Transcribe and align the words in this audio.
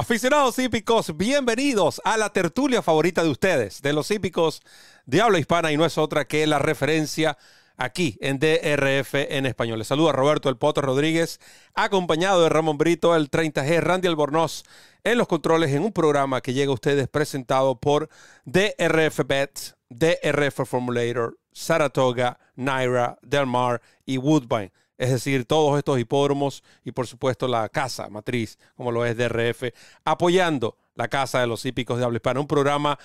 Aficionados 0.00 0.56
hípicos, 0.60 1.16
bienvenidos 1.16 2.00
a 2.04 2.16
la 2.16 2.32
tertulia 2.32 2.82
favorita 2.82 3.24
de 3.24 3.30
ustedes, 3.30 3.82
de 3.82 3.92
los 3.92 4.12
hípicos 4.12 4.62
de 5.06 5.20
habla 5.20 5.40
hispana 5.40 5.72
y 5.72 5.76
no 5.76 5.84
es 5.84 5.98
otra 5.98 6.24
que 6.24 6.46
la 6.46 6.60
referencia 6.60 7.36
aquí 7.76 8.16
en 8.20 8.38
DRF 8.38 9.14
en 9.14 9.44
español. 9.44 9.80
Les 9.80 9.88
saluda 9.88 10.12
Roberto 10.12 10.50
El 10.50 10.56
Poto 10.56 10.82
Rodríguez, 10.82 11.40
acompañado 11.74 12.44
de 12.44 12.48
Ramón 12.48 12.78
Brito, 12.78 13.16
el 13.16 13.28
30G, 13.28 13.80
Randy 13.80 14.06
Albornoz 14.06 14.62
en 15.02 15.18
los 15.18 15.26
controles 15.26 15.72
en 15.72 15.82
un 15.82 15.92
programa 15.92 16.42
que 16.42 16.54
llega 16.54 16.70
a 16.70 16.74
ustedes 16.74 17.08
presentado 17.08 17.80
por 17.80 18.08
DRF 18.44 19.26
Bets, 19.26 19.74
DRF 19.88 20.64
Formulator, 20.64 21.40
Saratoga, 21.50 22.38
Naira, 22.54 23.18
Del 23.22 23.46
Mar 23.46 23.82
y 24.06 24.18
Woodbine 24.18 24.70
es 24.98 25.10
decir, 25.10 25.44
todos 25.44 25.78
estos 25.78 25.98
hipódromos 25.98 26.62
y 26.84 26.92
por 26.92 27.06
supuesto 27.06 27.48
la 27.48 27.68
casa 27.68 28.08
matriz, 28.10 28.58
como 28.76 28.92
lo 28.92 29.06
es 29.06 29.16
DRF, 29.16 29.72
apoyando 30.04 30.76
la 30.94 31.08
Casa 31.08 31.40
de 31.40 31.46
los 31.46 31.64
Hípicos 31.64 31.98
de 31.98 32.04
Habla 32.04 32.16
Hispana, 32.16 32.40
un 32.40 32.48
programa 32.48 32.98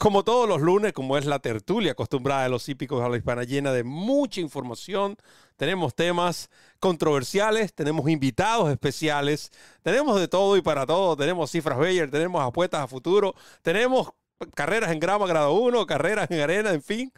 como 0.00 0.24
todos 0.24 0.48
los 0.48 0.62
lunes, 0.62 0.94
como 0.94 1.18
es 1.18 1.26
la 1.26 1.40
tertulia 1.40 1.92
acostumbrada 1.92 2.44
de 2.44 2.48
los 2.48 2.66
hípicos 2.70 2.98
de 2.98 3.04
habla 3.04 3.18
hispana, 3.18 3.44
llena 3.44 3.70
de 3.70 3.84
mucha 3.84 4.40
información. 4.40 5.18
Tenemos 5.58 5.94
temas 5.94 6.48
controversiales, 6.78 7.74
tenemos 7.74 8.08
invitados 8.08 8.70
especiales, 8.70 9.52
tenemos 9.82 10.18
de 10.18 10.26
todo 10.26 10.56
y 10.56 10.62
para 10.62 10.86
todo. 10.86 11.18
Tenemos 11.18 11.50
cifras 11.50 11.76
Bayer, 11.76 12.10
tenemos 12.10 12.42
apuestas 12.42 12.80
a 12.80 12.86
futuro, 12.86 13.34
tenemos 13.60 14.08
carreras 14.54 14.90
en 14.90 15.00
grama 15.00 15.26
grado 15.26 15.52
1, 15.52 15.84
carreras 15.84 16.30
en 16.30 16.40
arena, 16.40 16.70
en 16.70 16.82
fin. 16.82 17.12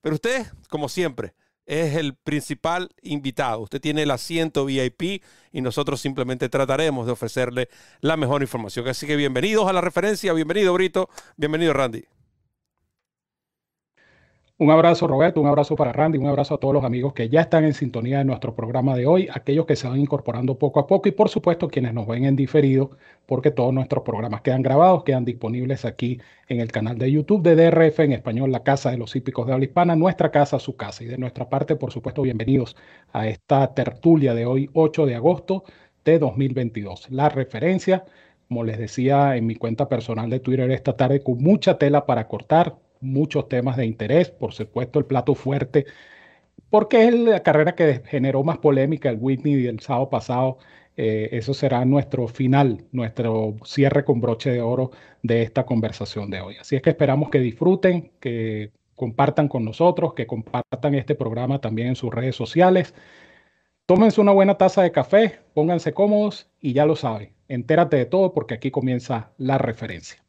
Pero 0.00 0.14
usted, 0.14 0.46
como 0.68 0.88
siempre, 0.88 1.34
es 1.68 1.96
el 1.96 2.14
principal 2.14 2.88
invitado. 3.02 3.60
Usted 3.60 3.80
tiene 3.80 4.02
el 4.02 4.10
asiento 4.10 4.64
VIP 4.64 5.22
y 5.52 5.60
nosotros 5.60 6.00
simplemente 6.00 6.48
trataremos 6.48 7.06
de 7.06 7.12
ofrecerle 7.12 7.68
la 8.00 8.16
mejor 8.16 8.40
información. 8.42 8.88
Así 8.88 9.06
que 9.06 9.16
bienvenidos 9.16 9.68
a 9.68 9.72
la 9.74 9.82
referencia, 9.82 10.32
bienvenido 10.32 10.72
Brito, 10.72 11.10
bienvenido 11.36 11.74
Randy. 11.74 12.17
Un 14.60 14.72
abrazo 14.72 15.06
Roberto, 15.06 15.40
un 15.40 15.46
abrazo 15.46 15.76
para 15.76 15.92
Randy, 15.92 16.18
un 16.18 16.26
abrazo 16.26 16.54
a 16.54 16.58
todos 16.58 16.74
los 16.74 16.82
amigos 16.82 17.12
que 17.12 17.28
ya 17.28 17.42
están 17.42 17.62
en 17.64 17.74
sintonía 17.74 18.18
de 18.18 18.24
nuestro 18.24 18.56
programa 18.56 18.96
de 18.96 19.06
hoy, 19.06 19.28
aquellos 19.32 19.66
que 19.66 19.76
se 19.76 19.86
van 19.86 20.00
incorporando 20.00 20.58
poco 20.58 20.80
a 20.80 20.86
poco 20.88 21.08
y 21.08 21.12
por 21.12 21.28
supuesto 21.28 21.68
quienes 21.68 21.94
nos 21.94 22.08
ven 22.08 22.24
en 22.24 22.34
diferido, 22.34 22.90
porque 23.24 23.52
todos 23.52 23.72
nuestros 23.72 24.02
programas 24.02 24.40
quedan 24.40 24.62
grabados, 24.62 25.04
quedan 25.04 25.24
disponibles 25.24 25.84
aquí 25.84 26.20
en 26.48 26.58
el 26.60 26.72
canal 26.72 26.98
de 26.98 27.12
YouTube 27.12 27.42
de 27.44 27.54
DRF 27.54 28.00
en 28.00 28.12
español, 28.14 28.50
la 28.50 28.64
Casa 28.64 28.90
de 28.90 28.98
los 28.98 29.14
Hípicos 29.14 29.46
de 29.46 29.52
Habla 29.52 29.66
Hispana, 29.66 29.94
nuestra 29.94 30.32
casa, 30.32 30.58
su 30.58 30.74
casa. 30.76 31.04
Y 31.04 31.06
de 31.06 31.18
nuestra 31.18 31.48
parte, 31.48 31.76
por 31.76 31.92
supuesto, 31.92 32.22
bienvenidos 32.22 32.74
a 33.12 33.28
esta 33.28 33.74
tertulia 33.74 34.34
de 34.34 34.44
hoy, 34.44 34.70
8 34.74 35.06
de 35.06 35.14
agosto 35.14 35.62
de 36.04 36.18
2022. 36.18 37.12
La 37.12 37.28
referencia, 37.28 38.06
como 38.48 38.64
les 38.64 38.78
decía 38.78 39.36
en 39.36 39.46
mi 39.46 39.54
cuenta 39.54 39.88
personal 39.88 40.28
de 40.30 40.40
Twitter 40.40 40.68
esta 40.72 40.96
tarde, 40.96 41.22
con 41.22 41.38
mucha 41.38 41.78
tela 41.78 42.06
para 42.06 42.26
cortar, 42.26 42.74
muchos 43.00 43.48
temas 43.48 43.76
de 43.76 43.86
interés, 43.86 44.30
por 44.30 44.52
supuesto 44.52 44.98
el 44.98 45.06
plato 45.06 45.34
fuerte, 45.34 45.86
porque 46.70 47.04
es 47.08 47.14
la 47.14 47.42
carrera 47.42 47.74
que 47.74 48.02
generó 48.06 48.44
más 48.44 48.58
polémica, 48.58 49.10
el 49.10 49.18
Whitney 49.20 49.62
del 49.62 49.80
sábado 49.80 50.10
pasado. 50.10 50.58
Eh, 50.96 51.28
eso 51.32 51.54
será 51.54 51.84
nuestro 51.84 52.26
final, 52.28 52.84
nuestro 52.92 53.56
cierre 53.64 54.04
con 54.04 54.20
broche 54.20 54.50
de 54.50 54.60
oro 54.60 54.90
de 55.22 55.42
esta 55.42 55.64
conversación 55.64 56.30
de 56.30 56.40
hoy. 56.40 56.56
Así 56.60 56.76
es 56.76 56.82
que 56.82 56.90
esperamos 56.90 57.30
que 57.30 57.38
disfruten, 57.38 58.10
que 58.20 58.72
compartan 58.96 59.48
con 59.48 59.64
nosotros, 59.64 60.14
que 60.14 60.26
compartan 60.26 60.94
este 60.96 61.14
programa 61.14 61.60
también 61.60 61.88
en 61.88 61.96
sus 61.96 62.12
redes 62.12 62.36
sociales. 62.36 62.94
Tómense 63.86 64.20
una 64.20 64.32
buena 64.32 64.58
taza 64.58 64.82
de 64.82 64.92
café, 64.92 65.38
pónganse 65.54 65.94
cómodos 65.94 66.50
y 66.60 66.72
ya 66.74 66.84
lo 66.84 66.96
saben, 66.96 67.32
entérate 67.48 67.96
de 67.96 68.06
todo 68.06 68.34
porque 68.34 68.54
aquí 68.54 68.70
comienza 68.70 69.32
la 69.38 69.56
referencia. 69.56 70.22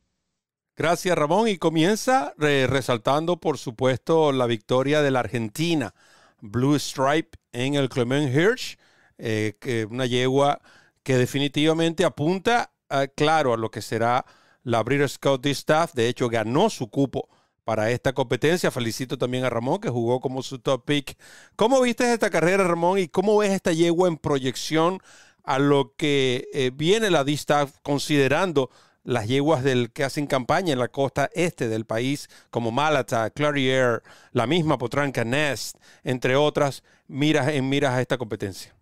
Gracias, 0.79 1.17
Ramón. 1.17 1.50
Y 1.50 1.57
comienza 1.57 2.34
resaltando, 2.38 3.35
por 3.35 3.57
supuesto, 3.57 4.31
la 4.31 4.45
victoria 4.45 5.01
de 5.01 5.12
la 5.12 5.19
Argentina, 5.19 5.94
Blue 6.40 6.79
Stripe, 6.79 7.38
en 7.51 7.75
el 7.75 7.90
Clement 7.90 8.34
Hirsch, 8.34 8.78
eh, 9.17 9.57
que 9.59 9.84
una 9.84 10.06
yegua 10.06 10.62
que 11.03 11.17
definitivamente 11.17 12.06
apunta, 12.06 12.72
claro, 13.17 13.53
a 13.53 13.57
lo 13.57 13.69
que 13.69 13.81
será 13.81 14.25
la 14.63 14.81
Breeders' 14.81 15.19
Cup 15.19 15.45
Staff. 15.47 15.91
De 15.95 16.07
hecho, 16.07 16.29
ganó 16.29 16.69
su 16.69 16.90
cupo 16.90 17.28
para 17.66 17.91
esta 17.91 18.13
competencia. 18.13 18.72
Felicito 18.72 19.17
también 19.17 19.44
a 19.44 19.50
Ramón, 19.50 19.81
que 19.81 19.90
jugó 19.90 20.22
como 20.22 20.41
su 20.44 20.59
top 20.59 20.85
pick. 20.85 21.17
¿Cómo 21.57 21.81
viste 21.81 22.13
esta 22.13 22.29
carrera, 22.29 22.63
Ramón? 22.63 23.00
¿Y 23.00 23.09
cómo 23.09 23.38
ves 23.38 23.51
esta 23.51 23.73
yegua 23.73 24.07
en 24.07 24.16
proyección 24.16 25.01
a 25.44 25.59
lo 25.59 25.94
que 25.97 26.47
eh, 26.53 26.72
viene 26.73 27.09
la 27.09 27.25
D-Staff 27.25 27.79
considerando 27.84 28.69
las 29.03 29.27
yeguas 29.27 29.63
del 29.63 29.91
que 29.91 30.03
hacen 30.03 30.27
campaña 30.27 30.73
en 30.73 30.79
la 30.79 30.87
costa 30.87 31.29
este 31.33 31.67
del 31.67 31.85
país, 31.85 32.29
como 32.49 32.71
Malata, 32.71 33.29
Clarier, 33.29 34.01
la 34.31 34.47
misma 34.47 34.77
Potranca 34.77 35.23
Nest, 35.23 35.77
entre 36.03 36.35
otras, 36.35 36.83
miras 37.07 37.47
en 37.49 37.69
miras 37.69 37.93
a 37.93 38.01
esta 38.01 38.17
competencia? 38.17 38.73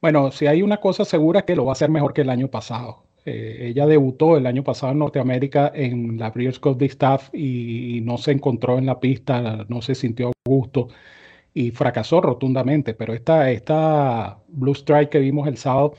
Bueno, 0.00 0.30
si 0.32 0.46
hay 0.46 0.62
una 0.62 0.78
cosa 0.78 1.04
segura 1.04 1.44
que 1.44 1.56
lo 1.56 1.64
va 1.64 1.72
a 1.72 1.74
hacer 1.74 1.88
mejor 1.88 2.12
que 2.12 2.20
el 2.20 2.30
año 2.30 2.48
pasado. 2.48 3.04
Eh, 3.24 3.68
ella 3.70 3.86
debutó 3.86 4.36
el 4.36 4.46
año 4.46 4.62
pasado 4.62 4.92
en 4.92 4.98
Norteamérica 4.98 5.72
en 5.74 6.18
la 6.18 6.30
Breeders' 6.30 6.58
Cup 6.58 6.76
de 6.76 6.86
Staff 6.86 7.30
y, 7.32 8.02
no 8.02 8.18
se 8.18 8.32
encontró 8.32 8.76
en 8.76 8.84
la 8.84 9.00
pista, 9.00 9.64
no 9.68 9.80
se 9.80 9.94
sintió 9.94 10.28
a 10.28 10.32
gusto 10.46 10.88
y 11.54 11.70
fracasó 11.70 12.20
rotundamente. 12.20 12.94
Pero 12.94 13.14
esta, 13.14 13.50
esta 13.50 14.38
Blue 14.48 14.74
Strike 14.74 15.10
que 15.10 15.20
vimos 15.20 15.48
el 15.48 15.56
sábado 15.56 15.94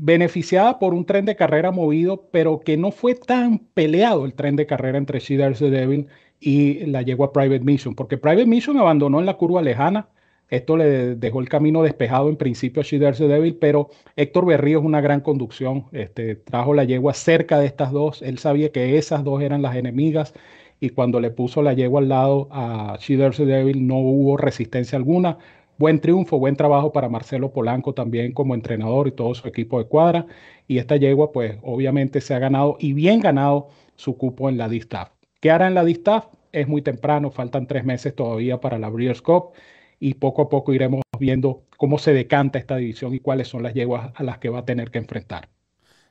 beneficiada 0.00 0.78
por 0.78 0.94
un 0.94 1.04
tren 1.04 1.26
de 1.26 1.36
carrera 1.36 1.70
movido, 1.70 2.28
pero 2.30 2.60
que 2.60 2.76
no 2.76 2.90
fue 2.90 3.14
tan 3.14 3.58
peleado 3.74 4.24
el 4.24 4.34
tren 4.34 4.56
de 4.56 4.66
carrera 4.66 4.98
entre 4.98 5.20
She 5.20 5.36
the 5.36 5.70
Devil 5.70 6.06
y 6.40 6.86
la 6.86 7.02
yegua 7.02 7.32
Private 7.32 7.60
Mission, 7.60 7.94
porque 7.94 8.16
Private 8.16 8.46
Mission 8.46 8.78
abandonó 8.78 9.20
en 9.20 9.26
la 9.26 9.34
curva 9.34 9.60
lejana. 9.60 10.08
Esto 10.48 10.76
le 10.76 11.14
dejó 11.14 11.40
el 11.40 11.48
camino 11.48 11.82
despejado 11.82 12.28
en 12.28 12.36
principio 12.36 12.80
a 12.80 12.84
She 12.84 12.98
the 12.98 13.28
Devil, 13.28 13.56
pero 13.56 13.90
Héctor 14.16 14.46
Berrío 14.46 14.80
es 14.80 14.84
una 14.84 15.00
gran 15.00 15.20
conducción. 15.20 15.84
Este, 15.92 16.34
trajo 16.34 16.74
la 16.74 16.84
yegua 16.84 17.12
cerca 17.12 17.58
de 17.58 17.66
estas 17.66 17.92
dos. 17.92 18.22
Él 18.22 18.38
sabía 18.38 18.72
que 18.72 18.96
esas 18.96 19.22
dos 19.22 19.42
eran 19.42 19.62
las 19.62 19.76
enemigas 19.76 20.34
y 20.80 20.90
cuando 20.90 21.20
le 21.20 21.30
puso 21.30 21.62
la 21.62 21.74
yegua 21.74 22.00
al 22.00 22.08
lado 22.08 22.48
a 22.50 22.96
She 23.00 23.16
the 23.16 23.44
Devil 23.44 23.86
no 23.86 23.98
hubo 23.98 24.38
resistencia 24.38 24.96
alguna 24.96 25.38
buen 25.80 25.98
triunfo, 25.98 26.38
buen 26.38 26.56
trabajo 26.56 26.92
para 26.92 27.08
Marcelo 27.08 27.54
Polanco 27.54 27.94
también 27.94 28.32
como 28.32 28.54
entrenador 28.54 29.08
y 29.08 29.12
todo 29.12 29.34
su 29.34 29.48
equipo 29.48 29.78
de 29.78 29.86
cuadra. 29.86 30.26
Y 30.68 30.76
esta 30.76 30.96
yegua, 30.96 31.32
pues 31.32 31.56
obviamente 31.62 32.20
se 32.20 32.34
ha 32.34 32.38
ganado 32.38 32.76
y 32.78 32.92
bien 32.92 33.20
ganado 33.20 33.68
su 33.96 34.18
cupo 34.18 34.50
en 34.50 34.58
la 34.58 34.68
D-Staff. 34.68 35.08
¿Qué 35.40 35.50
hará 35.50 35.68
en 35.68 35.74
la 35.74 35.82
D-Staff? 35.82 36.26
Es 36.52 36.68
muy 36.68 36.82
temprano, 36.82 37.30
faltan 37.30 37.66
tres 37.66 37.82
meses 37.86 38.14
todavía 38.14 38.60
para 38.60 38.78
la 38.78 38.90
Breeders' 38.90 39.22
Cup 39.22 39.52
y 39.98 40.14
poco 40.14 40.42
a 40.42 40.48
poco 40.50 40.74
iremos 40.74 41.00
viendo 41.18 41.62
cómo 41.78 41.98
se 41.98 42.12
decanta 42.12 42.58
esta 42.58 42.76
división 42.76 43.14
y 43.14 43.20
cuáles 43.20 43.48
son 43.48 43.62
las 43.62 43.72
yeguas 43.72 44.12
a 44.14 44.22
las 44.22 44.36
que 44.36 44.50
va 44.50 44.58
a 44.58 44.64
tener 44.66 44.90
que 44.90 44.98
enfrentar. 44.98 45.48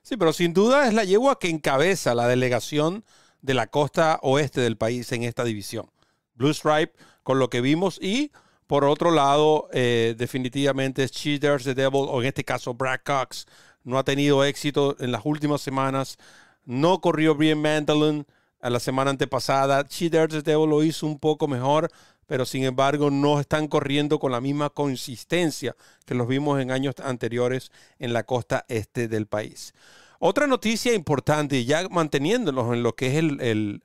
Sí, 0.01 0.17
pero 0.17 0.33
sin 0.33 0.51
duda 0.51 0.87
es 0.87 0.95
la 0.95 1.03
yegua 1.03 1.37
que 1.37 1.49
encabeza 1.49 2.15
la 2.15 2.27
delegación 2.27 3.03
de 3.43 3.53
la 3.53 3.67
costa 3.67 4.17
oeste 4.23 4.61
del 4.61 4.77
país 4.77 5.11
en 5.11 5.21
esta 5.21 5.43
división. 5.43 5.85
Blue 6.33 6.55
Stripe, 6.55 6.93
con 7.21 7.37
lo 7.37 7.51
que 7.51 7.61
vimos, 7.61 7.99
y 8.01 8.31
por 8.69 8.85
otro 8.85 9.09
lado, 9.09 9.67
eh, 9.73 10.13
definitivamente 10.15 11.09
Cheaters 11.09 11.63
the 11.63 11.73
Devil, 11.73 12.05
o 12.07 12.21
en 12.21 12.27
este 12.27 12.43
caso 12.43 12.75
Brad 12.75 12.99
Cox, 13.03 13.47
no 13.83 13.97
ha 13.97 14.03
tenido 14.03 14.45
éxito 14.45 14.95
en 14.99 15.11
las 15.11 15.25
últimas 15.25 15.61
semanas. 15.61 16.19
No 16.65 17.01
corrió 17.01 17.33
bien 17.33 17.59
Mandalin 17.59 18.27
a 18.61 18.69
la 18.69 18.79
semana 18.79 19.09
antepasada. 19.09 19.87
Cheaters 19.87 20.35
the 20.35 20.41
Devil 20.43 20.69
lo 20.69 20.83
hizo 20.83 21.07
un 21.07 21.17
poco 21.17 21.47
mejor, 21.47 21.89
pero 22.27 22.45
sin 22.45 22.63
embargo 22.63 23.09
no 23.09 23.39
están 23.39 23.67
corriendo 23.67 24.19
con 24.19 24.31
la 24.31 24.39
misma 24.39 24.69
consistencia 24.69 25.75
que 26.05 26.13
los 26.13 26.27
vimos 26.27 26.61
en 26.61 26.69
años 26.69 26.93
anteriores 27.03 27.71
en 27.97 28.13
la 28.13 28.21
costa 28.21 28.65
este 28.67 29.07
del 29.07 29.25
país. 29.25 29.73
Otra 30.19 30.45
noticia 30.45 30.93
importante, 30.93 31.65
ya 31.65 31.89
manteniéndonos 31.89 32.71
en 32.71 32.83
lo 32.83 32.95
que 32.95 33.07
es 33.07 33.15
el, 33.15 33.81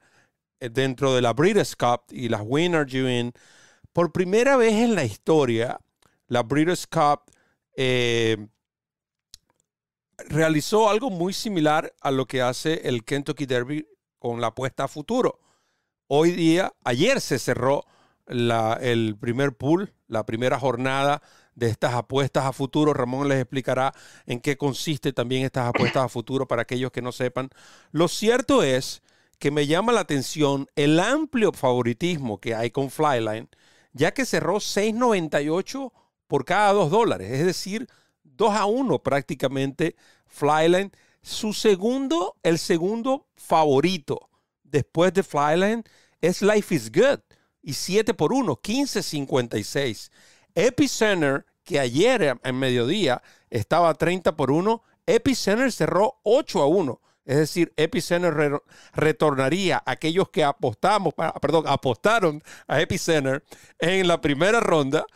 dentro 0.60 1.14
de 1.14 1.22
la 1.22 1.32
Breeders' 1.32 1.74
Cup 1.74 2.02
y 2.10 2.28
las 2.28 2.42
Winner 2.44 2.84
Win, 2.84 3.32
por 3.94 4.12
primera 4.12 4.56
vez 4.56 4.74
en 4.74 4.96
la 4.96 5.04
historia, 5.04 5.80
la 6.26 6.42
Breeders' 6.42 6.86
Cup 6.86 7.22
eh, 7.76 8.48
realizó 10.28 10.90
algo 10.90 11.10
muy 11.10 11.32
similar 11.32 11.94
a 12.00 12.10
lo 12.10 12.26
que 12.26 12.42
hace 12.42 12.88
el 12.88 13.04
Kentucky 13.04 13.46
Derby 13.46 13.86
con 14.18 14.40
la 14.40 14.48
apuesta 14.48 14.84
a 14.84 14.88
futuro. 14.88 15.38
Hoy 16.08 16.32
día, 16.32 16.74
ayer 16.84 17.20
se 17.20 17.38
cerró 17.38 17.84
el 18.26 19.16
primer 19.20 19.56
pool, 19.56 19.94
la 20.08 20.26
primera 20.26 20.58
jornada 20.58 21.22
de 21.54 21.68
estas 21.68 21.94
apuestas 21.94 22.46
a 22.46 22.52
futuro. 22.52 22.94
Ramón 22.94 23.28
les 23.28 23.38
explicará 23.40 23.92
en 24.26 24.40
qué 24.40 24.56
consiste 24.56 25.12
también 25.12 25.44
estas 25.44 25.68
apuestas 25.68 26.04
a 26.04 26.08
futuro 26.08 26.48
para 26.48 26.62
aquellos 26.62 26.90
que 26.90 27.00
no 27.00 27.12
sepan. 27.12 27.48
Lo 27.92 28.08
cierto 28.08 28.64
es 28.64 29.02
que 29.38 29.52
me 29.52 29.68
llama 29.68 29.92
la 29.92 30.00
atención 30.00 30.66
el 30.74 30.98
amplio 30.98 31.52
favoritismo 31.52 32.40
que 32.40 32.56
hay 32.56 32.72
con 32.72 32.90
Flyline, 32.90 33.48
ya 33.94 34.12
que 34.12 34.26
cerró 34.26 34.56
6.98 34.56 35.92
por 36.26 36.44
cada 36.44 36.72
2 36.72 36.90
dólares, 36.90 37.30
es 37.30 37.46
decir, 37.46 37.88
2 38.24 38.54
a 38.54 38.66
1 38.66 39.02
prácticamente 39.02 39.96
Flyline. 40.26 40.92
Su 41.22 41.54
segundo, 41.54 42.36
el 42.42 42.58
segundo 42.58 43.26
favorito 43.36 44.28
después 44.62 45.14
de 45.14 45.22
Flyline 45.22 45.84
es 46.20 46.42
Life 46.42 46.74
is 46.74 46.92
Good 46.92 47.20
y 47.62 47.72
7 47.72 48.12
por 48.12 48.32
1, 48.32 48.56
15.56. 48.56 50.10
Epicenter, 50.54 51.46
que 51.62 51.80
ayer 51.80 52.38
en 52.42 52.58
mediodía 52.58 53.22
estaba 53.48 53.94
30 53.94 54.36
por 54.36 54.50
1, 54.50 54.82
Epicenter 55.06 55.72
cerró 55.72 56.20
8 56.24 56.62
a 56.62 56.66
1. 56.66 57.00
Es 57.24 57.36
decir, 57.36 57.72
Epicenter 57.76 58.60
retornaría 58.92 59.78
a 59.78 59.92
aquellos 59.92 60.28
que 60.28 60.44
apostamos, 60.44 61.14
perdón, 61.40 61.64
apostaron 61.66 62.42
a 62.66 62.80
Epicenter 62.80 63.42
en 63.78 64.06
la 64.08 64.20
primera 64.20 64.60
ronda, 64.60 65.06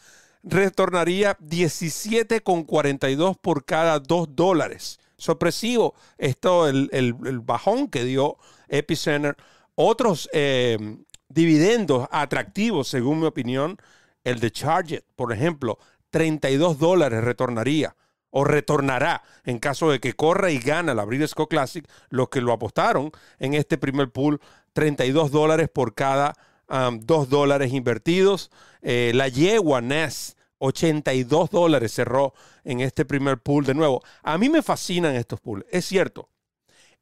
retornaría 0.42 1.36
17,42 1.38 3.36
por 3.38 3.64
cada 3.64 3.98
2 3.98 4.34
dólares. 4.34 4.98
Sorpresivo 5.18 5.94
esto, 6.16 6.66
el, 6.68 6.88
el, 6.92 7.40
bajón 7.40 7.88
que 7.88 8.04
dio 8.04 8.38
Epicenter. 8.68 9.36
Otros 9.74 10.30
eh, 10.32 10.78
dividendos 11.28 12.08
atractivos, 12.10 12.88
según 12.88 13.20
mi 13.20 13.26
opinión, 13.26 13.76
el 14.24 14.40
de 14.40 14.50
Charget, 14.50 15.04
por 15.14 15.32
ejemplo, 15.32 15.78
32 16.10 16.78
dólares 16.78 17.22
retornaría 17.22 17.94
o 18.30 18.44
retornará 18.44 19.22
en 19.44 19.58
caso 19.58 19.90
de 19.90 20.00
que 20.00 20.14
corra 20.14 20.50
y 20.50 20.58
gana 20.58 20.94
la 20.94 21.04
Bridgestone 21.04 21.48
Classic, 21.48 21.88
los 22.10 22.28
que 22.28 22.40
lo 22.40 22.52
apostaron 22.52 23.10
en 23.38 23.54
este 23.54 23.78
primer 23.78 24.10
pool, 24.10 24.40
32 24.72 25.30
dólares 25.30 25.68
por 25.72 25.94
cada 25.94 26.34
2 26.68 27.28
dólares 27.28 27.72
invertidos. 27.72 28.50
Eh, 28.82 29.12
la 29.14 29.28
yegua 29.28 29.80
NES, 29.80 30.36
82 30.58 31.50
dólares 31.50 31.92
cerró 31.92 32.34
en 32.64 32.80
este 32.80 33.04
primer 33.04 33.38
pool 33.38 33.64
de 33.64 33.74
nuevo. 33.74 34.02
A 34.22 34.38
mí 34.38 34.48
me 34.48 34.62
fascinan 34.62 35.14
estos 35.14 35.40
pools, 35.40 35.64
es 35.70 35.84
cierto. 35.86 36.28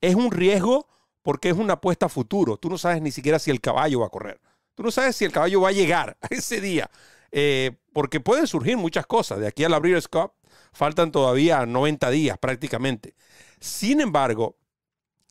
Es 0.00 0.14
un 0.14 0.31
riesgo 0.31 0.88
porque 1.23 1.49
es 1.49 1.56
una 1.56 1.75
apuesta 1.75 2.06
a 2.06 2.08
futuro. 2.08 2.56
Tú 2.56 2.70
no 2.70 2.78
sabes 2.78 3.02
ni 3.02 3.11
siquiera 3.11 3.38
si 3.38 3.50
el 3.50 3.61
caballo 3.61 4.00
va 4.00 4.06
a 4.06 4.11
correr. 4.11 4.40
Tú 4.75 4.82
no 4.82 4.90
sabes 4.90 5.17
si 5.17 5.25
el 5.25 5.32
caballo 5.32 5.62
va 5.62 5.70
a 5.70 5.73
llegar 5.73 6.17
a 6.20 6.26
ese 6.31 6.61
día. 6.61 6.90
Eh, 7.32 7.73
porque 7.93 8.20
pueden 8.20 8.46
surgir 8.46 8.76
muchas 8.76 9.06
cosas. 9.06 9.40
De 9.40 9.46
aquí 9.46 9.64
al 9.64 9.75
abrir 9.75 10.00
Cup 10.08 10.32
faltan 10.76 11.11
todavía 11.11 11.64
90 11.64 12.11
días 12.11 12.38
prácticamente. 12.38 13.14
Sin 13.61 14.00
embargo, 14.00 14.58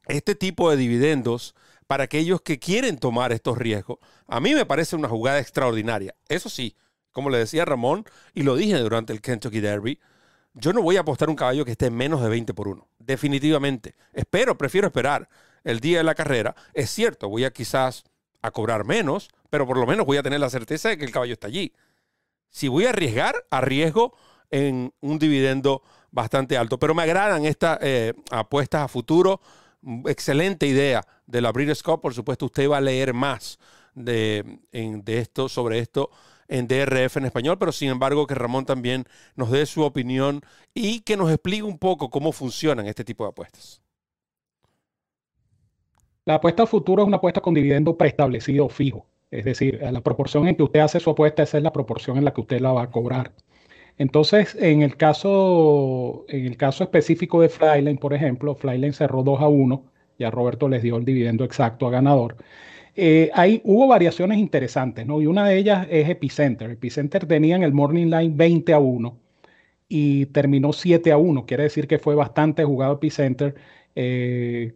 este 0.08 0.34
tipo 0.34 0.72
de 0.72 0.78
dividendos 0.78 1.54
para 1.86 2.06
aquellos 2.06 2.42
que 2.42 2.58
quieren 2.58 2.98
tomar 2.98 3.32
estos 3.32 3.58
riesgos, 3.58 4.00
a 4.28 4.40
mí 4.40 4.56
me 4.56 4.66
parece 4.66 4.96
una 4.96 5.08
jugada 5.08 5.40
extraordinaria. 5.40 6.16
Eso 6.28 6.50
sí, 6.50 6.76
como 7.12 7.30
le 7.30 7.38
decía 7.38 7.64
Ramón, 7.64 8.06
y 8.34 8.42
lo 8.42 8.56
dije 8.56 8.76
durante 8.80 9.14
el 9.14 9.22
Kentucky 9.22 9.60
Derby, 9.60 10.00
yo 10.56 10.74
no 10.74 10.82
voy 10.82 10.98
a 10.98 11.02
apostar 11.02 11.30
un 11.30 11.36
caballo 11.36 11.64
que 11.64 11.72
esté 11.72 11.92
menos 11.92 12.24
de 12.24 12.30
20 12.30 12.54
por 12.56 12.68
1. 12.68 12.88
Definitivamente. 12.98 13.96
Espero, 14.14 14.58
prefiero 14.58 14.88
esperar 14.88 15.30
el 15.64 15.80
día 15.80 16.00
de 16.00 16.06
la 16.06 16.16
carrera. 16.16 16.56
Es 16.74 16.90
cierto, 16.90 17.30
voy 17.30 17.44
a 17.44 17.52
quizás 17.52 18.04
a 18.42 18.50
cobrar 18.50 18.84
menos, 18.84 19.30
pero 19.52 19.68
por 19.68 19.78
lo 19.78 19.86
menos 19.86 20.08
voy 20.08 20.18
a 20.18 20.24
tener 20.24 20.40
la 20.40 20.50
certeza 20.50 20.90
de 20.90 20.98
que 20.98 21.06
el 21.06 21.12
caballo 21.12 21.34
está 21.34 21.48
allí. 21.48 21.74
Si 22.50 22.68
voy 22.68 22.86
a 22.86 22.90
arriesgar, 22.90 23.46
arriesgo 23.52 24.16
en 24.52 24.94
un 25.02 25.20
dividendo 25.20 25.82
bastante 26.12 26.58
alto. 26.58 26.80
Pero 26.80 26.94
me 26.94 27.04
agradan 27.04 27.46
estas 27.46 27.80
eh, 27.82 28.14
apuestas 28.32 28.84
a 28.84 28.88
futuro. 28.88 29.42
Excelente 30.06 30.66
idea 30.66 31.02
de 31.28 31.42
la 31.42 31.52
Breeders'. 31.52 31.84
Por 31.84 32.14
supuesto, 32.14 32.46
usted 32.46 32.70
va 32.70 32.78
a 32.78 32.82
leer 32.82 33.14
más 33.14 33.60
de, 33.94 34.60
de 34.72 35.20
esto, 35.20 35.50
sobre 35.50 35.80
esto 35.80 36.10
en 36.48 36.68
DRF 36.68 37.18
en 37.18 37.26
español, 37.26 37.58
pero 37.58 37.72
sin 37.72 37.90
embargo 37.90 38.28
que 38.28 38.36
Ramón 38.36 38.66
también 38.66 39.06
nos 39.36 39.52
dé 39.52 39.66
su 39.66 39.82
opinión 39.84 40.42
y 40.74 41.02
que 41.02 41.18
nos 41.18 41.32
explique 41.32 41.64
un 41.64 41.78
poco 41.78 42.10
cómo 42.10 42.32
funcionan 42.32 42.88
este 42.88 43.04
tipo 43.04 43.24
de 43.24 43.30
apuestas. 43.30 43.82
La 46.26 46.36
apuesta 46.36 46.64
a 46.64 46.68
futuro 46.68 47.04
es 47.04 47.08
una 47.08 47.18
apuesta 47.18 47.42
con 47.42 47.54
dividendo 47.54 47.98
preestablecido 47.98 48.68
fijo. 48.70 49.06
Es 49.30 49.46
decir, 49.46 49.80
la 49.82 50.02
proporción 50.02 50.48
en 50.48 50.56
que 50.56 50.64
usted 50.64 50.80
hace 50.80 51.00
su 51.00 51.10
apuesta, 51.10 51.44
esa 51.44 51.58
es 51.58 51.64
la 51.64 51.74
proporción 51.74 52.18
en 52.18 52.26
la 52.26 52.34
que 52.34 52.42
usted 52.42 52.60
la 52.62 52.72
va 52.72 52.84
a 52.84 52.92
cobrar. 52.92 53.32
Entonces, 53.98 54.56
en 54.60 54.82
el 54.82 54.98
caso, 54.98 56.26
en 56.28 56.46
el 56.46 56.58
caso 56.58 56.84
específico 56.84 57.42
de 57.42 57.50
Flyline, 57.50 57.98
por 57.98 58.14
ejemplo, 58.14 58.56
Flyline 58.56 58.94
cerró 58.94 59.24
2 59.24 59.42
a 59.42 59.48
1, 59.48 59.86
ya 60.20 60.32
Roberto 60.32 60.68
les 60.70 60.84
dio 60.84 60.98
el 60.98 61.06
dividendo 61.06 61.44
exacto 61.46 61.88
a 61.88 61.92
ganador. 61.92 62.38
Eh, 62.96 63.30
ahí 63.34 63.62
hubo 63.66 63.88
variaciones 63.88 64.38
interesantes, 64.38 65.06
¿no? 65.06 65.22
Y 65.22 65.28
una 65.28 65.48
de 65.48 65.58
ellas 65.58 65.88
es 65.90 66.10
Epicenter. 66.10 66.72
Epicenter 66.72 67.26
tenía 67.26 67.56
en 67.56 67.64
el 67.64 67.74
Morning 67.74 68.08
Line 68.08 68.34
20 68.36 68.74
a 68.74 68.80
1 68.80 69.20
y 69.90 70.28
terminó 70.28 70.74
7 70.74 71.12
a 71.12 71.18
1. 71.18 71.46
Quiere 71.46 71.64
decir 71.64 71.88
que 71.88 72.00
fue 72.00 72.16
bastante 72.16 72.64
jugado 72.64 72.96
Epicenter. 72.96 73.56
Eh, 73.96 74.74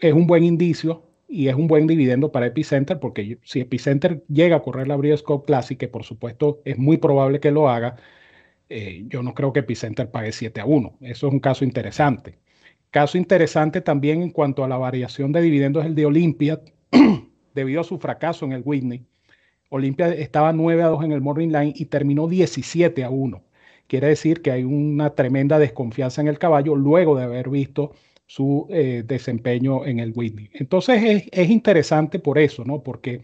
es 0.00 0.12
un 0.14 0.26
buen 0.26 0.44
indicio 0.44 1.04
y 1.28 1.48
es 1.48 1.54
un 1.54 1.66
buen 1.66 1.86
dividendo 1.86 2.32
para 2.32 2.46
Epicenter 2.46 3.00
porque 3.00 3.38
si 3.44 3.60
Epicenter 3.60 4.24
llega 4.28 4.56
a 4.56 4.62
correr 4.62 4.88
la 4.88 4.96
Brioscope 4.96 5.46
Classic, 5.46 5.78
que 5.78 5.88
por 5.88 6.04
supuesto 6.04 6.60
es 6.64 6.78
muy 6.78 6.98
probable 6.98 7.40
que 7.40 7.50
lo 7.50 7.70
haga, 7.70 7.96
eh, 8.72 9.04
yo 9.08 9.22
no 9.22 9.34
creo 9.34 9.52
que 9.52 9.60
Epicenter 9.60 10.10
pague 10.10 10.32
7 10.32 10.60
a 10.60 10.64
1. 10.64 10.98
Eso 11.02 11.26
es 11.26 11.32
un 11.32 11.40
caso 11.40 11.64
interesante. 11.64 12.38
Caso 12.90 13.18
interesante 13.18 13.80
también 13.80 14.22
en 14.22 14.30
cuanto 14.30 14.64
a 14.64 14.68
la 14.68 14.78
variación 14.78 15.32
de 15.32 15.42
dividendos 15.42 15.84
es 15.84 15.88
el 15.88 15.94
de 15.94 16.06
Olympia, 16.06 16.60
debido 17.54 17.80
a 17.80 17.84
su 17.84 17.98
fracaso 17.98 18.44
en 18.46 18.52
el 18.52 18.62
Whitney. 18.64 19.04
Olympia 19.68 20.08
estaba 20.08 20.52
9 20.52 20.82
a 20.82 20.88
2 20.88 21.04
en 21.04 21.12
el 21.12 21.20
Morning 21.20 21.48
Line 21.48 21.72
y 21.74 21.86
terminó 21.86 22.28
17 22.28 23.04
a 23.04 23.10
1. 23.10 23.42
Quiere 23.86 24.08
decir 24.08 24.42
que 24.42 24.50
hay 24.50 24.64
una 24.64 25.10
tremenda 25.14 25.58
desconfianza 25.58 26.20
en 26.20 26.28
el 26.28 26.38
caballo 26.38 26.74
luego 26.74 27.16
de 27.16 27.24
haber 27.24 27.50
visto 27.50 27.92
su 28.26 28.66
eh, 28.70 29.02
desempeño 29.06 29.84
en 29.84 29.98
el 29.98 30.12
Whitney. 30.14 30.48
Entonces 30.54 31.26
es, 31.30 31.50
interesante 31.50 32.18
por 32.18 32.38
eso, 32.38 32.64
¿no? 32.64 32.82
Porque 32.82 33.22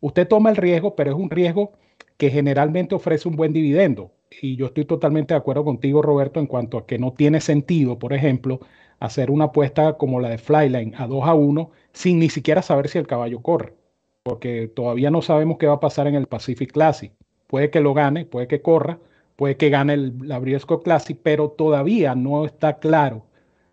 usted 0.00 0.28
toma 0.28 0.50
el 0.50 0.56
riesgo, 0.56 0.94
pero 0.94 1.10
es 1.10 1.16
un 1.16 1.30
riesgo 1.30 1.72
que 2.16 2.30
generalmente 2.30 2.94
ofrece 2.94 3.28
un 3.28 3.36
buen 3.36 3.52
dividendo. 3.52 4.12
Y 4.30 4.56
yo 4.56 4.66
estoy 4.66 4.84
totalmente 4.84 5.34
de 5.34 5.38
acuerdo 5.38 5.64
contigo, 5.64 6.02
Roberto, 6.02 6.40
en 6.40 6.46
cuanto 6.46 6.78
a 6.78 6.86
que 6.86 6.98
no 6.98 7.12
tiene 7.12 7.40
sentido, 7.40 7.98
por 7.98 8.12
ejemplo, 8.12 8.60
hacer 9.00 9.30
una 9.30 9.46
apuesta 9.46 9.96
como 9.96 10.20
la 10.20 10.30
de 10.30 10.38
Flyline 10.38 10.94
a 10.96 11.06
2 11.06 11.24
a 11.24 11.34
1 11.34 11.70
sin 11.92 12.18
ni 12.18 12.28
siquiera 12.28 12.62
saber 12.62 12.88
si 12.88 12.98
el 12.98 13.06
caballo 13.06 13.40
corre, 13.42 13.74
porque 14.22 14.68
todavía 14.68 15.10
no 15.10 15.22
sabemos 15.22 15.58
qué 15.58 15.66
va 15.66 15.74
a 15.74 15.80
pasar 15.80 16.06
en 16.06 16.14
el 16.14 16.26
Pacific 16.26 16.72
Classic. 16.72 17.12
Puede 17.46 17.70
que 17.70 17.80
lo 17.80 17.94
gane, 17.94 18.24
puede 18.26 18.48
que 18.48 18.62
corra, 18.62 18.98
puede 19.36 19.56
que 19.56 19.70
gane 19.70 19.94
el, 19.94 20.14
la 20.22 20.38
Briesco 20.38 20.82
Classic, 20.82 21.18
pero 21.22 21.50
todavía 21.50 22.14
no 22.14 22.44
está 22.44 22.78
claro 22.78 23.26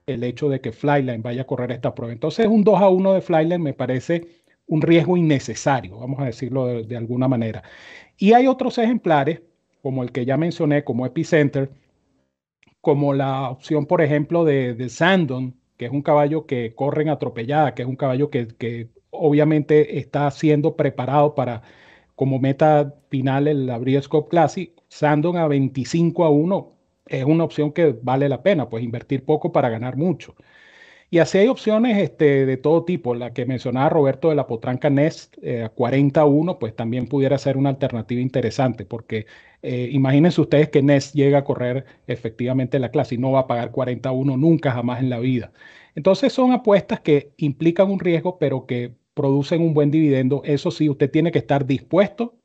el 0.05 0.23
hecho 0.23 0.49
de 0.49 0.61
que 0.61 0.71
Flyline 0.71 1.21
vaya 1.21 1.43
a 1.43 1.47
correr 1.47 1.71
esta 1.71 1.95
prueba. 1.95 2.13
Entonces, 2.13 2.47
un 2.47 2.63
2 2.63 2.81
a 2.81 2.89
1 2.89 3.13
de 3.13 3.21
Flyline 3.21 3.61
me 3.61 3.73
parece 3.73 4.43
un 4.67 4.81
riesgo 4.81 5.17
innecesario, 5.17 5.99
vamos 5.99 6.19
a 6.19 6.25
decirlo 6.25 6.83
de, 6.83 6.97
alguna 6.97 7.27
manera. 7.27 7.63
Y 8.17 8.33
hay 8.33 8.47
otros 8.47 8.77
ejemplares, 8.77 9.41
como 9.83 10.03
el 10.03 10.13
que 10.13 10.25
ya 10.25 10.37
mencioné, 10.37 10.85
como 10.85 11.05
Epicenter, 11.05 11.69
como 12.81 13.13
la 13.13 13.49
opción, 13.51 13.85
por 13.85 14.01
ejemplo, 14.01 14.45
de, 14.45 14.89
Sandon, 14.89 15.55
que 15.77 15.85
es 15.85 15.91
un 15.91 16.01
caballo 16.01 16.45
que 16.45 16.73
corre 16.75 17.03
en 17.03 17.09
atropellada, 17.09 17.75
que 17.75 17.83
es 17.83 17.87
un 17.87 17.97
caballo 17.97 18.29
que, 18.29 18.89
obviamente 19.11 19.99
está 19.99 20.29
siendo 20.31 20.75
preparado 20.75 21.35
para 21.35 21.63
como 22.15 22.39
meta 22.39 22.95
final 23.09 23.47
el 23.47 23.67
la 23.67 23.77
Briescope 23.77 24.29
Classic. 24.29 24.71
Sandon 24.89 25.37
a 25.37 25.47
25 25.47 26.25
a 26.25 26.29
1 26.29 26.73
es 27.07 27.25
una 27.25 27.43
opción 27.43 27.73
que 27.73 27.95
vale 28.01 28.29
la 28.29 28.43
pena, 28.43 28.69
pues 28.69 28.83
invertir 28.83 29.25
poco 29.25 29.51
para 29.51 29.69
ganar 29.69 29.97
mucho. 29.97 30.35
Y 31.09 31.19
así 31.19 31.37
hay 31.37 31.47
opciones 31.47 31.99
este, 31.99 32.45
de 32.45 32.57
todo 32.57 32.85
tipo. 32.85 33.15
La 33.15 33.33
que 33.33 33.45
mencionaba 33.45 33.89
Roberto 33.89 34.29
de 34.29 34.35
la 34.35 34.47
potranca 34.47 34.89
Nest 34.89 35.37
eh, 35.43 35.63
a 35.63 35.69
41, 35.69 36.57
pues 36.59 36.75
también 36.75 37.07
pudiera 37.07 37.37
ser 37.37 37.57
una 37.57 37.69
alternativa 37.69 38.21
interesante, 38.21 38.85
porque 38.85 39.27
eh, 39.63 39.89
imagínense 39.91 40.41
ustedes 40.41 40.69
que 40.69 40.83
Nest 40.83 41.15
llega 41.15 41.39
a 41.39 41.43
correr 41.45 41.85
efectivamente 42.07 42.79
la 42.79 42.91
clase 42.91 43.15
y 43.15 43.17
no 43.17 43.31
va 43.31 43.41
a 43.41 43.47
pagar 43.47 43.71
41 43.71 44.35
nunca 44.37 44.73
jamás 44.73 44.99
en 44.99 45.09
la 45.09 45.19
vida. 45.19 45.53
Entonces 45.95 46.33
son 46.33 46.51
apuestas 46.51 46.99
que 46.99 47.33
implican 47.37 47.89
un 47.89 47.99
riesgo, 47.99 48.37
pero 48.39 48.65
que 48.65 48.93
producen 49.13 49.61
un 49.61 49.73
buen 49.73 49.89
dividendo. 49.89 50.41
Eso 50.43 50.69
sí, 50.69 50.89
usted 50.89 51.09
tiene 51.09 51.31
que 51.31 51.39
estar 51.39 51.65
dispuesto 51.65 52.35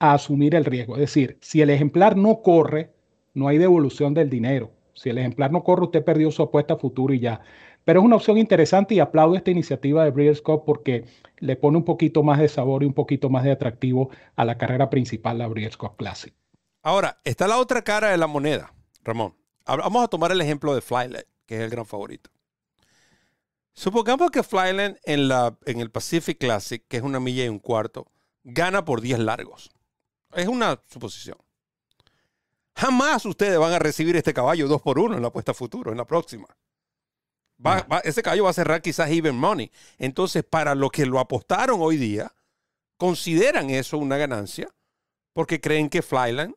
a 0.00 0.14
asumir 0.14 0.54
el 0.54 0.64
riesgo. 0.64 0.94
Es 0.94 1.00
decir, 1.00 1.38
si 1.42 1.60
el 1.60 1.70
ejemplar 1.70 2.16
no 2.16 2.40
corre, 2.42 2.92
no 3.34 3.48
hay 3.48 3.58
devolución 3.58 4.14
del 4.14 4.30
dinero. 4.30 4.72
Si 4.94 5.10
el 5.10 5.18
ejemplar 5.18 5.52
no 5.52 5.62
corre, 5.64 5.84
usted 5.84 6.04
perdió 6.04 6.30
su 6.30 6.42
apuesta 6.42 6.76
futuro 6.76 7.12
y 7.12 7.20
ya. 7.20 7.42
Pero 7.86 8.00
es 8.00 8.04
una 8.04 8.16
opción 8.16 8.36
interesante 8.36 8.96
y 8.96 8.98
aplaudo 8.98 9.36
esta 9.36 9.52
iniciativa 9.52 10.02
de 10.02 10.10
Breeders' 10.10 10.42
Cup 10.42 10.64
porque 10.66 11.04
le 11.38 11.54
pone 11.54 11.78
un 11.78 11.84
poquito 11.84 12.24
más 12.24 12.40
de 12.40 12.48
sabor 12.48 12.82
y 12.82 12.86
un 12.86 12.94
poquito 12.94 13.30
más 13.30 13.44
de 13.44 13.52
atractivo 13.52 14.10
a 14.34 14.44
la 14.44 14.58
carrera 14.58 14.90
principal, 14.90 15.38
la 15.38 15.46
Breeders' 15.46 15.76
Cup 15.76 15.96
Classic. 15.96 16.34
Ahora, 16.82 17.20
está 17.22 17.46
la 17.46 17.58
otra 17.58 17.82
cara 17.82 18.08
de 18.08 18.16
la 18.16 18.26
moneda, 18.26 18.74
Ramón. 19.04 19.36
Vamos 19.64 20.02
a 20.02 20.08
tomar 20.08 20.32
el 20.32 20.40
ejemplo 20.40 20.74
de 20.74 20.80
Flylet, 20.80 21.28
que 21.46 21.58
es 21.58 21.60
el 21.60 21.70
gran 21.70 21.86
favorito. 21.86 22.28
Supongamos 23.72 24.32
que 24.32 24.42
Flyland 24.42 24.98
en, 25.04 25.28
la, 25.28 25.56
en 25.64 25.78
el 25.78 25.92
Pacific 25.92 26.38
Classic, 26.38 26.82
que 26.88 26.96
es 26.96 27.04
una 27.04 27.20
milla 27.20 27.44
y 27.44 27.48
un 27.48 27.60
cuarto, 27.60 28.08
gana 28.42 28.84
por 28.84 29.00
10 29.00 29.20
largos. 29.20 29.70
Es 30.34 30.48
una 30.48 30.82
suposición. 30.88 31.38
Jamás 32.74 33.24
ustedes 33.26 33.60
van 33.60 33.72
a 33.72 33.78
recibir 33.78 34.16
este 34.16 34.34
caballo 34.34 34.66
2 34.66 34.82
por 34.82 34.98
1 34.98 35.14
en 35.14 35.22
la 35.22 35.28
apuesta 35.28 35.54
futuro, 35.54 35.92
en 35.92 35.98
la 35.98 36.04
próxima. 36.04 36.48
Ese 38.04 38.22
caballo 38.22 38.44
va 38.44 38.50
a 38.50 38.54
cerrar 38.54 38.82
quizás 38.82 39.10
even 39.10 39.36
money. 39.36 39.70
Entonces, 39.98 40.44
para 40.44 40.74
los 40.74 40.90
que 40.90 41.06
lo 41.06 41.18
apostaron 41.18 41.80
hoy 41.80 41.96
día, 41.96 42.32
consideran 42.96 43.70
eso 43.70 43.98
una 43.98 44.16
ganancia 44.16 44.68
porque 45.32 45.60
creen 45.60 45.88
que 45.88 46.02
Flyland 46.02 46.54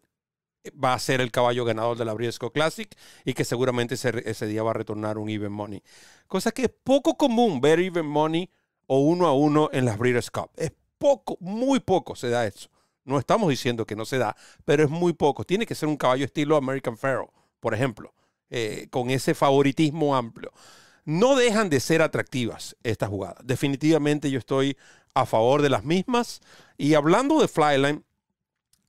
va 0.72 0.94
a 0.94 1.00
ser 1.00 1.22
el 1.22 1.32
caballo 1.32 1.66
ganador 1.66 1.98
de 1.98 2.06
la 2.06 2.14
Briesco 2.14 2.52
Classic 2.52 2.90
y 3.26 3.34
que 3.34 3.46
seguramente 3.46 3.96
ese, 3.96 4.46
día 4.48 4.64
va 4.64 4.72
a 4.72 4.76
retornar 4.76 5.18
un 5.18 5.30
even 5.30 5.52
money. 5.52 5.82
Cosa 6.28 6.52
que 6.52 6.64
es 6.64 6.72
poco 6.84 7.18
común 7.18 7.62
ver 7.62 7.80
even 7.80 8.06
money 8.06 8.50
o 8.88 9.00
uno 9.00 9.28
a 9.28 9.34
uno 9.34 9.70
en 9.72 9.86
las 9.86 9.98
Breeders' 9.98 10.32
Cup. 10.32 10.52
Es 10.56 10.72
poco, 10.98 11.38
muy 11.40 11.80
poco 11.80 12.16
se 12.16 12.30
da 12.30 12.46
eso. 12.46 12.70
No 13.06 13.18
estamos 13.18 13.50
diciendo 13.50 13.86
que 13.86 13.96
no 13.96 14.06
se 14.06 14.18
da, 14.18 14.36
pero 14.66 14.84
es 14.84 14.90
muy 14.90 15.14
poco. 15.14 15.44
Tiene 15.44 15.66
que 15.66 15.76
ser 15.76 15.90
un 15.90 15.98
caballo 15.98 16.26
estilo 16.26 16.56
American 16.56 16.98
Pharaoh, 16.98 17.32
por 17.60 17.74
ejemplo, 17.74 18.14
eh, 18.50 18.88
con 18.92 19.10
ese 19.10 19.34
favoritismo 19.34 20.16
amplio. 20.16 20.52
No 21.06 21.36
dejan 21.36 21.70
de 21.70 21.80
ser 21.80 22.02
atractivas 22.02 22.76
estas 22.84 23.10
jugadas. 23.10 23.40
Definitivamente 23.44 24.30
yo 24.32 24.40
estoy 24.40 24.78
a 25.14 25.26
favor 25.26 25.62
de 25.62 25.70
las 25.70 25.84
mismas. 25.84 26.42
Y 26.78 26.94
hablando 26.94 27.40
de 27.40 27.48
Flyline, 27.48 28.04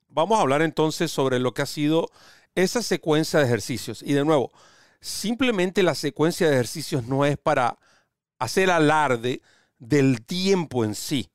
vamos 0.09 0.39
a 0.39 0.43
hablar 0.43 0.63
entonces 0.63 1.11
sobre 1.11 1.39
lo 1.39 1.55
que 1.55 1.63
ha 1.63 1.67
sido 1.67 2.09
esa 2.55 2.83
secuencia 2.83 3.39
de 3.39 3.47
ejercicios. 3.47 4.03
Y 4.03 4.13
de 4.13 4.25
nuevo, 4.25 4.53
simplemente 5.01 5.83
la 5.83 5.95
secuencia 5.95 6.49
de 6.49 6.55
ejercicios 6.55 7.07
no 7.07 7.25
es 7.25 7.39
para 7.39 7.79
hacer 8.39 8.71
alarde 8.71 9.43
del 9.79 10.25
tiempo 10.25 10.85
en 10.85 10.95
sí 10.95 11.31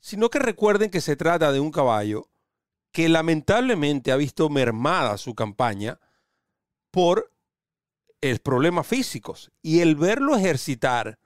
sino 0.00 0.30
que 0.30 0.38
recuerden 0.38 0.90
que 0.90 1.02
se 1.02 1.14
trata 1.14 1.52
de 1.52 1.60
un 1.60 1.70
caballo 1.70 2.28
que 2.90 3.08
lamentablemente 3.08 4.10
ha 4.10 4.16
visto 4.16 4.48
mermada 4.48 5.16
su 5.18 5.34
campaña 5.34 6.00
por 6.90 7.30
el 8.20 8.38
problemas 8.40 8.86
físicos. 8.86 9.50
Y 9.62 9.80
el 9.80 9.96
verlo 9.96 10.36
ejercitar 10.36 11.18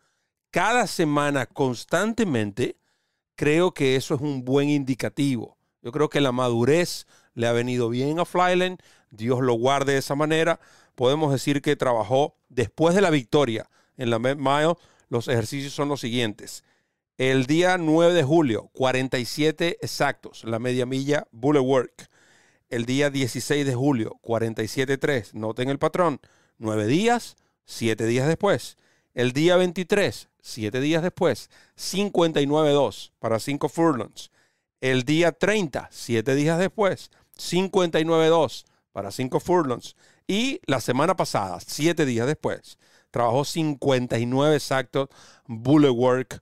cada 0.50 0.86
semana 0.86 1.46
constantemente, 1.46 2.76
creo 3.36 3.72
que 3.72 3.96
eso 3.96 4.14
es 4.14 4.20
un 4.20 4.44
buen 4.44 4.68
indicativo. 4.68 5.56
Yo 5.82 5.92
creo 5.92 6.08
que 6.08 6.20
la 6.20 6.32
madurez 6.32 7.06
le 7.34 7.46
ha 7.46 7.52
venido 7.52 7.88
bien 7.88 8.18
a 8.18 8.24
Flyland, 8.24 8.78
Dios 9.10 9.40
lo 9.40 9.54
guarde 9.54 9.92
de 9.92 9.98
esa 9.98 10.14
manera. 10.14 10.60
Podemos 10.94 11.32
decir 11.32 11.62
que 11.62 11.76
trabajó 11.76 12.36
después 12.48 12.94
de 12.94 13.00
la 13.00 13.10
victoria 13.10 13.68
en 13.96 14.10
la 14.10 14.18
Mile. 14.18 14.74
Los 15.08 15.28
ejercicios 15.28 15.72
son 15.72 15.88
los 15.88 16.00
siguientes. 16.00 16.64
El 17.16 17.46
día 17.46 17.78
9 17.78 18.12
de 18.12 18.24
julio, 18.24 18.70
47 18.72 19.78
exactos, 19.80 20.42
la 20.44 20.58
media 20.58 20.84
milla 20.84 21.28
bullet 21.30 21.60
work. 21.60 22.08
El 22.70 22.86
día 22.86 23.10
16 23.10 23.64
de 23.64 23.74
julio, 23.74 24.18
47.3, 24.22 25.32
noten 25.34 25.68
el 25.68 25.78
patrón, 25.78 26.20
9 26.58 26.86
días, 26.86 27.36
7 27.64 28.06
días 28.06 28.28
después. 28.28 28.76
El 29.14 29.32
día 29.32 29.56
23, 29.56 30.28
7 30.40 30.80
días 30.80 31.02
después, 31.02 31.50
59.2 31.76 33.12
para 33.18 33.38
5 33.38 33.68
furlongs. 33.68 34.30
El 34.80 35.04
día 35.04 35.32
30, 35.32 35.88
7 35.90 36.34
días 36.34 36.58
después, 36.58 37.10
59.2 37.38 38.64
para 38.92 39.10
5 39.10 39.40
furlongs. 39.40 39.96
Y 40.26 40.60
la 40.66 40.80
semana 40.80 41.16
pasada, 41.16 41.58
7 41.60 42.04
días 42.06 42.26
después, 42.26 42.78
trabajó 43.10 43.44
59 43.44 44.56
exactos 44.56 45.08
bullet 45.46 45.90
work 45.90 46.40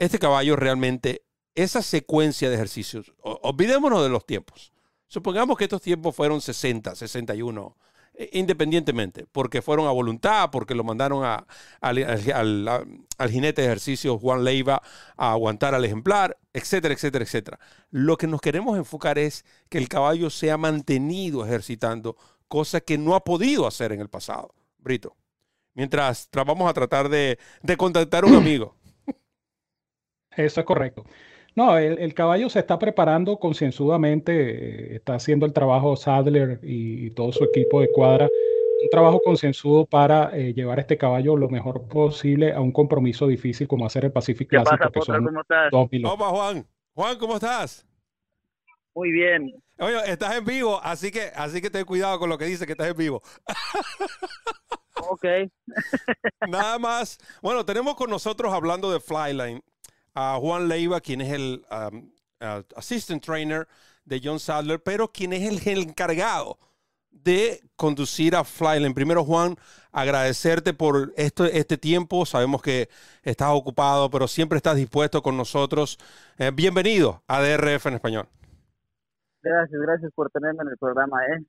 este 0.00 0.18
caballo 0.18 0.56
realmente, 0.56 1.22
esa 1.54 1.82
secuencia 1.82 2.48
de 2.48 2.54
ejercicios, 2.54 3.12
olvidémonos 3.20 4.02
de 4.02 4.08
los 4.08 4.24
tiempos. 4.24 4.72
Supongamos 5.08 5.58
que 5.58 5.64
estos 5.64 5.82
tiempos 5.82 6.16
fueron 6.16 6.40
60, 6.40 6.94
61, 6.94 7.76
eh, 7.76 7.89
independientemente, 8.32 9.26
porque 9.32 9.62
fueron 9.62 9.86
a 9.86 9.90
voluntad, 9.90 10.50
porque 10.50 10.74
lo 10.74 10.84
mandaron 10.84 11.24
al, 11.80 13.00
jinete 13.30 13.62
de 13.62 13.68
ejercicios 13.68 14.20
Juan 14.20 14.44
Leiva 14.44 14.82
a 15.16 15.32
aguantar 15.32 15.74
al 15.74 15.84
ejemplar, 15.84 16.36
etcétera, 16.52 16.94
etcétera, 16.94 17.24
etcétera. 17.24 17.58
Lo 17.90 18.16
que 18.16 18.26
nos 18.26 18.40
queremos 18.40 18.76
enfocar 18.76 19.18
es 19.18 19.44
que 19.68 19.78
el 19.78 19.88
caballo 19.88 20.30
se 20.30 20.50
ha 20.50 20.58
mantenido 20.58 21.44
ejercitando, 21.44 22.16
cosa 22.48 22.80
que 22.80 22.98
no 22.98 23.14
ha 23.14 23.24
podido 23.24 23.66
hacer 23.66 23.92
en 23.92 24.00
el 24.00 24.08
pasado. 24.08 24.54
Brito, 24.78 25.16
mientras 25.74 26.28
vamos 26.32 26.68
a 26.68 26.74
tratar 26.74 27.08
de, 27.08 27.38
de 27.62 27.76
contactar 27.76 28.24
a 28.24 28.26
un 28.26 28.34
amigo. 28.34 28.76
Eso 30.30 30.60
es 30.60 30.66
correcto. 30.66 31.04
No, 31.56 31.76
el, 31.78 32.14
caballo 32.14 32.48
se 32.48 32.60
está 32.60 32.78
preparando 32.78 33.38
concienzudamente, 33.38 34.92
eh, 34.92 34.96
está 34.96 35.14
haciendo 35.14 35.46
el 35.46 35.52
trabajo 35.52 35.96
Sadler 35.96 36.60
y, 36.62 37.10
todo 37.10 37.32
su 37.32 37.44
equipo 37.44 37.80
de 37.80 37.90
cuadra, 37.90 38.28
un 38.82 38.88
trabajo 38.90 39.20
concienzudo 39.24 39.84
para 39.84 40.36
eh, 40.36 40.54
llevar 40.54 40.78
este 40.78 40.96
caballo 40.96 41.36
lo 41.36 41.48
mejor 41.48 41.86
posible 41.88 42.52
a 42.52 42.60
un 42.60 42.72
compromiso 42.72 43.26
difícil 43.26 43.66
como 43.66 43.84
hacer 43.84 44.04
el 44.04 44.12
Pacific 44.12 44.48
Classic. 44.48 44.78
que 44.92 45.00
son 45.02 45.24
¿Cómo 45.24 45.40
estás? 45.40 45.70
Juan. 45.70 46.66
Juan, 46.94 47.18
¿cómo 47.18 47.34
estás? 47.34 47.86
Muy 48.94 49.12
bien. 49.12 49.52
Oye, 49.78 49.96
estás 50.06 50.36
en 50.36 50.44
vivo, 50.44 50.80
así 50.82 51.10
que, 51.10 51.30
así 51.34 51.60
que 51.60 51.70
ten 51.70 51.84
cuidado 51.84 52.18
con 52.18 52.28
lo 52.28 52.38
que 52.38 52.44
dice 52.44 52.66
que 52.66 52.72
estás 52.72 52.88
en 52.88 52.96
vivo. 52.96 53.22
ok. 55.08 55.24
Nada 56.48 56.78
más. 56.78 57.18
Bueno, 57.42 57.64
tenemos 57.64 57.94
con 57.94 58.10
nosotros 58.10 58.52
hablando 58.52 58.90
de 58.90 59.00
Flyline 59.00 59.62
a 60.14 60.38
Juan 60.40 60.68
Leiva, 60.68 61.00
quien 61.00 61.20
es 61.20 61.32
el 61.32 61.64
um, 61.70 62.10
assistant 62.76 63.24
trainer 63.24 63.66
de 64.04 64.20
John 64.22 64.40
Sadler, 64.40 64.82
pero 64.82 65.08
quien 65.08 65.32
es 65.32 65.66
el, 65.66 65.78
encargado 65.78 66.58
de 67.10 67.60
conducir 67.76 68.34
a 68.34 68.44
Flyland. 68.44 68.94
Primero, 68.94 69.24
Juan, 69.24 69.56
agradecerte 69.92 70.74
por 70.74 71.12
esto, 71.16 71.44
este 71.44 71.78
tiempo. 71.78 72.26
Sabemos 72.26 72.62
que 72.62 72.88
estás 73.22 73.50
ocupado, 73.52 74.10
pero 74.10 74.26
siempre 74.26 74.56
estás 74.56 74.76
dispuesto 74.76 75.22
con 75.22 75.36
nosotros. 75.36 75.98
Eh, 76.38 76.50
bienvenido 76.52 77.22
a 77.28 77.40
DRF 77.40 77.86
en 77.86 77.94
español. 77.94 78.28
Gracias, 79.42 79.80
gracias 79.80 80.12
por 80.14 80.30
tenerme 80.30 80.62
en 80.62 80.68
el 80.68 80.78
programa. 80.78 81.18
¿eh? 81.26 81.44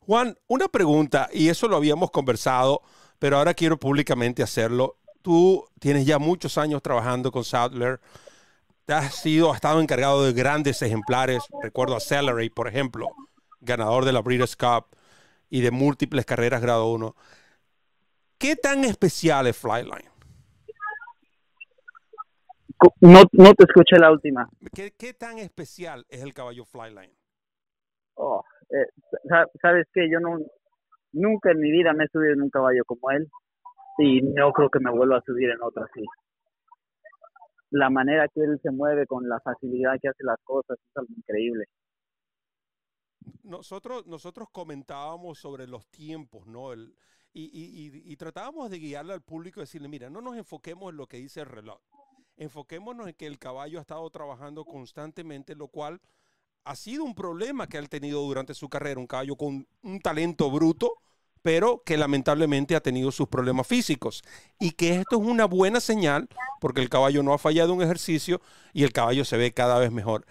Juan, 0.00 0.36
una 0.46 0.68
pregunta, 0.68 1.28
y 1.32 1.48
eso 1.48 1.68
lo 1.68 1.76
habíamos 1.76 2.10
conversado, 2.10 2.82
pero 3.18 3.38
ahora 3.38 3.54
quiero 3.54 3.78
públicamente 3.78 4.42
hacerlo 4.42 4.97
tú 5.22 5.64
tienes 5.78 6.06
ya 6.06 6.18
muchos 6.18 6.58
años 6.58 6.82
trabajando 6.82 7.30
con 7.30 7.44
Sadler. 7.44 8.00
Te 8.84 8.94
has 8.94 9.14
sido, 9.14 9.50
has 9.50 9.56
estado 9.56 9.80
encargado 9.80 10.24
de 10.24 10.32
grandes 10.32 10.80
ejemplares. 10.82 11.44
Recuerdo 11.62 11.96
a 11.96 12.00
Celery, 12.00 12.48
por 12.50 12.68
ejemplo, 12.68 13.08
ganador 13.60 14.04
de 14.04 14.12
la 14.12 14.22
Breeders' 14.22 14.56
Cup 14.56 14.86
y 15.50 15.60
de 15.60 15.70
múltiples 15.70 16.24
carreras 16.24 16.62
grado 16.62 16.90
1. 16.92 17.14
¿Qué 18.38 18.56
tan 18.56 18.84
especial 18.84 19.46
es 19.46 19.56
Flyline? 19.56 20.08
No, 23.00 23.22
no 23.32 23.54
te 23.54 23.64
escuché 23.64 23.98
la 23.98 24.12
última. 24.12 24.48
¿Qué, 24.72 25.12
tan 25.14 25.38
especial 25.38 26.06
es 26.08 26.22
el 26.22 26.32
caballo 26.32 26.64
Flyline? 26.64 27.12
Oh, 28.14 28.44
eh, 28.70 28.86
sabes 29.60 29.86
que 29.92 30.08
yo 30.10 30.20
no, 30.20 30.38
nunca 31.12 31.50
en 31.50 31.60
mi 31.60 31.70
vida 31.70 31.92
me 31.92 32.04
he 32.04 32.08
subido 32.08 32.32
en 32.32 32.42
un 32.42 32.50
caballo 32.50 32.84
como 32.86 33.10
él 33.10 33.28
y 33.98 34.22
no 34.22 34.52
creo 34.52 34.70
que 34.70 34.80
me 34.80 34.90
vuelva 34.90 35.18
a 35.18 35.22
subir 35.22 35.50
en 35.50 35.60
otra 35.62 35.84
así. 35.84 36.04
La 37.70 37.90
manera 37.90 38.28
que 38.28 38.40
él 38.40 38.58
se 38.62 38.70
mueve 38.70 39.06
con 39.06 39.28
la 39.28 39.40
facilidad 39.40 39.98
que 40.00 40.08
hace 40.08 40.24
las 40.24 40.38
cosas 40.44 40.78
es 40.78 40.96
algo 40.96 41.12
increíble. 41.16 41.64
Nosotros, 43.42 44.06
nosotros 44.06 44.48
comentábamos 44.50 45.38
sobre 45.38 45.66
los 45.66 45.86
tiempos, 45.88 46.46
¿no? 46.46 46.72
El, 46.72 46.94
y, 47.32 47.44
y, 47.44 48.12
y, 48.12 48.16
tratábamos 48.16 48.70
de 48.70 48.78
guiarle 48.78 49.12
al 49.12 49.20
público 49.20 49.60
y 49.60 49.64
decirle, 49.64 49.88
mira, 49.88 50.08
no 50.08 50.20
nos 50.22 50.36
enfoquemos 50.36 50.90
en 50.90 50.96
lo 50.96 51.06
que 51.06 51.18
dice 51.18 51.40
el 51.40 51.46
reloj. 51.46 51.80
Enfoquémonos 52.36 53.08
en 53.08 53.14
que 53.14 53.26
el 53.26 53.38
caballo 53.38 53.78
ha 53.78 53.82
estado 53.82 54.08
trabajando 54.10 54.64
constantemente, 54.64 55.54
lo 55.54 55.68
cual 55.68 56.00
ha 56.64 56.74
sido 56.74 57.04
un 57.04 57.14
problema 57.14 57.66
que 57.66 57.78
ha 57.78 57.82
tenido 57.82 58.22
durante 58.22 58.54
su 58.54 58.68
carrera. 58.68 59.00
Un 59.00 59.06
caballo 59.06 59.36
con 59.36 59.66
un 59.82 60.00
talento 60.00 60.50
bruto, 60.50 60.94
pero 61.42 61.82
que 61.84 61.96
lamentablemente 61.96 62.76
ha 62.76 62.80
tenido 62.80 63.10
sus 63.10 63.28
problemas 63.28 63.66
físicos. 63.66 64.22
Y 64.58 64.72
que 64.72 64.96
esto 64.96 65.16
es 65.16 65.26
una 65.26 65.44
buena 65.44 65.80
señal 65.80 66.28
porque 66.60 66.80
el 66.80 66.88
caballo 66.88 67.22
no 67.22 67.32
ha 67.32 67.38
fallado 67.38 67.74
un 67.74 67.82
ejercicio 67.82 68.40
y 68.72 68.84
el 68.84 68.92
caballo 68.92 69.24
se 69.24 69.36
ve 69.36 69.52
cada 69.52 69.78
vez 69.78 69.92
mejor. 69.92 70.24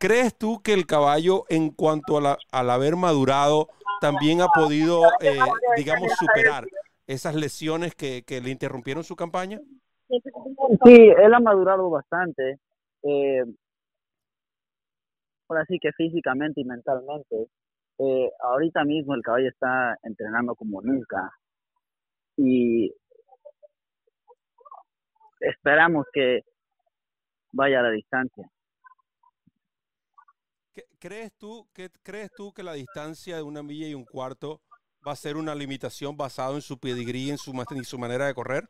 ¿Crees 0.00 0.36
tú 0.36 0.60
que 0.62 0.72
el 0.72 0.86
caballo, 0.86 1.44
en 1.48 1.70
cuanto 1.70 2.18
a 2.18 2.20
la, 2.20 2.38
al 2.52 2.70
haber 2.70 2.96
madurado, 2.96 3.68
también 4.00 4.40
ha 4.40 4.48
podido, 4.48 5.02
eh, 5.20 5.38
digamos, 5.76 6.12
superar 6.18 6.66
esas 7.06 7.34
lesiones 7.34 7.94
que, 7.94 8.22
que 8.26 8.40
le 8.40 8.50
interrumpieron 8.50 9.04
su 9.04 9.16
campaña? 9.16 9.60
Sí, 10.08 10.94
él 10.94 11.32
ha 11.32 11.40
madurado 11.40 11.88
bastante. 11.90 12.58
Eh, 13.02 13.44
ahora 15.48 15.64
sí 15.66 15.78
que 15.80 15.92
físicamente 15.92 16.60
y 16.60 16.64
mentalmente. 16.64 17.48
Eh, 17.98 18.30
ahorita 18.40 18.84
mismo 18.84 19.14
el 19.14 19.22
caballo 19.22 19.48
está 19.48 19.96
entrenando 20.02 20.54
como 20.54 20.82
nunca 20.82 21.30
y 22.36 22.92
esperamos 25.40 26.06
que 26.12 26.42
vaya 27.52 27.80
a 27.80 27.82
la 27.82 27.90
distancia. 27.90 28.50
¿Crees 30.98 31.32
tú, 31.38 31.68
que, 31.72 31.90
¿Crees 32.02 32.32
tú 32.32 32.52
que 32.52 32.62
la 32.62 32.72
distancia 32.72 33.36
de 33.36 33.42
una 33.42 33.62
milla 33.62 33.86
y 33.86 33.94
un 33.94 34.04
cuarto 34.04 34.60
va 35.06 35.12
a 35.12 35.16
ser 35.16 35.36
una 35.36 35.54
limitación 35.54 36.16
basada 36.16 36.54
en 36.54 36.62
su 36.62 36.78
pedigrí 36.78 37.30
en 37.30 37.38
su, 37.38 37.52
y 37.52 37.84
su 37.84 37.98
manera 37.98 38.26
de 38.26 38.34
correr? 38.34 38.64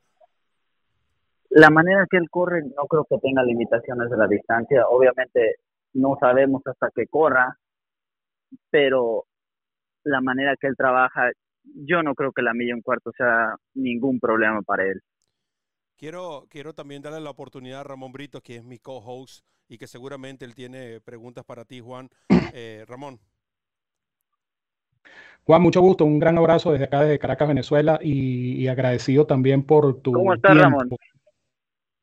La 1.49 1.71
manera 1.71 2.05
que 2.11 2.17
él 2.17 2.29
corre 2.31 2.63
no 2.63 2.87
creo 2.89 3.07
que 3.09 3.19
tenga 3.19 3.43
limitaciones 3.45 4.11
de 4.11 4.17
la 4.17 4.27
distancia. 4.27 4.85
Obviamente 4.89 5.57
no 5.93 6.17
sabemos 6.21 6.63
hasta 6.67 6.91
que 6.95 7.07
corra, 7.07 7.57
pero 8.71 9.27
la 10.05 10.21
manera 10.21 10.57
que 10.61 10.67
él 10.67 10.77
trabaja, 10.77 11.31
yo 11.63 12.03
no 12.03 12.15
creo 12.15 12.33
que 12.33 12.43
la 12.43 12.55
milla 12.55 12.71
y 12.71 12.75
un 12.75 12.83
cuarto 12.83 13.11
sea 13.17 13.57
ningún 13.75 14.21
problema 14.21 14.63
para 14.63 14.85
él. 14.85 15.01
Quiero, 15.97 16.47
quiero 16.51 16.75
también 16.75 17.03
darle 17.03 17.21
la 17.21 17.31
oportunidad 17.31 17.81
a 17.81 17.85
Ramón 17.85 18.13
Brito, 18.13 18.41
que 18.41 18.57
es 18.57 18.65
mi 18.65 18.79
co-host 18.79 19.45
y 19.69 19.79
que 19.79 19.87
seguramente 19.87 20.45
él 20.45 20.55
tiene 20.55 21.01
preguntas 21.01 21.45
para 21.45 21.65
ti, 21.65 21.81
Juan. 21.81 22.09
Eh, 22.57 22.85
Ramón. 22.87 23.19
Juan, 25.43 25.61
mucho 25.61 25.81
gusto, 25.81 26.05
un 26.05 26.21
gran 26.21 26.39
abrazo 26.39 26.71
desde 26.71 26.85
acá, 26.85 27.03
desde 27.03 27.19
Caracas, 27.19 27.49
Venezuela, 27.49 27.99
y, 28.01 28.69
agradecido 28.69 29.27
también 29.27 29.65
por 29.65 30.01
tu. 30.01 30.13
¿Cómo 30.13 30.33
estás, 30.35 30.57
Ramón? 30.57 30.89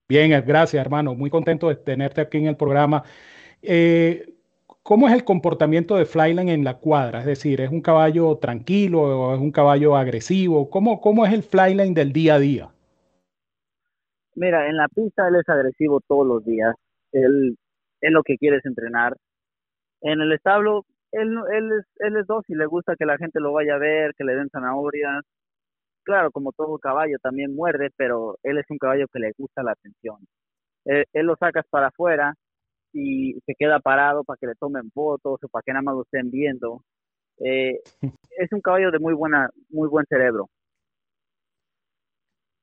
Bien, 0.10 0.30
gracias, 0.46 0.82
hermano. 0.82 1.16
Muy 1.16 1.30
contento 1.30 1.70
de 1.70 1.78
tenerte 1.78 2.20
aquí 2.20 2.38
en 2.38 2.48
el 2.48 2.58
programa. 2.58 3.04
Eh, 3.62 4.41
¿Cómo 4.84 5.08
es 5.08 5.14
el 5.14 5.24
comportamiento 5.24 5.96
de 5.96 6.06
Flyland 6.06 6.50
en 6.50 6.64
la 6.64 6.80
cuadra? 6.80 7.20
Es 7.20 7.26
decir, 7.26 7.62
¿es 7.62 7.70
un 7.70 7.82
caballo 7.82 8.38
tranquilo 8.38 9.02
o 9.02 9.36
es 9.36 9.40
un 9.40 9.52
caballo 9.52 9.96
agresivo? 9.96 10.72
¿Cómo, 10.72 11.00
cómo 11.00 11.24
es 11.26 11.34
el 11.34 11.44
Flyline 11.44 11.94
del 11.94 12.12
día 12.12 12.36
a 12.36 12.40
día? 12.40 12.70
Mira, 14.34 14.68
en 14.68 14.78
la 14.78 14.88
pista 14.88 15.28
él 15.28 15.36
es 15.36 15.48
agresivo 15.48 16.02
todos 16.08 16.26
los 16.26 16.44
días. 16.44 16.74
Él, 17.12 17.58
es 18.02 18.12
lo 18.12 18.24
que 18.24 18.38
quiere 18.38 18.58
es 18.58 18.66
entrenar. 18.66 19.16
En 20.02 20.20
el 20.20 20.32
establo, 20.32 20.86
él, 21.12 21.38
él, 21.54 21.72
es, 21.80 21.86
él 22.00 22.18
es 22.18 22.26
dócil, 22.26 22.58
le 22.58 22.66
gusta 22.66 22.96
que 22.98 23.06
la 23.06 23.18
gente 23.18 23.40
lo 23.40 23.54
vaya 23.54 23.76
a 23.76 23.80
ver, 23.80 24.16
que 24.18 24.24
le 24.24 24.34
den 24.34 24.50
zanahorias. 24.50 25.24
Claro, 26.04 26.32
como 26.32 26.54
todo 26.54 26.80
caballo 26.80 27.18
también 27.22 27.56
muerde, 27.56 27.90
pero 27.98 28.38
él 28.42 28.58
es 28.58 28.66
un 28.70 28.80
caballo 28.80 29.06
que 29.14 29.20
le 29.20 29.32
gusta 29.38 29.62
la 29.62 29.74
atención. 29.74 30.18
Él, 30.86 31.06
él 31.14 31.28
lo 31.28 31.36
sacas 31.36 31.66
para 31.70 31.88
afuera 31.88 32.34
y 32.94 33.40
se 33.46 33.56
queda 33.56 33.80
parado 33.80 34.24
para 34.24 34.38
que 34.38 34.48
le 34.48 34.56
tomen 34.56 34.92
fotos 34.92 35.40
o 35.44 35.48
para 35.48 35.64
que 35.64 35.72
nada 35.72 35.84
más 35.84 35.96
lo 35.96 36.04
estén 36.04 36.30
viendo. 36.30 36.84
Eh, 37.40 37.82
es 38.38 38.52
un 38.52 38.62
caballo 38.62 38.92
de 38.92 39.00
muy 39.00 39.14
buena, 39.14 39.50
muy 39.70 39.88
buen 39.88 40.06
cerebro. 40.08 40.50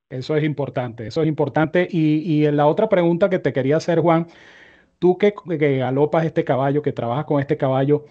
Eso 0.09 0.35
es 0.35 0.43
importante, 0.43 1.05
eso 1.07 1.21
es 1.21 1.27
importante. 1.27 1.87
Y, 1.89 2.45
y 2.45 2.51
la 2.51 2.65
otra 2.65 2.89
pregunta 2.89 3.29
que 3.29 3.37
te 3.37 3.53
quería 3.53 3.77
hacer, 3.77 3.99
Juan, 3.99 4.25
tú 4.97 5.17
que, 5.17 5.33
que 5.57 5.77
galopas 5.77 6.25
este 6.25 6.43
caballo, 6.43 6.81
que 6.81 6.91
trabajas 6.91 7.25
con 7.25 7.39
este 7.39 7.57
caballo, 7.57 8.05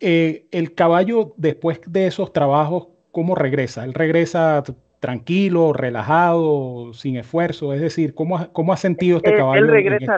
eh, 0.00 0.46
el 0.50 0.74
caballo 0.74 1.34
después 1.36 1.80
de 1.86 2.06
esos 2.06 2.32
trabajos, 2.32 2.88
¿cómo 3.12 3.34
regresa? 3.34 3.84
¿Él 3.84 3.94
regresa 3.94 4.64
tranquilo, 4.98 5.72
relajado, 5.72 6.92
sin 6.94 7.16
esfuerzo? 7.16 7.72
Es 7.72 7.80
decir, 7.80 8.14
¿cómo, 8.14 8.52
cómo 8.52 8.72
ha 8.72 8.76
sentido 8.76 9.18
este 9.18 9.36
caballo? 9.36 9.60
Él 9.60 9.68
regresa, 9.68 10.16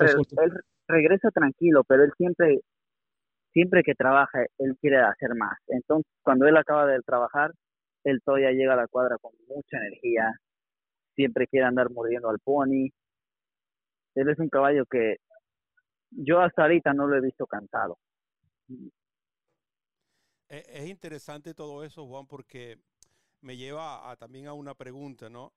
regresa 0.89 1.31
tranquilo, 1.31 1.85
pero 1.85 2.05
él 2.05 2.13
siempre, 2.17 2.61
siempre 3.53 3.83
que 3.83 3.95
trabaja, 3.95 4.45
él 4.59 4.77
quiere 4.81 5.01
hacer 5.01 5.35
más. 5.35 5.59
Entonces, 5.69 6.11
cuando 6.23 6.47
él 6.47 6.57
acaba 6.57 6.87
de 6.87 7.01
trabajar, 7.03 7.53
él 8.05 8.21
todavía 8.25 8.53
llega 8.53 8.75
a 8.75 8.77
la 8.77 8.89
cuadra 8.89 9.17
con 9.19 9.33
mucha 9.49 9.79
energía, 9.79 10.33
siempre 11.15 11.47
quiere 11.47 11.67
andar 11.67 11.91
mordiendo 11.91 12.29
al 12.29 12.39
pony. 12.41 12.91
Él 14.15 14.29
es 14.29 14.39
un 14.39 14.49
caballo 14.49 14.85
que 14.87 15.17
yo 16.11 16.41
hasta 16.41 16.63
ahorita 16.63 16.93
no 16.93 17.07
lo 17.07 17.17
he 17.17 17.21
visto 17.21 17.47
cansado. 17.47 17.99
E, 20.49 20.65
es 20.69 20.87
interesante 20.87 21.55
todo 21.55 21.85
eso, 21.85 22.07
Juan, 22.07 22.27
porque 22.27 22.79
me 23.41 23.57
lleva 23.57 24.15
también 24.19 24.47
a 24.47 24.53
una 24.53 24.75
pregunta, 24.75 25.29
¿no? 25.29 25.53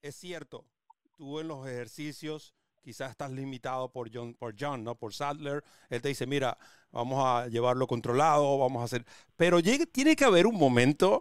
Es 0.00 0.16
cierto, 0.16 0.64
tú 1.16 1.40
en 1.40 1.48
los 1.48 1.66
ejercicios 1.66 2.54
quizás 2.82 3.10
estás 3.10 3.30
limitado 3.30 3.90
por 3.90 4.10
John, 4.12 4.34
por 4.34 4.54
John, 4.58 4.84
¿no? 4.84 4.94
Por 4.94 5.14
Sadler. 5.14 5.62
Él 5.88 6.02
te 6.02 6.08
dice, 6.08 6.26
mira, 6.26 6.58
vamos 6.90 7.24
a 7.24 7.46
llevarlo 7.48 7.86
controlado, 7.86 8.58
vamos 8.58 8.82
a 8.82 8.84
hacer... 8.84 9.04
Pero 9.36 9.60
tiene 9.62 10.16
que 10.16 10.24
haber 10.24 10.46
un 10.46 10.56
momento 10.56 11.20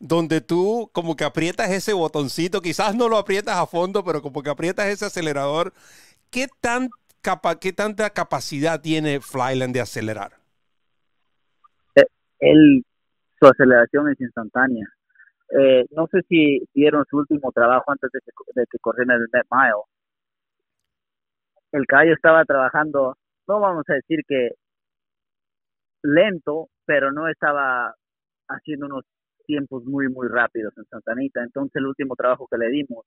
donde 0.00 0.40
tú 0.40 0.90
como 0.92 1.14
que 1.14 1.24
aprietas 1.24 1.70
ese 1.70 1.92
botoncito, 1.92 2.60
quizás 2.60 2.96
no 2.96 3.08
lo 3.08 3.18
aprietas 3.18 3.56
a 3.56 3.66
fondo, 3.66 4.04
pero 4.04 4.20
como 4.20 4.42
que 4.42 4.50
aprietas 4.50 4.86
ese 4.86 5.04
acelerador. 5.04 5.72
¿Qué, 6.30 6.48
tan 6.60 6.88
capa 7.20 7.60
qué 7.60 7.72
tanta 7.72 8.10
capacidad 8.10 8.80
tiene 8.80 9.20
Flyland 9.20 9.72
de 9.72 9.80
acelerar? 9.80 10.32
Eh, 11.94 12.06
él, 12.40 12.84
su 13.38 13.46
aceleración 13.46 14.10
es 14.10 14.20
instantánea. 14.20 14.86
Eh, 15.56 15.84
no 15.90 16.08
sé 16.10 16.22
si 16.28 16.66
vieron 16.74 17.04
su 17.08 17.18
último 17.18 17.52
trabajo 17.52 17.92
antes 17.92 18.10
de 18.12 18.20
que, 18.20 18.60
de 18.60 18.66
que 18.70 18.78
corriera 18.78 19.14
el 19.14 19.28
Net 19.32 19.46
Mile 19.50 19.84
el 21.72 21.86
caballo 21.86 22.14
estaba 22.14 22.44
trabajando, 22.44 23.16
no 23.48 23.60
vamos 23.60 23.84
a 23.88 23.94
decir 23.94 24.20
que 24.28 24.50
lento, 26.02 26.68
pero 26.86 27.12
no 27.12 27.28
estaba 27.28 27.94
haciendo 28.48 28.86
unos 28.86 29.04
tiempos 29.46 29.84
muy, 29.84 30.08
muy 30.08 30.28
rápidos 30.28 30.74
en 30.76 30.84
Santa 30.84 31.12
Anita. 31.12 31.42
Entonces 31.42 31.76
el 31.76 31.86
último 31.86 32.16
trabajo 32.16 32.46
que 32.50 32.58
le 32.58 32.68
dimos, 32.70 33.06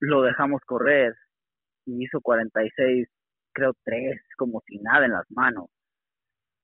lo 0.00 0.22
dejamos 0.22 0.62
correr 0.66 1.14
y 1.86 2.04
hizo 2.04 2.20
46, 2.20 3.08
creo 3.52 3.72
3, 3.84 4.20
como 4.36 4.62
sin 4.66 4.82
nada 4.82 5.06
en 5.06 5.12
las 5.12 5.30
manos. 5.30 5.68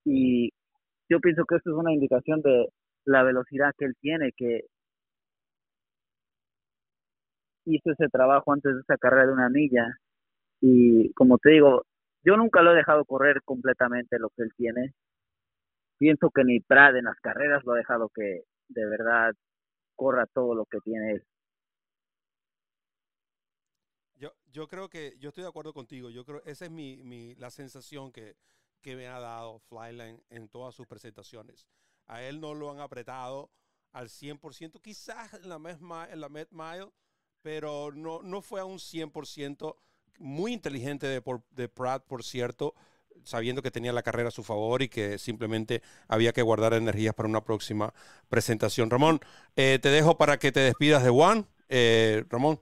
Y 0.05 0.51
yo 1.09 1.21
pienso 1.21 1.45
que 1.45 1.57
esto 1.57 1.71
es 1.71 1.77
una 1.77 1.93
indicación 1.93 2.41
de 2.43 2.69
la 3.05 3.23
velocidad 3.23 3.73
que 3.79 3.87
él 3.87 3.95
tiene, 4.01 4.33
que 4.37 4.63
hizo 7.67 7.91
ese 7.93 8.09
trabajo 8.09 8.53
antes 8.53 8.75
de 8.75 8.81
esa 8.81 8.97
carrera 8.97 9.27
de 9.27 9.33
una 9.33 9.49
milla 9.51 9.87
y 10.61 11.13
como 11.15 11.39
te 11.39 11.51
digo, 11.51 11.83
yo 12.23 12.37
nunca 12.37 12.63
lo 12.63 12.73
he 12.73 12.77
dejado 12.77 13.05
correr 13.05 13.43
completamente 13.45 14.19
lo 14.19 14.31
que 14.31 14.43
él 14.43 14.53
tiene. 14.57 14.95
Pienso 15.99 16.31
que 16.31 16.45
ni 16.45 16.61
Prad 16.61 16.97
en 16.97 17.05
las 17.05 17.19
carreras 17.21 17.65
lo 17.65 17.73
ha 17.73 17.77
dejado 17.77 18.09
que 18.15 18.43
de 18.69 18.87
verdad 18.87 19.33
corra 19.97 20.27
todo 20.27 20.55
lo 20.55 20.65
que 20.67 20.79
tiene 20.81 21.13
él. 21.13 21.25
Yo, 24.17 24.33
yo 24.53 24.67
creo 24.69 24.89
que, 24.89 25.17
yo 25.19 25.29
estoy 25.29 25.43
de 25.43 25.49
acuerdo 25.49 25.73
contigo. 25.73 26.11
Yo 26.11 26.25
creo, 26.25 26.43
esa 26.45 26.67
es 26.67 26.71
mi, 26.71 27.03
mi, 27.05 27.35
la 27.37 27.51
sensación 27.51 28.13
que, 28.13 28.37
que 28.81 28.97
me 28.97 29.07
ha 29.07 29.21
dado 29.21 29.61
Flyline 29.61 30.23
en 30.31 30.49
todas 30.49 30.75
sus 30.75 30.87
presentaciones. 30.87 31.69
A 32.07 32.23
él 32.23 32.41
no 32.41 32.55
lo 32.55 32.71
han 32.71 32.81
apretado 32.81 33.51
al 33.93 34.09
100%, 34.09 34.81
quizás 34.81 35.35
en 35.35 35.49
la, 35.49 35.59
misma, 35.59 36.09
en 36.11 36.21
la 36.21 36.29
Met 36.29 36.51
Mile, 36.51 36.91
pero 37.43 37.91
no, 37.93 38.23
no 38.23 38.43
fue 38.43 38.61
a 38.61 38.65
un 38.65 38.79
100% 38.79 39.77
muy 40.19 40.53
inteligente 40.53 41.07
de, 41.07 41.23
de 41.57 41.69
Pratt, 41.69 42.05
por 42.07 42.23
cierto, 42.23 42.75
sabiendo 43.25 43.63
que 43.63 43.71
tenía 43.71 43.93
la 43.93 44.03
carrera 44.03 44.29
a 44.29 44.33
su 44.33 44.43
favor 44.43 44.83
y 44.83 44.89
que 44.89 45.19
simplemente 45.19 45.83
había 46.09 46.33
que 46.33 46.43
guardar 46.43 46.75
energías 46.75 47.15
para 47.15 47.29
una 47.29 47.45
próxima 47.45 47.93
presentación. 48.29 48.91
Ramón, 48.91 49.21
eh, 49.57 49.79
te 49.81 49.91
dejo 49.91 50.17
para 50.17 50.39
que 50.39 50.53
te 50.53 50.61
despidas 50.61 51.05
de 51.05 51.11
Juan. 51.11 51.47
Eh, 51.69 52.25
Ramón. 52.31 52.61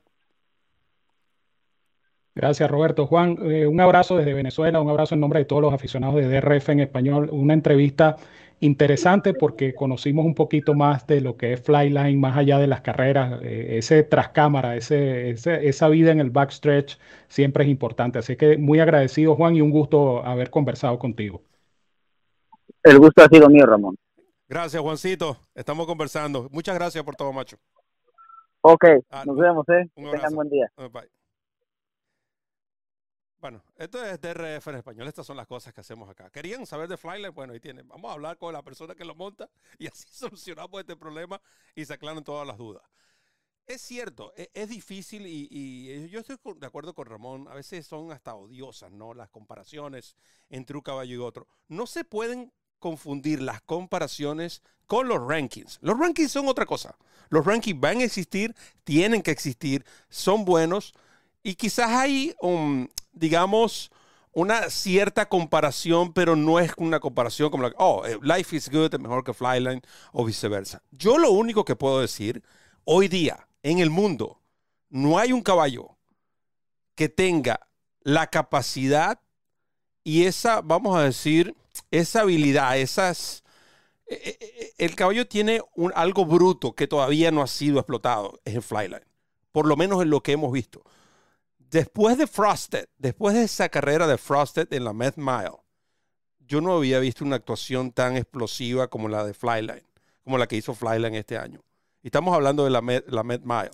Gracias, 2.34 2.70
Roberto. 2.70 3.06
Juan, 3.06 3.38
eh, 3.50 3.66
un 3.66 3.80
abrazo 3.80 4.18
desde 4.18 4.34
Venezuela, 4.34 4.80
un 4.80 4.90
abrazo 4.90 5.14
en 5.14 5.20
nombre 5.20 5.38
de 5.38 5.46
todos 5.46 5.62
los 5.62 5.72
aficionados 5.72 6.16
de 6.16 6.28
DRF 6.28 6.68
en 6.68 6.80
español. 6.80 7.30
Una 7.32 7.54
entrevista 7.54 8.16
interesante 8.60 9.34
porque 9.34 9.74
conocimos 9.74 10.24
un 10.24 10.34
poquito 10.34 10.74
más 10.74 11.06
de 11.06 11.20
lo 11.20 11.36
que 11.36 11.52
es 11.52 11.62
Flyline, 11.62 12.18
más 12.18 12.36
allá 12.36 12.58
de 12.58 12.66
las 12.66 12.80
carreras, 12.80 13.40
eh, 13.42 13.78
ese 13.78 14.02
tras 14.02 14.30
cámara, 14.30 14.76
ese, 14.76 15.30
esa 15.30 15.88
vida 15.88 16.12
en 16.12 16.20
el 16.20 16.30
backstretch 16.30 16.98
siempre 17.28 17.64
es 17.64 17.70
importante. 17.70 18.18
Así 18.18 18.36
que 18.36 18.56
muy 18.56 18.80
agradecido, 18.80 19.34
Juan, 19.34 19.56
y 19.56 19.60
un 19.60 19.70
gusto 19.70 20.24
haber 20.24 20.50
conversado 20.50 20.98
contigo. 20.98 21.42
El 22.82 22.98
gusto 22.98 23.22
ha 23.22 23.28
sido 23.28 23.48
mío, 23.48 23.66
Ramón. 23.66 23.96
Gracias, 24.48 24.80
Juancito. 24.80 25.36
Estamos 25.54 25.86
conversando. 25.86 26.48
Muchas 26.52 26.74
gracias 26.76 27.02
por 27.02 27.16
todo, 27.16 27.32
macho. 27.32 27.56
Ok, 28.60 28.84
ah, 29.10 29.24
nos 29.26 29.36
vemos, 29.36 29.64
¿eh? 29.68 29.88
Tengan 29.94 30.34
buen 30.34 30.48
día. 30.48 30.70
Bye. 30.76 31.15
Bueno, 33.40 33.62
esto 33.76 34.02
es 34.02 34.20
DRF 34.20 34.68
en 34.68 34.76
español. 34.76 35.08
Estas 35.08 35.26
son 35.26 35.36
las 35.36 35.46
cosas 35.46 35.72
que 35.72 35.80
hacemos 35.80 36.08
acá. 36.08 36.30
¿Querían 36.30 36.64
saber 36.66 36.88
de 36.88 36.96
Flyline? 36.96 37.34
Bueno, 37.34 37.52
ahí 37.52 37.60
tienen. 37.60 37.86
Vamos 37.86 38.10
a 38.10 38.14
hablar 38.14 38.38
con 38.38 38.52
la 38.52 38.62
persona 38.62 38.94
que 38.94 39.04
lo 39.04 39.14
monta 39.14 39.48
y 39.78 39.86
así 39.92 40.06
solucionamos 40.10 40.80
este 40.80 40.96
problema 40.96 41.40
y 41.74 41.84
se 41.84 41.92
aclaran 41.92 42.24
todas 42.24 42.46
las 42.46 42.56
dudas. 42.56 42.82
Es 43.66 43.82
cierto, 43.82 44.32
e, 44.36 44.48
es, 44.54 44.68
difícil 44.68 45.26
y, 45.26 46.08
yo 46.08 46.20
estoy 46.20 46.36
de 46.56 46.66
acuerdo 46.66 46.94
con 46.94 47.06
Ramón, 47.06 47.48
a 47.48 47.54
veces 47.54 47.86
son 47.86 48.12
hasta 48.12 48.34
odiosas, 48.34 48.92
¿no? 48.92 49.12
Las 49.12 49.28
comparaciones 49.28 50.16
entre 50.48 50.76
un 50.76 50.82
caballo 50.82 51.14
y 51.14 51.18
otro. 51.18 51.48
No 51.68 51.86
se 51.86 52.04
pueden 52.04 52.52
confundir 52.78 53.42
las 53.42 53.60
comparaciones 53.62 54.62
con 54.86 55.08
los 55.08 55.20
rankings. 55.26 55.78
Los 55.82 55.98
rankings 55.98 56.30
son 56.30 56.46
otra 56.46 56.64
cosa. 56.64 56.96
Los 57.28 57.44
rankings 57.44 57.80
van 57.80 57.98
a 57.98 58.04
existir, 58.04 58.54
tienen 58.84 59.20
que 59.20 59.32
existir, 59.32 59.84
son 60.08 60.44
buenos 60.44 60.94
y 61.46 61.54
quizás 61.54 61.88
hay, 61.90 62.34
un, 62.40 62.90
digamos, 63.12 63.92
una 64.32 64.68
cierta 64.68 65.28
comparación, 65.28 66.12
pero 66.12 66.34
no 66.34 66.58
es 66.58 66.72
una 66.76 66.98
comparación 66.98 67.50
como 67.50 67.62
la, 67.62 67.74
oh, 67.78 68.04
eh, 68.04 68.18
Life 68.20 68.56
is 68.56 68.68
Good 68.68 68.94
es 68.94 68.98
mejor 68.98 69.22
que 69.22 69.32
Flyline 69.32 69.80
o 70.12 70.24
viceversa. 70.24 70.82
Yo 70.90 71.18
lo 71.18 71.30
único 71.30 71.64
que 71.64 71.76
puedo 71.76 72.00
decir 72.00 72.42
hoy 72.84 73.06
día 73.06 73.46
en 73.62 73.78
el 73.78 73.90
mundo, 73.90 74.40
no 74.88 75.20
hay 75.20 75.30
un 75.32 75.40
caballo 75.40 75.96
que 76.96 77.08
tenga 77.08 77.60
la 78.00 78.26
capacidad 78.26 79.20
y 80.02 80.24
esa, 80.24 80.62
vamos 80.62 80.96
a 80.96 81.04
decir, 81.04 81.54
esa 81.92 82.22
habilidad, 82.22 82.76
esas... 82.76 83.44
Eh, 84.08 84.36
eh, 84.40 84.72
el 84.78 84.96
caballo 84.96 85.28
tiene 85.28 85.62
un, 85.76 85.92
algo 85.94 86.26
bruto 86.26 86.72
que 86.72 86.88
todavía 86.88 87.30
no 87.30 87.40
ha 87.40 87.46
sido 87.46 87.78
explotado, 87.78 88.40
es 88.44 88.56
el 88.56 88.62
flyline, 88.62 89.06
por 89.52 89.66
lo 89.66 89.76
menos 89.76 90.02
en 90.02 90.10
lo 90.10 90.24
que 90.24 90.32
hemos 90.32 90.50
visto. 90.50 90.82
Después 91.70 92.16
de 92.16 92.28
Frosted, 92.28 92.86
después 92.96 93.34
de 93.34 93.42
esa 93.42 93.68
carrera 93.68 94.06
de 94.06 94.18
Frosted 94.18 94.72
en 94.72 94.84
la 94.84 94.92
Met 94.92 95.16
Mile, 95.16 95.58
yo 96.46 96.60
no 96.60 96.76
había 96.76 97.00
visto 97.00 97.24
una 97.24 97.36
actuación 97.36 97.90
tan 97.90 98.16
explosiva 98.16 98.86
como 98.86 99.08
la 99.08 99.24
de 99.24 99.34
Flyline, 99.34 99.84
como 100.22 100.38
la 100.38 100.46
que 100.46 100.56
hizo 100.56 100.74
Flyline 100.74 101.16
este 101.16 101.36
año. 101.36 101.60
Y 102.02 102.08
estamos 102.08 102.32
hablando 102.34 102.62
de 102.62 102.70
la 102.70 102.82
Met, 102.82 103.04
Mile. 103.42 103.72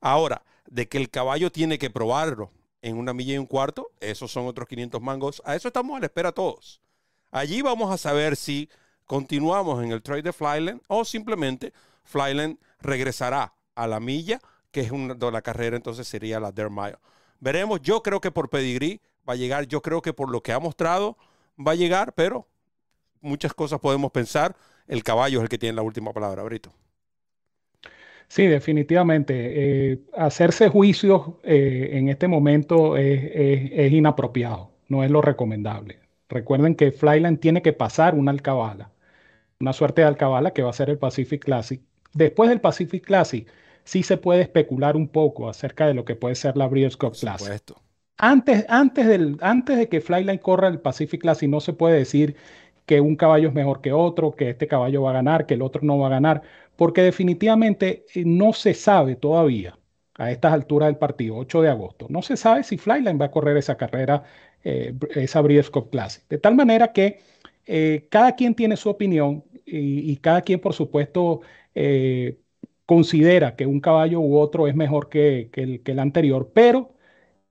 Ahora, 0.00 0.42
de 0.66 0.88
que 0.88 0.98
el 0.98 1.08
caballo 1.08 1.50
tiene 1.50 1.78
que 1.78 1.88
probarlo 1.88 2.50
en 2.82 2.98
una 2.98 3.14
milla 3.14 3.34
y 3.34 3.38
un 3.38 3.46
cuarto, 3.46 3.92
esos 4.00 4.30
son 4.30 4.46
otros 4.46 4.68
500 4.68 5.00
mangos. 5.00 5.42
A 5.46 5.56
eso 5.56 5.68
estamos 5.68 5.96
a 5.96 6.00
la 6.00 6.06
espera 6.06 6.32
todos. 6.32 6.82
Allí 7.30 7.62
vamos 7.62 7.90
a 7.90 7.96
saber 7.96 8.36
si 8.36 8.68
continuamos 9.06 9.82
en 9.82 9.90
el 9.90 10.02
trade 10.02 10.22
de 10.22 10.32
Flyland 10.34 10.82
o 10.86 11.02
simplemente 11.04 11.72
Flyland 12.04 12.58
regresará 12.80 13.54
a 13.74 13.86
la 13.86 14.00
milla, 14.00 14.38
que 14.70 14.82
es 14.82 14.90
una 14.90 15.14
de 15.14 15.30
la 15.30 15.40
carrera, 15.40 15.76
entonces 15.76 16.06
sería 16.06 16.38
la 16.38 16.52
Dare 16.52 16.68
Mile. 16.68 16.98
Veremos, 17.42 17.82
yo 17.82 18.04
creo 18.04 18.20
que 18.20 18.30
por 18.30 18.50
pedigrí 18.50 19.00
va 19.28 19.32
a 19.32 19.36
llegar, 19.36 19.66
yo 19.66 19.82
creo 19.82 20.00
que 20.00 20.12
por 20.12 20.30
lo 20.30 20.44
que 20.44 20.52
ha 20.52 20.60
mostrado 20.60 21.18
va 21.58 21.72
a 21.72 21.74
llegar, 21.74 22.12
pero 22.14 22.46
muchas 23.20 23.52
cosas 23.52 23.80
podemos 23.80 24.12
pensar. 24.12 24.54
El 24.86 25.02
caballo 25.02 25.38
es 25.38 25.42
el 25.42 25.48
que 25.48 25.58
tiene 25.58 25.74
la 25.74 25.82
última 25.82 26.12
palabra, 26.12 26.44
Brito. 26.44 26.72
Sí, 28.28 28.46
definitivamente. 28.46 29.34
Eh, 29.34 29.98
hacerse 30.16 30.68
juicios 30.68 31.32
eh, 31.42 31.90
en 31.94 32.10
este 32.10 32.28
momento 32.28 32.96
es, 32.96 33.92
inapropiado, 33.92 34.70
no 34.86 35.02
es 35.02 35.10
lo 35.10 35.20
recomendable. 35.20 35.98
Recuerden 36.28 36.76
que 36.76 36.92
Flyland 36.92 37.40
tiene 37.40 37.60
que 37.60 37.72
pasar 37.72 38.14
una 38.14 38.30
alcabala, 38.30 38.92
una 39.58 39.72
suerte 39.72 40.02
de 40.02 40.06
alcabala 40.06 40.52
que 40.52 40.62
va 40.62 40.70
a 40.70 40.74
ser 40.74 40.90
el 40.90 40.98
Pacific 40.98 41.44
Classic. 41.44 41.82
Después 42.14 42.50
del 42.50 42.60
Pacific 42.60 43.04
Classic, 43.04 43.48
sí 43.84 44.02
se 44.02 44.16
puede 44.16 44.42
especular 44.42 44.96
un 44.96 45.08
poco 45.08 45.48
acerca 45.48 45.86
de 45.86 45.94
lo 45.94 46.04
que 46.04 46.16
puede 46.16 46.34
ser 46.34 46.56
la 46.56 46.66
Breeders' 46.66 46.96
Cup 46.96 47.14
Classic. 47.18 47.62
Antes, 48.18 48.64
antes, 48.68 49.06
del, 49.06 49.36
antes 49.40 49.78
de 49.78 49.88
que 49.88 50.00
Flyline 50.00 50.38
corra 50.38 50.68
el 50.68 50.80
Pacific 50.80 51.20
Classic, 51.20 51.48
no 51.48 51.60
se 51.60 51.72
puede 51.72 51.96
decir 51.96 52.36
que 52.86 53.00
un 53.00 53.16
caballo 53.16 53.48
es 53.48 53.54
mejor 53.54 53.80
que 53.80 53.92
otro, 53.92 54.32
que 54.32 54.50
este 54.50 54.66
caballo 54.66 55.02
va 55.02 55.10
a 55.10 55.14
ganar, 55.14 55.46
que 55.46 55.54
el 55.54 55.62
otro 55.62 55.82
no 55.82 55.98
va 55.98 56.08
a 56.08 56.10
ganar, 56.10 56.42
porque 56.76 57.02
definitivamente 57.02 58.04
eh, 58.14 58.22
no 58.24 58.52
se 58.52 58.74
sabe 58.74 59.16
todavía 59.16 59.78
a 60.14 60.30
estas 60.30 60.52
alturas 60.52 60.88
del 60.88 60.98
partido, 60.98 61.36
8 61.36 61.62
de 61.62 61.68
agosto, 61.70 62.06
no 62.10 62.22
se 62.22 62.36
sabe 62.36 62.64
si 62.64 62.76
Flyline 62.76 63.20
va 63.20 63.26
a 63.26 63.30
correr 63.30 63.56
esa 63.56 63.76
carrera, 63.76 64.24
eh, 64.62 64.94
esa 65.14 65.40
Breeders' 65.40 65.70
Cup 65.70 65.90
Classic. 65.90 66.24
De 66.28 66.38
tal 66.38 66.54
manera 66.54 66.92
que 66.92 67.20
eh, 67.66 68.06
cada 68.10 68.36
quien 68.36 68.54
tiene 68.54 68.76
su 68.76 68.90
opinión 68.90 69.44
y, 69.64 70.16
cada 70.16 70.42
quien, 70.42 70.60
por 70.60 70.74
supuesto, 70.74 71.40
considera 72.86 73.56
que 73.56 73.66
un 73.66 73.80
caballo 73.80 74.20
u 74.20 74.38
otro 74.38 74.66
es 74.68 74.74
mejor 74.74 75.08
que, 75.08 75.50
el, 75.54 75.82
que 75.82 75.92
el 75.92 75.98
anterior, 75.98 76.50
pero 76.54 76.94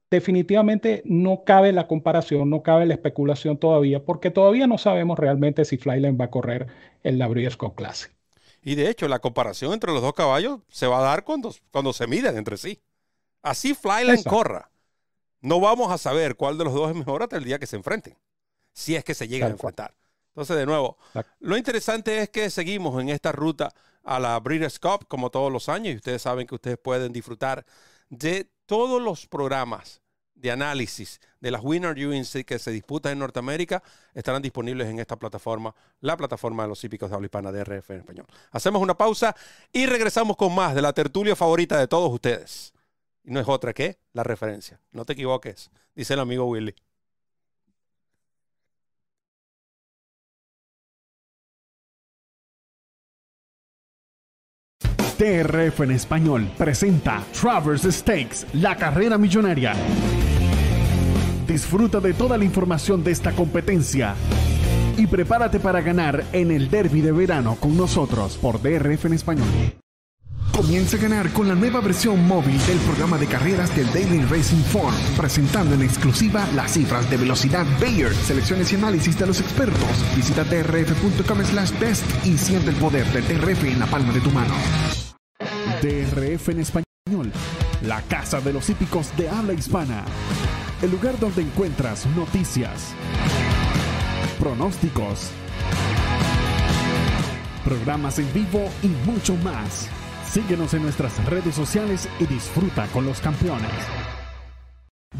definitivamente 0.10 1.02
no 1.06 1.44
cabe 1.46 1.72
la 1.72 1.88
comparación, 1.88 2.50
no 2.50 2.64
cabe 2.64 2.86
la 2.86 2.94
especulación 2.94 3.58
todavía, 3.58 4.04
porque 4.04 4.30
todavía 4.30 4.68
no 4.68 4.78
sabemos 4.78 5.18
realmente 5.18 5.64
si 5.66 5.78
Flyline 5.78 6.20
va 6.20 6.26
a 6.26 6.30
correr 6.30 6.68
en 7.04 7.18
la 7.18 7.28
Breeders' 7.28 7.58
Cup 7.58 7.76
Classic. 7.76 8.12
Y 8.62 8.76
de 8.76 8.90
hecho, 8.90 9.08
la 9.08 9.20
comparación 9.20 9.74
entre 9.74 9.92
los 9.92 10.02
dos 10.02 10.14
caballos 10.14 10.60
se 10.70 10.86
va 10.86 11.00
a 11.00 11.02
dar 11.02 11.24
cuando, 11.24 11.54
cuando 11.72 11.94
se 11.94 12.06
miden 12.08 12.38
entre 12.38 12.58
sí. 12.58 12.80
Así 13.42 13.74
Flyline 13.74 14.24
corra. 14.24 14.70
No 15.40 15.60
vamos 15.60 15.92
a 15.92 15.98
saber 15.98 16.36
cuál 16.36 16.58
de 16.60 16.66
los 16.66 16.74
dos 16.74 16.90
es 16.90 16.96
mejor 16.96 17.24
hasta 17.24 17.38
el 17.38 17.44
día 17.44 17.58
que 17.58 17.66
se 17.66 17.78
enfrenten. 17.78 18.16
Si 18.74 18.96
es 18.96 19.04
que 19.04 19.16
se 19.16 19.28
llegan 19.28 19.50
a 19.50 19.54
enfrentar. 19.54 19.96
Entonces, 20.28 20.56
de 20.56 20.66
nuevo, 20.66 20.98
lo 21.40 21.58
interesante 21.58 22.20
es 22.20 22.30
que 22.30 22.50
seguimos 22.50 23.02
en 23.02 23.10
esta 23.10 23.32
ruta 23.32 23.74
a 24.04 24.20
la 24.20 24.40
Breeders' 24.40 24.80
Cup 24.80 25.08
como 25.08 25.30
todos 25.30 25.52
los 25.52 25.70
años 25.70 25.94
y 25.94 25.98
ustedes 25.98 26.22
saben 26.22 26.48
que 26.48 26.56
ustedes 26.56 26.78
pueden 26.78 27.12
disfrutar 27.12 27.66
de 28.10 28.50
todos 28.66 29.02
los 29.02 29.28
programas 29.28 30.02
de 30.42 30.52
análisis 30.52 31.22
de 31.40 31.52
las 31.52 31.62
Winner 31.64 31.94
UNC 31.94 32.46
que 32.46 32.58
se 32.58 32.72
disputan 32.72 33.14
en 33.14 33.20
Norteamérica 33.20 33.84
estarán 34.14 34.42
disponibles 34.42 34.88
en 34.88 35.00
esta 35.00 35.16
plataforma, 35.16 35.74
la 36.00 36.18
plataforma 36.18 36.64
de 36.64 36.70
los 36.70 36.84
hípicos 36.84 37.10
de 37.10 37.16
habla 37.16 37.26
hispana 37.26 37.52
de 37.52 37.64
RF 37.64 37.92
en 37.92 38.00
español. 38.00 38.26
Hacemos 38.52 38.82
una 38.82 38.98
pausa 38.98 39.36
y 39.72 39.86
regresamos 39.86 40.36
con 40.36 40.54
más 40.54 40.74
de 40.74 40.82
la 40.82 40.94
tertulia 40.94 41.36
favorita 41.36 41.78
de 41.78 41.88
todos 41.88 42.12
ustedes. 42.12 42.74
Y 43.24 43.32
no 43.32 43.40
es 43.40 43.48
otra 43.48 43.74
que 43.74 44.00
la 44.14 44.24
referencia. 44.24 44.80
No 44.92 45.06
te 45.06 45.14
equivoques, 45.14 45.70
dice 45.96 46.16
el 46.16 46.20
amigo 46.20 46.46
Willy. 46.46 46.76
TRF 55.22 55.82
en 55.82 55.92
español 55.92 56.50
presenta 56.58 57.24
Traverse 57.40 57.92
Stakes, 57.92 58.48
la 58.54 58.76
carrera 58.76 59.20
millonaria. 59.20 59.74
Disfruta 61.48 62.00
de 62.00 62.16
toda 62.16 62.40
la 62.40 62.44
información 62.44 63.04
de 63.04 63.12
esta 63.12 63.32
competencia 63.34 64.16
y 64.98 65.06
prepárate 65.06 65.60
para 65.60 65.80
ganar 65.82 66.24
en 66.34 66.50
el 66.50 66.72
derby 66.72 67.02
de 67.02 67.12
verano 67.12 67.56
con 67.60 67.78
nosotros 67.78 68.36
por 68.38 68.64
DRF 68.64 69.06
en 69.06 69.14
español. 69.14 69.48
Comienza 70.52 70.98
a 70.98 71.02
ganar 71.02 71.30
con 71.34 71.48
la 71.48 71.54
nueva 71.54 71.82
versión 71.82 72.26
móvil 72.26 72.58
del 72.66 72.80
programa 72.80 73.20
de 73.20 73.28
carreras 73.28 73.76
del 73.76 73.94
Daily 73.94 74.24
Racing 74.24 74.64
Form, 74.72 74.96
presentando 75.18 75.76
en 75.76 75.84
exclusiva 75.84 76.48
las 76.56 76.74
cifras 76.74 77.08
de 77.12 77.18
velocidad 77.18 77.68
Bayer, 77.80 78.12
selecciones 78.12 78.74
y 78.74 78.76
análisis 78.76 79.20
de 79.20 79.28
los 79.28 79.40
expertos. 79.40 80.16
Visita 80.16 80.44
drf.com 80.44 81.44
slash 81.44 81.80
best 81.80 82.26
y 82.26 82.40
siente 82.40 82.72
el 82.72 82.76
poder 82.78 83.06
de 83.12 83.22
DRF 83.22 83.66
en 83.66 83.80
la 83.80 83.86
palma 83.86 84.12
de 84.14 84.20
tu 84.22 84.32
mano. 84.32 84.56
DRF 85.82 86.50
en 86.50 86.60
español, 86.60 87.32
la 87.82 88.04
casa 88.04 88.40
de 88.40 88.54
los 88.54 88.70
hípicos 88.70 89.16
de 89.18 89.28
habla 89.28 89.54
hispana. 89.54 90.06
El 90.84 90.92
lugar 90.92 91.18
donde 91.20 91.42
encuentras 91.42 92.06
noticias, 92.16 92.94
pronósticos, 94.40 95.32
programas 97.66 98.20
en 98.20 98.32
vivo 98.32 98.70
y 98.84 98.90
mucho 99.10 99.36
más. 99.38 99.90
Síguenos 100.32 100.76
en 100.76 100.84
nuestras 100.84 101.24
redes 101.26 101.56
sociales 101.56 102.08
y 102.20 102.28
disfruta 102.28 102.86
con 102.88 103.06
los 103.06 103.20
campeones. 103.20 103.72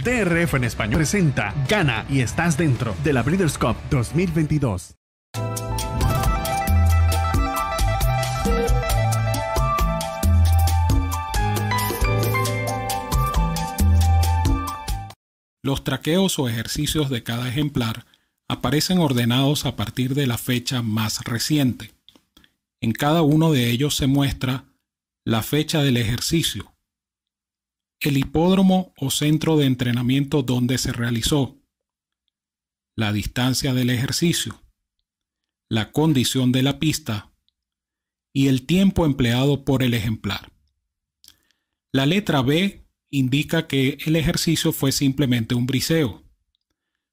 DRF 0.04 0.54
en 0.54 0.64
español 0.66 0.98
presenta 0.98 1.56
Gana 1.68 2.06
y 2.08 2.22
estás 2.22 2.56
dentro 2.56 2.94
de 3.04 3.14
la 3.14 3.24
Breeders' 3.24 3.58
Cup 3.58 3.76
2022. 3.90 4.96
Los 15.64 15.84
traqueos 15.84 16.40
o 16.40 16.50
ejercicios 16.50 17.10
de 17.10 17.24
cada 17.24 17.48
ejemplar 17.48 18.06
aparecen 18.48 18.98
ordenados 18.98 19.66
a 19.66 19.76
partir 19.76 20.16
de 20.16 20.28
la 20.28 20.38
fecha 20.38 20.82
más 20.82 21.24
reciente. 21.24 21.92
En 22.82 22.94
cada 22.94 23.22
uno 23.22 23.52
de 23.52 23.70
ellos 23.70 23.96
se 23.96 24.08
muestra 24.08 24.66
la 25.24 25.44
fecha 25.44 25.84
del 25.84 25.98
ejercicio, 25.98 26.74
el 28.00 28.18
hipódromo 28.18 28.94
o 28.98 29.12
centro 29.12 29.56
de 29.58 29.68
entrenamiento 29.68 30.42
donde 30.42 30.80
se 30.80 30.92
realizó, 30.92 31.58
la 32.96 33.14
distancia 33.14 33.74
del 33.74 33.92
ejercicio, 33.92 34.62
la 35.70 35.92
condición 35.92 36.52
de 36.52 36.64
la 36.64 36.80
pista 36.80 37.32
y 38.34 38.48
el 38.48 38.66
tiempo 38.66 39.06
empleado 39.06 39.64
por 39.64 39.84
el 39.84 39.94
ejemplar. 39.94 40.52
La 41.92 42.06
letra 42.06 42.42
B 42.42 42.81
indica 43.12 43.68
que 43.68 43.98
el 44.06 44.16
ejercicio 44.16 44.72
fue 44.72 44.92
simplemente 44.92 45.54
un 45.54 45.68
briseo. 45.68 46.24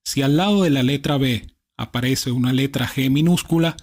Si 0.04 0.22
al 0.22 0.36
lado 0.38 0.62
de 0.62 0.70
la 0.70 0.82
letra 0.82 1.18
B 1.18 1.46
aparece 1.76 2.30
una 2.30 2.52
letra 2.52 2.88
G 2.88 3.10
minúscula, 3.10 3.76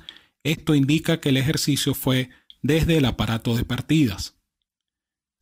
esto 0.43 0.73
indica 0.73 1.19
que 1.19 1.29
el 1.29 1.37
ejercicio 1.37 1.93
fue 1.93 2.29
desde 2.61 2.97
el 2.97 3.05
aparato 3.05 3.55
de 3.55 3.65
partidas. 3.65 4.35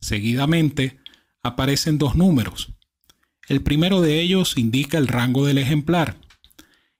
Seguidamente, 0.00 0.98
aparecen 1.42 1.96
dos 1.98 2.16
números. 2.16 2.74
El 3.48 3.62
primero 3.62 4.00
de 4.00 4.20
ellos 4.20 4.58
indica 4.58 4.98
el 4.98 5.06
rango 5.06 5.46
del 5.46 5.58
ejemplar 5.58 6.18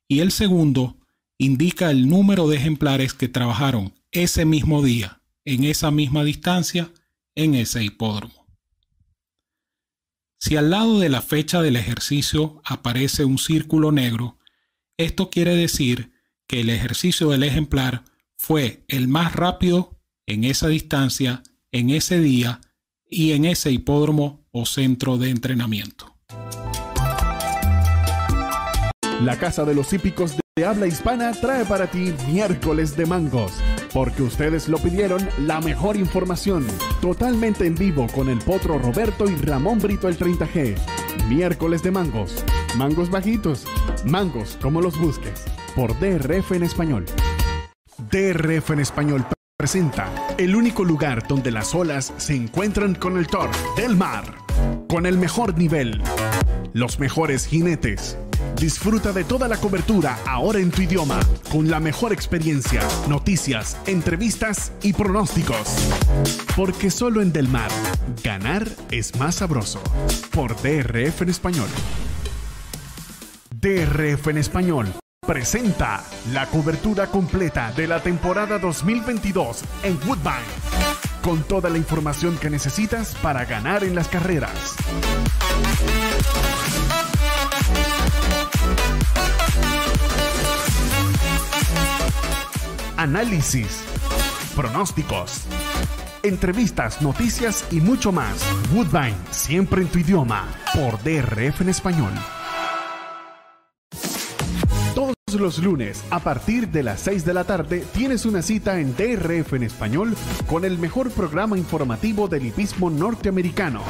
y 0.07 0.21
el 0.21 0.31
segundo 0.31 0.99
indica 1.39 1.91
el 1.91 2.09
número 2.09 2.47
de 2.49 2.57
ejemplares 2.57 3.15
que 3.15 3.29
trabajaron 3.29 3.95
ese 4.13 4.45
mismo 4.45 4.83
día, 4.83 5.21
en 5.45 5.65
esa 5.65 5.91
misma 5.91 6.25
distancia, 6.25 6.91
en 7.35 7.55
ese 7.55 7.83
hipódromo. 7.83 8.44
Si 10.45 10.59
al 10.59 10.69
lado 10.69 11.01
de 11.01 11.09
la 11.09 11.23
fecha 11.23 11.63
del 11.63 11.75
ejercicio 11.75 12.61
aparece 12.67 13.25
un 13.25 13.39
círculo 13.39 13.93
negro, 13.93 14.37
esto 14.99 15.31
quiere 15.31 15.57
decir 15.57 16.13
que 16.47 16.61
el 16.61 16.69
ejercicio 16.69 17.31
del 17.31 17.45
ejemplar 17.45 18.05
fue 18.37 18.85
el 18.89 19.09
más 19.09 19.35
rápido 19.35 19.99
en 20.27 20.45
esa 20.45 20.69
distancia, 20.69 21.43
en 21.73 21.89
ese 21.89 22.21
día 22.21 22.61
y 23.09 23.33
en 23.33 23.47
ese 23.47 23.71
hipódromo 23.71 24.47
o 24.53 24.67
centro 24.67 25.17
de 25.17 25.31
entrenamiento. 25.31 26.15
La 29.23 29.39
Casa 29.39 29.65
de 29.65 29.75
los 29.75 29.95
Hípicos 29.95 30.37
de 30.57 30.67
Habla 30.67 30.87
Hispana 30.87 31.33
trae 31.33 31.65
para 31.65 31.91
ti 31.91 32.13
miércoles 32.31 32.95
de 32.99 33.07
mangos, 33.07 33.53
porque 33.95 34.25
ustedes 34.25 34.69
lo 34.69 34.77
pidieron 34.79 35.27
la 35.39 35.61
mejor 35.61 35.97
información, 35.97 36.67
totalmente 37.01 37.65
en 37.65 37.77
vivo 37.77 38.09
con 38.13 38.29
el 38.29 38.41
potro 38.41 38.77
Roberto 38.79 39.31
y 39.31 39.37
Ramón 39.37 39.79
Brito 39.79 40.09
el 40.09 40.19
30G. 40.19 40.77
Miércoles 41.29 41.83
de 41.85 41.93
mangos, 41.93 42.45
mangos 42.77 43.09
bajitos, 43.09 43.65
mangos 44.05 44.59
como 44.61 44.83
los 44.83 44.99
busques, 44.99 45.45
por 45.77 45.99
DRF 46.01 46.53
en 46.53 46.65
español. 46.65 47.07
DRF 48.11 48.71
en 48.73 48.81
español 48.81 49.25
presenta 49.57 50.13
el 50.39 50.57
único 50.57 50.83
lugar 50.83 51.29
donde 51.29 51.53
las 51.53 51.73
olas 51.73 52.13
se 52.17 52.35
encuentran 52.35 52.97
con 52.97 53.17
el 53.17 53.29
Thor 53.29 53.49
del 53.77 53.97
mar, 53.97 54.25
con 54.89 55.07
el 55.07 55.17
mejor 55.17 55.57
nivel, 55.57 56.03
los 56.73 56.99
mejores 56.99 57.47
jinetes 57.47 58.19
Disfruta 58.57 59.13
de 59.13 59.25
toda 59.25 59.49
la 59.49 59.57
cobertura 59.57 60.19
ahora 60.27 60.59
en 60.59 60.71
tu 60.71 60.83
idioma, 60.83 61.21
con 61.51 61.69
la 61.69 61.81
mejor 61.81 62.13
experiencia, 62.13 62.83
noticias, 63.09 63.77
entrevistas 63.87 64.73
y 64.83 64.93
pronósticos. 64.93 65.77
Porque 66.57 66.91
solo 66.91 67.21
en 67.21 67.33
Del 67.33 67.49
Mar, 67.49 67.71
ganar 68.23 68.69
es 68.91 69.17
más 69.19 69.37
sabroso. 69.37 69.81
Por 70.31 70.57
DRF 70.63 71.23
en 71.23 71.29
español. 71.29 71.69
DRF 73.51 74.29
en 74.29 74.39
español 74.39 74.95
presenta 75.27 76.05
la 76.33 76.47
cobertura 76.47 77.07
completa 77.07 77.73
de 77.73 77.87
la 77.87 78.03
temporada 78.03 78.59
2022 78.59 79.65
en 79.83 79.99
Woodbine, 80.07 80.45
con 81.23 81.43
toda 81.45 81.71
la 81.71 81.79
información 81.79 82.37
que 82.37 82.51
necesitas 82.51 83.15
para 83.17 83.47
ganar 83.47 83.85
en 83.85 83.95
las 83.95 84.09
carreras. 84.09 84.77
Análisis, 93.05 93.85
pronósticos, 94.57 95.43
entrevistas, 96.23 97.03
noticias 97.03 97.63
y 97.71 97.83
mucho 97.83 98.13
más. 98.13 98.43
Woodbine, 98.73 99.15
siempre 99.31 99.83
en 99.83 99.89
tu 99.89 99.99
idioma, 99.99 100.49
por 100.73 100.99
DRF 101.03 101.61
en 101.61 101.69
español. 101.69 102.13
Todos 104.95 105.15
los 105.39 105.59
lunes, 105.59 106.03
a 106.09 106.21
partir 106.21 106.69
de 106.69 106.83
las 106.83 107.01
6 107.01 107.27
de 107.27 107.35
la 107.35 107.45
tarde, 107.45 107.85
tienes 107.93 108.25
una 108.25 108.41
cita 108.41 108.81
en 108.81 108.97
DRF 108.97 109.53
en 109.53 109.65
español 109.65 110.17
con 110.47 110.65
el 110.65 110.79
mejor 110.79 111.11
programa 111.11 111.59
informativo 111.59 112.27
del 112.27 112.47
hipismo 112.47 112.89
norteamericano. 112.89 113.83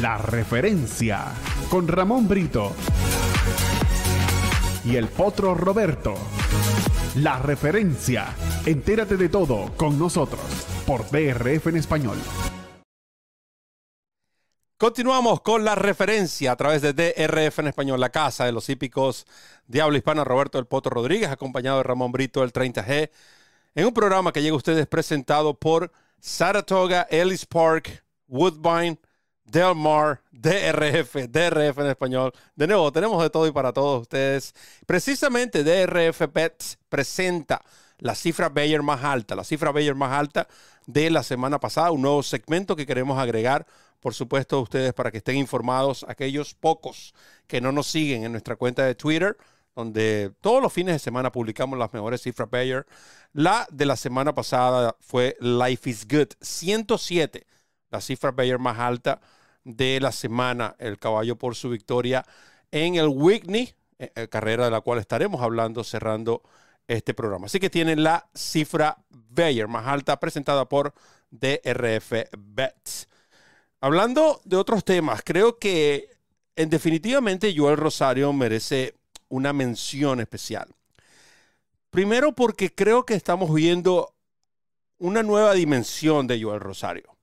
La 0.00 0.18
referencia, 0.18 1.26
con 1.70 1.86
Ramón 1.86 2.26
Brito 2.26 2.72
y 4.84 4.96
el 4.96 5.06
potro 5.06 5.54
Roberto. 5.54 6.16
La 7.16 7.38
referencia. 7.38 8.34
Entérate 8.64 9.18
de 9.18 9.28
todo 9.28 9.70
con 9.76 9.98
nosotros 9.98 10.40
por 10.86 11.04
DRF 11.10 11.66
en 11.66 11.76
español. 11.76 12.16
Continuamos 14.78 15.42
con 15.42 15.62
la 15.62 15.74
referencia 15.74 16.52
a 16.52 16.56
través 16.56 16.80
de 16.80 16.94
DRF 16.94 17.58
en 17.58 17.66
español, 17.66 18.00
la 18.00 18.08
casa 18.08 18.46
de 18.46 18.52
los 18.52 18.66
hípicos 18.70 19.26
Diablo 19.66 19.98
Hispana, 19.98 20.24
Roberto 20.24 20.58
El 20.58 20.64
Poto 20.64 20.88
Rodríguez, 20.88 21.28
acompañado 21.28 21.76
de 21.76 21.82
Ramón 21.82 22.12
Brito, 22.12 22.42
el 22.42 22.52
30G, 22.52 23.10
en 23.74 23.86
un 23.86 23.92
programa 23.92 24.32
que 24.32 24.40
llega 24.40 24.54
a 24.54 24.56
ustedes 24.56 24.86
presentado 24.86 25.52
por 25.52 25.92
Saratoga, 26.18 27.06
Ellis 27.10 27.44
Park, 27.44 28.02
Woodbine, 28.26 28.98
Del 29.44 29.74
Mar, 29.74 30.21
DRF, 30.32 31.28
DRF 31.28 31.78
en 31.78 31.86
español. 31.86 32.32
De 32.56 32.66
nuevo, 32.66 32.90
tenemos 32.90 33.22
de 33.22 33.30
todo 33.30 33.46
y 33.46 33.52
para 33.52 33.72
todos 33.72 34.02
ustedes. 34.02 34.54
Precisamente 34.86 35.62
DRF 35.62 36.28
Pets 36.32 36.78
presenta 36.88 37.62
la 37.98 38.14
cifra 38.14 38.48
Bayer 38.48 38.82
más 38.82 39.04
alta, 39.04 39.36
la 39.36 39.44
cifra 39.44 39.70
Bayer 39.70 39.94
más 39.94 40.12
alta 40.12 40.48
de 40.86 41.10
la 41.10 41.22
semana 41.22 41.60
pasada, 41.60 41.92
un 41.92 42.02
nuevo 42.02 42.22
segmento 42.22 42.74
que 42.74 42.86
queremos 42.86 43.18
agregar, 43.18 43.66
por 44.00 44.14
supuesto, 44.14 44.56
a 44.56 44.60
ustedes 44.60 44.92
para 44.94 45.12
que 45.12 45.18
estén 45.18 45.36
informados, 45.36 46.04
aquellos 46.08 46.54
pocos 46.54 47.14
que 47.46 47.60
no 47.60 47.70
nos 47.70 47.86
siguen 47.86 48.24
en 48.24 48.32
nuestra 48.32 48.56
cuenta 48.56 48.84
de 48.84 48.96
Twitter, 48.96 49.36
donde 49.76 50.32
todos 50.40 50.60
los 50.60 50.72
fines 50.72 50.94
de 50.94 50.98
semana 50.98 51.30
publicamos 51.30 51.78
las 51.78 51.92
mejores 51.92 52.22
cifras 52.22 52.50
Bayer. 52.50 52.86
La 53.32 53.66
de 53.70 53.86
la 53.86 53.96
semana 53.96 54.34
pasada 54.34 54.96
fue 54.98 55.36
Life 55.40 55.88
is 55.88 56.06
Good, 56.08 56.32
107, 56.40 57.46
la 57.90 58.00
cifra 58.00 58.32
Bayer 58.32 58.58
más 58.58 58.78
alta 58.78 59.20
de 59.64 60.00
la 60.00 60.12
semana, 60.12 60.74
el 60.78 60.98
caballo 60.98 61.36
por 61.36 61.54
su 61.54 61.70
victoria 61.70 62.24
en 62.70 62.96
el 62.96 63.08
Whitney, 63.08 63.74
eh, 63.98 64.10
eh, 64.14 64.28
carrera 64.28 64.64
de 64.64 64.70
la 64.70 64.80
cual 64.80 64.98
estaremos 64.98 65.42
hablando 65.42 65.84
cerrando 65.84 66.42
este 66.88 67.14
programa. 67.14 67.46
Así 67.46 67.60
que 67.60 67.70
tienen 67.70 68.02
la 68.02 68.28
cifra 68.34 68.98
Bayer 69.08 69.68
más 69.68 69.86
alta 69.86 70.18
presentada 70.18 70.68
por 70.68 70.92
DRF 71.30 72.12
Bets. 72.36 73.08
Hablando 73.80 74.40
de 74.44 74.56
otros 74.56 74.84
temas, 74.84 75.22
creo 75.24 75.58
que 75.58 76.10
en 76.56 76.70
definitivamente 76.70 77.54
Joel 77.56 77.76
Rosario 77.76 78.32
merece 78.32 78.94
una 79.28 79.52
mención 79.52 80.20
especial. 80.20 80.68
Primero 81.90 82.32
porque 82.32 82.74
creo 82.74 83.04
que 83.04 83.14
estamos 83.14 83.52
viendo 83.52 84.14
una 84.98 85.22
nueva 85.22 85.54
dimensión 85.54 86.26
de 86.26 86.42
Joel 86.42 86.60
Rosario. 86.60 87.16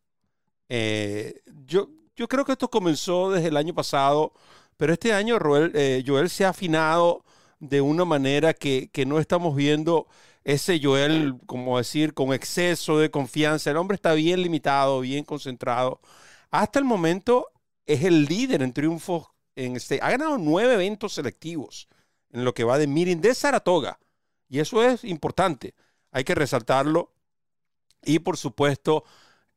Eh, 0.68 1.42
yo, 1.66 1.90
yo 2.20 2.28
creo 2.28 2.44
que 2.44 2.52
esto 2.52 2.70
comenzó 2.70 3.32
desde 3.32 3.48
el 3.48 3.56
año 3.56 3.74
pasado, 3.74 4.34
pero 4.76 4.92
este 4.92 5.14
año 5.14 5.40
eh, 5.74 6.04
Joel 6.06 6.30
se 6.30 6.44
ha 6.44 6.50
afinado 6.50 7.24
de 7.62 7.80
una 7.80 8.04
manera 8.04 8.54
que, 8.54 8.92
no 9.08 9.20
estamos 9.20 9.56
viendo 9.56 10.06
ese 10.44 10.82
Joel, 10.84 11.36
como 11.46 11.78
decir, 11.78 12.14
con 12.14 12.34
exceso 12.34 13.00
de 13.00 13.10
confianza. 13.10 13.72
El 13.72 13.78
hombre 13.78 13.96
está 13.96 14.14
bien 14.16 14.42
limitado, 14.42 15.00
bien 15.00 15.24
concentrado. 15.24 16.02
Hasta 16.52 16.78
el 16.80 16.84
momento 16.84 17.52
es 17.86 18.04
el 18.04 18.26
líder 18.26 18.64
en 18.64 18.74
triunfos. 18.74 19.28
En 19.56 19.78
este, 19.78 20.00
ha 20.02 20.12
ganado 20.12 20.38
nueve 20.38 20.74
eventos 20.74 21.14
selectivos 21.14 21.88
en 22.32 22.44
lo 22.44 22.54
que 22.54 22.66
va 22.66 22.78
de 22.78 22.88
Mirin 22.88 23.22
de 23.22 23.34
Saratoga. 23.34 23.98
Y 24.50 24.60
eso 24.60 24.84
es 24.84 25.06
importante. 25.06 25.74
Hay 26.12 26.26
que 26.26 26.36
resaltarlo. 26.36 27.14
Y 28.04 28.20
por 28.20 28.36
supuesto, 28.36 29.06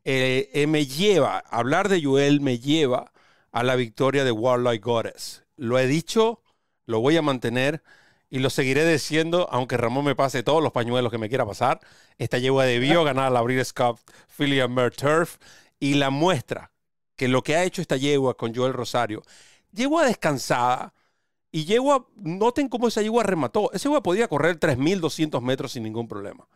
eh, 0.05 0.51
eh, 0.53 0.67
me 0.67 0.87
lleva, 0.87 1.39
hablar 1.39 1.89
de 1.89 2.03
Joel 2.03 2.41
me 2.41 2.59
lleva 2.59 3.13
a 3.53 3.63
la 3.63 3.77
victoria 3.77 4.25
de 4.25 4.33
Warlike 4.33 4.83
Goddess. 4.83 5.45
Lo 5.57 5.79
he 5.79 5.87
dicho, 5.87 6.43
lo 6.87 7.01
voy 7.01 7.17
a 7.17 7.23
mantener 7.23 7.83
y 8.31 8.39
lo 8.39 8.51
seguiré 8.51 8.91
diciendo, 8.91 9.49
aunque 9.51 9.77
Ramón 9.77 10.05
me 10.05 10.17
pase 10.17 10.43
todos 10.43 10.63
los 10.63 10.73
pañuelos 10.73 11.13
que 11.13 11.19
me 11.19 11.29
quiera 11.29 11.47
pasar. 11.47 11.81
Esta 12.19 12.39
yegua 12.39 12.65
debió 12.65 13.05
ganar 13.05 13.31
la 13.31 13.43
Breeders' 13.43 13.73
Cup 13.73 14.01
Philly 14.37 14.61
Turf 14.97 15.37
y 15.79 15.95
la 15.95 16.11
muestra 16.11 16.73
que 17.17 17.29
lo 17.29 17.43
que 17.43 17.57
ha 17.57 17.65
hecho 17.65 17.83
esta 17.83 17.97
yegua 17.97 18.37
con 18.37 18.55
Joel 18.55 18.73
Rosario, 18.73 19.23
yegua 19.71 20.07
descansada 20.07 20.95
y 21.53 21.67
yegua, 21.67 22.09
noten 22.17 22.69
cómo 22.69 22.89
esa 22.89 23.03
yegua 23.03 23.23
remató. 23.23 23.71
Esa 23.73 23.85
yegua 23.85 24.03
podía 24.03 24.27
correr 24.29 24.59
3.200 24.59 25.41
metros 25.43 25.73
sin 25.73 25.83
ningún 25.83 26.09
problema. 26.09 26.49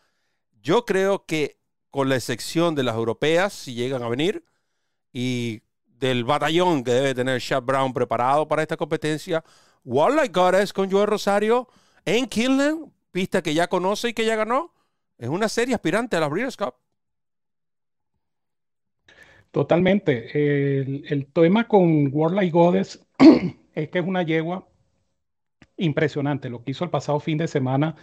Yo 0.62 0.84
creo 0.84 1.26
que 1.26 1.58
con 1.90 2.08
la 2.08 2.16
excepción 2.16 2.74
de 2.74 2.82
las 2.82 2.96
europeas, 2.96 3.52
si 3.52 3.74
llegan 3.74 4.02
a 4.02 4.08
venir, 4.08 4.44
y 5.12 5.62
del 5.84 6.24
batallón 6.24 6.84
que 6.84 6.92
debe 6.92 7.14
tener 7.14 7.40
Chad 7.40 7.62
Brown 7.62 7.92
preparado 7.92 8.46
para 8.46 8.62
esta 8.62 8.76
competencia. 8.76 9.44
Walleye 9.84 10.28
Goddess 10.28 10.72
con 10.72 10.90
Joel 10.90 11.06
Rosario 11.06 11.68
en 12.04 12.26
Killen, 12.26 12.92
pista 13.12 13.42
que 13.42 13.54
ya 13.54 13.68
conoce 13.68 14.10
y 14.10 14.12
que 14.14 14.26
ya 14.26 14.36
ganó. 14.36 14.74
Es 15.18 15.28
una 15.28 15.48
serie 15.48 15.74
aspirante 15.74 16.16
a 16.16 16.20
la 16.20 16.28
Breeders' 16.28 16.56
Cup. 16.56 16.74
Totalmente. 19.50 20.82
El, 20.82 21.26
tema 21.32 21.66
con 21.66 22.10
Warlike 22.12 22.50
Goddess 22.50 23.06
es 23.74 23.88
que 23.88 23.98
es 23.98 24.06
una 24.06 24.22
yegua 24.22 24.68
impresionante. 25.78 26.50
Lo 26.50 26.62
que 26.62 26.72
hizo 26.72 26.84
el 26.84 26.90
pasado 26.90 27.20
fin 27.20 27.38
de 27.38 27.48
semana 27.48 27.96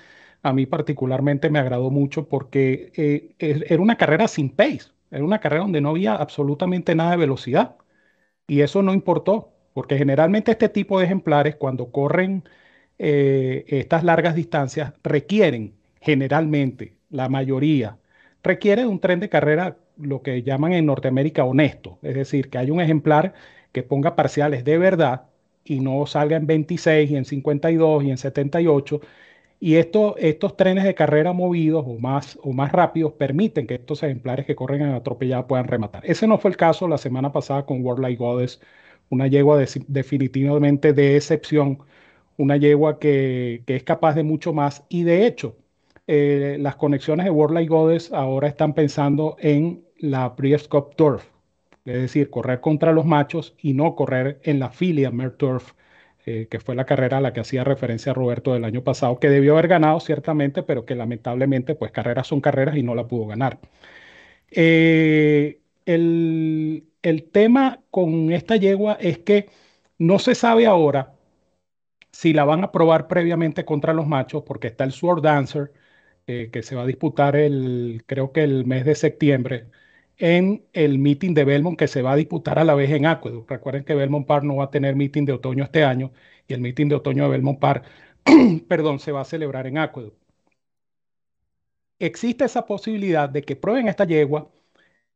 a 0.43 0.53
mí 0.53 0.65
particularmente 0.65 1.49
me 1.49 1.59
agradó 1.59 1.89
mucho 1.89 2.27
porque 2.27 2.91
eh, 2.97 3.35
era 3.39 3.81
una 3.81 3.97
carrera 3.97 4.27
sin 4.27 4.49
pace. 4.49 4.91
Era 5.11 5.23
una 5.23 5.39
carrera 5.39 5.63
donde 5.63 5.81
no 5.81 5.89
había 5.91 6.15
absolutamente 6.15 6.95
nada 6.95 7.11
de 7.11 7.17
velocidad. 7.17 7.77
Y 8.47 8.61
eso 8.61 8.81
no 8.83 8.93
importó, 8.93 9.53
porque 9.73 9.97
generalmente 9.97 10.51
este 10.51 10.69
tipo 10.69 10.99
de 10.99 11.05
ejemplares, 11.05 11.55
cuando 11.55 11.91
corren 11.91 12.43
eh, 12.99 13.65
estas 13.67 14.03
largas 14.03 14.35
distancias, 14.35 14.93
requieren 15.03 15.75
generalmente, 16.01 16.95
la 17.09 17.29
mayoría, 17.29 17.97
requiere 18.43 18.83
de 18.83 18.87
un 18.87 18.99
tren 18.99 19.19
de 19.19 19.29
carrera, 19.29 19.77
lo 19.97 20.21
que 20.23 20.43
llaman 20.43 20.73
en 20.73 20.85
Norteamérica 20.87 21.45
honesto. 21.45 21.99
Es 22.01 22.15
decir, 22.15 22.49
que 22.49 22.57
hay 22.57 22.71
un 22.71 22.81
ejemplar 22.81 23.33
que 23.71 23.83
ponga 23.83 24.15
parciales 24.15 24.63
de 24.65 24.77
verdad 24.77 25.23
y 25.63 25.79
no 25.79 26.05
salga 26.05 26.37
en 26.37 26.47
26 26.47 27.11
y 27.11 27.15
en 27.15 27.25
52 27.25 28.03
y 28.03 28.11
en 28.11 28.17
78 28.17 29.01
y 29.63 29.77
estos 29.77 30.57
trenes 30.57 30.83
de 30.83 30.93
carrera 30.93 31.31
movidos 31.31 31.85
o 31.87 31.97
más, 31.97 32.37
o 32.43 32.51
más 32.51 32.73
rápidos 32.73 33.13
permiten 33.13 33.65
que 33.65 33.75
estos 33.75 34.03
ejemplares 34.03 34.45
que 34.45 34.57
corren 34.57 34.81
en 34.81 34.89
atropellada 34.89 35.47
puedan 35.47 35.69
rematar. 35.69 36.03
Ese 36.05 36.27
no 36.27 36.37
fue 36.37 36.51
el 36.51 36.57
caso 36.57 36.85
la 36.85 36.97
semana 36.97 37.31
pasada 37.31 37.65
con 37.65 37.81
World 37.81 38.01
Like 38.01 38.17
Goddess, 38.21 38.59
una 39.09 39.27
yegua 39.27 39.57
definitivamente 39.87 40.91
de 40.91 41.15
excepción, 41.15 41.79
una 42.35 42.57
yegua 42.57 42.99
que, 42.99 43.63
es 43.65 43.83
capaz 43.83 44.15
de 44.15 44.23
mucho 44.23 44.51
más. 44.51 44.83
Y 44.89 45.03
de 45.03 45.25
hecho, 45.25 45.55
eh, 46.07 46.57
las 46.59 46.75
conexiones 46.75 47.23
de 47.23 47.31
World 47.31 47.53
Like 47.53 47.69
Goddess 47.69 48.11
ahora 48.11 48.49
están 48.49 48.73
pensando 48.73 49.37
en 49.39 49.85
la 49.97 50.27
Breeders' 50.27 50.67
Cup 50.67 50.97
Turf, 50.97 51.23
es 51.85 52.01
decir, 52.01 52.29
correr 52.29 52.59
contra 52.59 52.91
los 52.91 53.05
machos 53.05 53.55
y 53.61 53.73
no 53.73 53.95
correr 53.95 54.41
en 54.43 54.59
la 54.59 54.71
filia 54.71 55.09
Turf 55.37 55.71
eh, 56.25 56.47
que 56.49 56.59
fue 56.59 56.75
la 56.75 56.85
carrera 56.85 57.17
a 57.17 57.21
la 57.21 57.33
que 57.33 57.41
hacía 57.41 57.63
referencia 57.65 58.13
Roberto 58.13 58.53
del 58.53 58.63
año 58.65 58.83
pasado, 58.83 59.19
que 59.19 59.29
debió 59.29 59.53
haber 59.53 59.67
ganado 59.67 59.99
ciertamente, 59.99 60.63
pero 60.63 60.85
que 60.85 60.95
lamentablemente, 60.95 61.75
pues 61.75 61.91
carreras 61.91 62.27
son 62.27 62.41
carreras 62.41 62.77
y 62.77 62.83
no 62.83 62.95
la 62.95 63.07
pudo 63.07 63.27
ganar. 63.27 63.59
Eh, 64.51 65.59
el, 65.85 66.83
tema 67.31 67.81
con 67.91 68.31
esta 68.31 68.55
yegua 68.55 68.93
es 68.99 69.19
que 69.19 69.49
no 69.97 70.19
se 70.19 70.35
sabe 70.35 70.65
ahora 70.67 71.15
si 72.11 72.33
la 72.33 72.45
van 72.45 72.63
a 72.63 72.71
probar 72.71 73.07
previamente 73.07 73.65
contra 73.65 73.93
los 73.93 74.07
machos, 74.07 74.43
porque 74.43 74.67
está 74.67 74.83
el 74.85 74.91
Sword 74.93 75.21
Dancer, 75.23 75.73
eh, 76.27 76.49
que 76.51 76.63
se 76.63 76.75
va 76.75 76.83
a 76.83 76.85
disputar 76.87 77.35
el, 77.35 78.03
creo 78.07 78.31
que 78.31 78.43
el 78.43 78.65
mes 78.65 78.85
de 78.85 78.95
septiembre, 78.95 79.67
en 80.23 80.65
el 80.73 80.99
meeting 80.99 81.33
de 81.33 81.43
Belmont 81.43 81.77
que 81.77 81.87
se 81.89 82.01
va 82.01 82.13
a 82.13 82.15
disputar 82.15 82.57
a 82.57 82.63
la 82.63 82.75
vez 82.75 82.89
en 82.91 83.05
Aqueduct. 83.05 83.49
Recuerden 83.51 83.83
que 83.83 83.93
Belmont 83.93 84.25
Park 84.25 84.45
no 84.45 84.55
va 84.57 84.65
a 84.65 84.71
tener 84.71 84.95
meeting 84.95 85.25
de 85.25 85.33
otoño 85.33 85.65
este 85.65 85.83
año 85.83 86.13
y 86.47 86.53
el 86.53 86.61
meeting 86.61 86.87
de 86.87 86.95
otoño 86.95 87.23
de 87.25 87.29
Belmont 87.29 87.59
Park, 87.59 87.85
perdón, 88.69 88.99
se 88.99 89.11
va 89.11 89.21
a 89.21 89.25
celebrar 89.25 89.67
en 89.67 89.77
Aqueduct. 89.79 90.17
Existe 91.99 92.45
esa 92.45 92.65
posibilidad 92.65 93.27
de 93.29 93.41
que 93.43 93.55
prueben 93.55 93.87
esta 93.87 94.05
yegua 94.05 94.49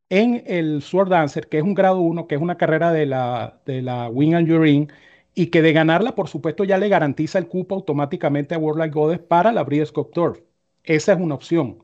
en 0.09 0.43
el 0.47 0.81
Sword 0.81 1.09
Dancer, 1.09 1.47
que 1.49 1.57
es 1.59 1.63
un 1.63 1.73
grado 1.75 1.99
1, 2.01 2.27
que 2.27 2.35
es 2.35 2.41
una 2.41 2.57
carrera 2.57 2.91
de 2.93 3.05
la, 3.05 3.61
de 3.65 3.81
la 3.81 4.09
Wing 4.09 4.35
and 4.35 4.51
Urine, 4.51 4.87
y 5.35 5.47
que 5.47 5.61
de 5.61 5.73
ganarla, 5.73 6.15
por 6.15 6.29
supuesto, 6.29 6.63
ya 6.65 6.77
le 6.77 6.89
garantiza 6.89 7.39
el 7.39 7.47
cupo 7.47 7.75
automáticamente 7.75 8.55
a 8.55 8.59
World 8.59 8.79
Like 8.79 8.93
Goddess 8.93 9.19
para 9.19 9.51
la 9.53 9.63
Breeders' 9.63 9.91
Cup 9.93 10.11
Turf. 10.13 10.41
Esa 10.83 11.13
es 11.13 11.19
una 11.19 11.35
opción. 11.35 11.83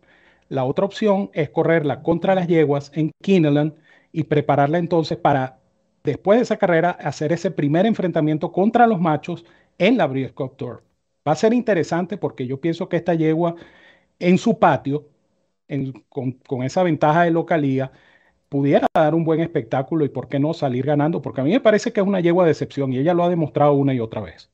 La 0.54 0.66
otra 0.66 0.86
opción 0.86 1.32
es 1.34 1.50
correrla 1.50 2.04
contra 2.04 2.36
las 2.36 2.48
yeguas 2.48 2.92
en 2.94 3.12
Kineland 3.24 3.74
y 4.12 4.26
prepararla 4.26 4.78
entonces 4.78 5.18
para, 5.18 5.58
después 6.04 6.38
de 6.38 6.44
esa 6.44 6.58
carrera, 6.58 6.92
hacer 6.92 7.32
ese 7.32 7.50
primer 7.50 7.88
enfrentamiento 7.88 8.52
contra 8.52 8.86
los 8.86 9.02
machos 9.02 9.46
en 9.80 9.98
la 9.98 10.06
Breeders' 10.06 10.36
Tour. 10.56 10.84
Va 11.28 11.32
a 11.32 11.36
ser 11.36 11.56
interesante 11.56 12.18
porque 12.18 12.46
yo 12.46 12.62
pienso 12.62 12.88
que 12.88 12.98
esta 12.98 13.16
yegua 13.16 13.56
en 14.20 14.38
su 14.38 14.60
patio, 14.60 15.10
con, 16.10 16.34
con, 16.34 16.62
esa 16.62 16.84
ventaja 16.84 17.24
de 17.24 17.32
localía, 17.32 17.92
pudiera 18.48 18.86
dar 18.94 19.16
un 19.16 19.24
buen 19.24 19.40
espectáculo 19.40 20.06
y 20.06 20.10
por 20.10 20.28
qué 20.28 20.38
no 20.38 20.54
salir 20.54 20.86
ganando, 20.86 21.20
porque 21.20 21.42
a 21.42 21.46
mí 21.46 21.50
me 21.50 21.62
parece 21.62 21.92
que 21.92 22.00
es 22.00 22.06
una 22.06 22.20
yegua 22.20 22.46
de 22.46 22.52
excepción 22.52 22.94
y 22.94 23.00
ella 23.00 23.16
lo 23.16 23.24
ha 23.24 23.30
demostrado 23.30 23.74
una 23.74 23.96
y 23.96 24.00
otra 24.00 24.22
vez. 24.22 24.52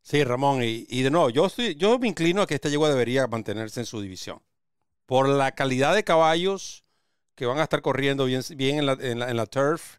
Sí, 0.00 0.22
Ramón, 0.22 0.62
y, 0.62 0.86
y 0.88 1.02
de 1.02 1.10
nuevo, 1.10 1.30
yo, 1.30 1.46
estoy, 1.46 1.74
yo 1.74 1.98
me 1.98 2.06
inclino 2.06 2.40
a 2.40 2.46
que 2.46 2.54
esta 2.54 2.68
yegua 2.68 2.88
debería 2.88 3.26
mantenerse 3.26 3.80
en 3.80 3.86
su 3.86 4.00
división 4.00 4.38
por 5.06 5.28
la 5.28 5.52
calidad 5.52 5.94
de 5.94 6.04
caballos 6.04 6.84
que 7.34 7.46
van 7.46 7.58
a 7.58 7.64
estar 7.64 7.82
corriendo 7.82 8.24
bien, 8.26 8.42
bien 8.56 8.78
en, 8.78 8.86
la, 8.86 8.92
en, 9.00 9.36
la, 9.36 9.46
turf, 9.46 9.98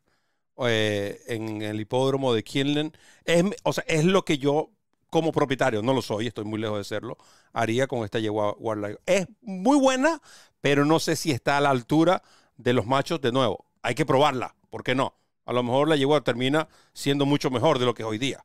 eh, 0.66 1.22
en 1.28 1.62
el 1.62 1.80
hipódromo 1.82 2.34
de 2.34 2.44
Kinlan. 2.44 2.94
Es, 3.26 3.44
o 3.64 3.74
sea, 3.74 3.84
es 3.88 4.06
lo 4.06 4.24
que 4.24 4.38
yo, 4.38 4.72
como 5.10 5.32
propietario, 5.32 5.82
no 5.82 5.94
lo 5.94 6.02
soy, 6.02 6.28
estoy 6.28 6.46
muy 6.46 6.60
lejos 6.60 6.78
de 6.78 6.84
serlo, 6.84 7.18
haría 7.54 7.88
con 7.88 8.04
esta 8.04 8.20
yegua 8.20 8.56
Wildlife. 8.58 9.00
Es 9.06 9.28
muy 9.42 9.78
buena, 9.78 10.22
pero 10.62 10.86
no 10.86 11.00
sé 11.00 11.16
si 11.16 11.32
está 11.32 11.58
a 11.58 11.62
la 11.62 11.70
altura 11.70 12.24
de 12.58 12.74
los 12.74 12.86
machos 12.86 13.22
de 13.22 13.32
nuevo. 13.32 13.66
Hay 13.82 13.96
que 13.96 14.06
probarla, 14.06 14.56
¿por 14.70 14.84
qué 14.84 14.96
no? 14.96 15.16
A 15.46 15.54
lo 15.54 15.62
mejor 15.62 15.88
la 15.88 15.96
yegua 15.96 16.22
termina 16.22 16.68
siendo 16.94 17.26
mucho 17.26 17.52
mejor 17.52 17.78
de 17.80 17.86
lo 17.86 17.94
que 17.94 18.04
es 18.04 18.08
hoy 18.08 18.18
día. 18.18 18.44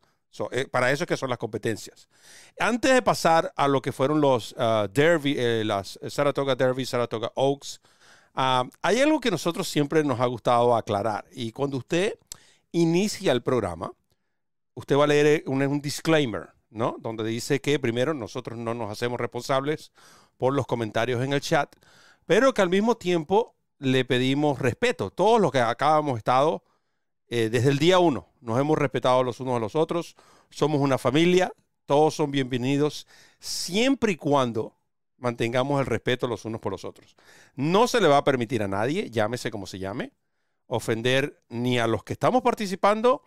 Eh, 0.52 0.66
para 0.70 0.90
eso 0.92 1.04
es 1.04 1.08
que 1.08 1.16
son 1.16 1.28
las 1.28 1.38
competencias. 1.38 2.08
Antes 2.58 2.94
de 2.94 3.02
pasar 3.02 3.52
a 3.56 3.68
lo 3.68 3.82
que 3.82 3.92
fueron 3.92 4.20
los 4.20 4.52
uh, 4.52 4.88
Derby, 4.92 5.34
eh, 5.36 5.62
las 5.64 5.98
Saratoga 6.08 6.54
Derby, 6.54 6.86
Saratoga 6.86 7.32
Oaks, 7.34 7.80
uh, 8.36 8.68
hay 8.82 9.00
algo 9.00 9.20
que 9.20 9.30
nosotros 9.30 9.68
siempre 9.68 10.04
nos 10.04 10.20
ha 10.20 10.26
gustado 10.26 10.76
aclarar. 10.76 11.24
Y 11.32 11.52
cuando 11.52 11.78
usted 11.78 12.18
inicia 12.72 13.32
el 13.32 13.42
programa, 13.42 13.92
usted 14.74 14.96
va 14.96 15.04
a 15.04 15.08
leer 15.08 15.42
un, 15.46 15.62
un 15.62 15.80
disclaimer, 15.80 16.50
¿no? 16.70 16.96
Donde 17.00 17.24
dice 17.24 17.60
que 17.60 17.78
primero 17.78 18.14
nosotros 18.14 18.58
no 18.58 18.74
nos 18.74 18.90
hacemos 18.90 19.18
responsables 19.18 19.92
por 20.36 20.54
los 20.54 20.66
comentarios 20.66 21.22
en 21.24 21.32
el 21.32 21.40
chat, 21.40 21.74
pero 22.24 22.54
que 22.54 22.62
al 22.62 22.70
mismo 22.70 22.96
tiempo 22.96 23.56
le 23.78 24.04
pedimos 24.04 24.58
respeto. 24.60 25.10
Todos 25.10 25.40
los 25.40 25.50
que 25.50 25.60
acá 25.60 25.98
hemos 25.98 26.18
estado 26.18 26.62
eh, 27.28 27.48
desde 27.50 27.70
el 27.70 27.78
día 27.78 27.98
uno 27.98 28.29
nos 28.40 28.58
hemos 28.58 28.78
respetado 28.78 29.22
los 29.22 29.40
unos 29.40 29.56
a 29.56 29.60
los 29.60 29.76
otros, 29.76 30.16
somos 30.50 30.80
una 30.80 30.98
familia, 30.98 31.52
todos 31.86 32.14
son 32.14 32.30
bienvenidos, 32.30 33.06
siempre 33.38 34.12
y 34.12 34.16
cuando 34.16 34.76
mantengamos 35.18 35.80
el 35.80 35.86
respeto 35.86 36.26
los 36.26 36.44
unos 36.44 36.60
por 36.60 36.72
los 36.72 36.84
otros. 36.84 37.16
No 37.54 37.86
se 37.86 38.00
le 38.00 38.08
va 38.08 38.18
a 38.18 38.24
permitir 38.24 38.62
a 38.62 38.68
nadie, 38.68 39.10
llámese 39.10 39.50
como 39.50 39.66
se 39.66 39.78
llame, 39.78 40.12
ofender 40.66 41.42
ni 41.48 41.78
a 41.78 41.86
los 41.86 42.04
que 42.04 42.12
estamos 42.12 42.42
participando 42.42 43.22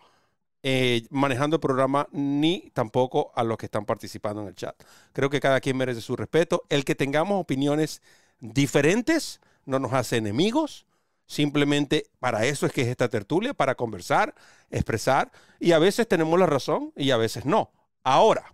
eh, 0.66 1.06
manejando 1.10 1.56
el 1.56 1.60
programa, 1.60 2.08
ni 2.10 2.70
tampoco 2.72 3.32
a 3.34 3.44
los 3.44 3.58
que 3.58 3.66
están 3.66 3.84
participando 3.84 4.40
en 4.40 4.48
el 4.48 4.54
chat. 4.54 4.74
Creo 5.12 5.28
que 5.28 5.38
cada 5.38 5.60
quien 5.60 5.76
merece 5.76 6.00
su 6.00 6.16
respeto. 6.16 6.64
El 6.70 6.86
que 6.86 6.94
tengamos 6.94 7.38
opiniones 7.38 8.00
diferentes 8.40 9.42
no 9.66 9.78
nos 9.78 9.92
hace 9.92 10.16
enemigos, 10.16 10.86
Simplemente 11.26 12.06
para 12.18 12.44
eso 12.44 12.66
es 12.66 12.72
que 12.72 12.82
es 12.82 12.88
esta 12.88 13.08
tertulia, 13.08 13.54
para 13.54 13.74
conversar, 13.74 14.34
expresar, 14.70 15.32
y 15.58 15.72
a 15.72 15.78
veces 15.78 16.06
tenemos 16.06 16.38
la 16.38 16.46
razón 16.46 16.92
y 16.96 17.10
a 17.10 17.16
veces 17.16 17.44
no. 17.44 17.70
Ahora, 18.02 18.52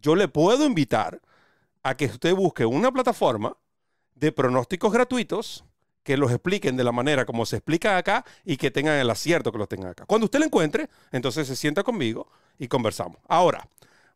yo 0.00 0.14
le 0.14 0.28
puedo 0.28 0.66
invitar 0.66 1.20
a 1.82 1.96
que 1.96 2.06
usted 2.06 2.34
busque 2.34 2.66
una 2.66 2.92
plataforma 2.92 3.56
de 4.14 4.32
pronósticos 4.32 4.92
gratuitos 4.92 5.64
que 6.02 6.18
los 6.18 6.30
expliquen 6.30 6.76
de 6.76 6.84
la 6.84 6.92
manera 6.92 7.24
como 7.24 7.46
se 7.46 7.56
explica 7.56 7.96
acá 7.96 8.24
y 8.44 8.58
que 8.58 8.70
tengan 8.70 8.98
el 8.98 9.10
acierto 9.10 9.50
que 9.50 9.58
los 9.58 9.68
tengan 9.68 9.90
acá. 9.90 10.04
Cuando 10.06 10.26
usted 10.26 10.38
lo 10.38 10.44
encuentre, 10.44 10.88
entonces 11.10 11.48
se 11.48 11.56
sienta 11.56 11.82
conmigo 11.82 12.28
y 12.58 12.68
conversamos. 12.68 13.18
Ahora, 13.26 13.66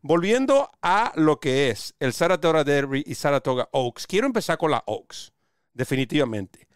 volviendo 0.01 0.69
a 0.81 1.11
lo 1.15 1.39
que 1.39 1.71
es 1.71 1.95
el 1.99 2.13
Saratoga 2.13 2.63
Derby 2.63 3.03
y 3.05 3.15
Saratoga 3.15 3.67
Oaks, 3.71 4.05
quiero 4.05 4.27
empezar 4.27 4.59
con 4.59 4.71
la 4.71 4.83
Oaks, 4.85 5.33
definitivamente. 5.73 6.68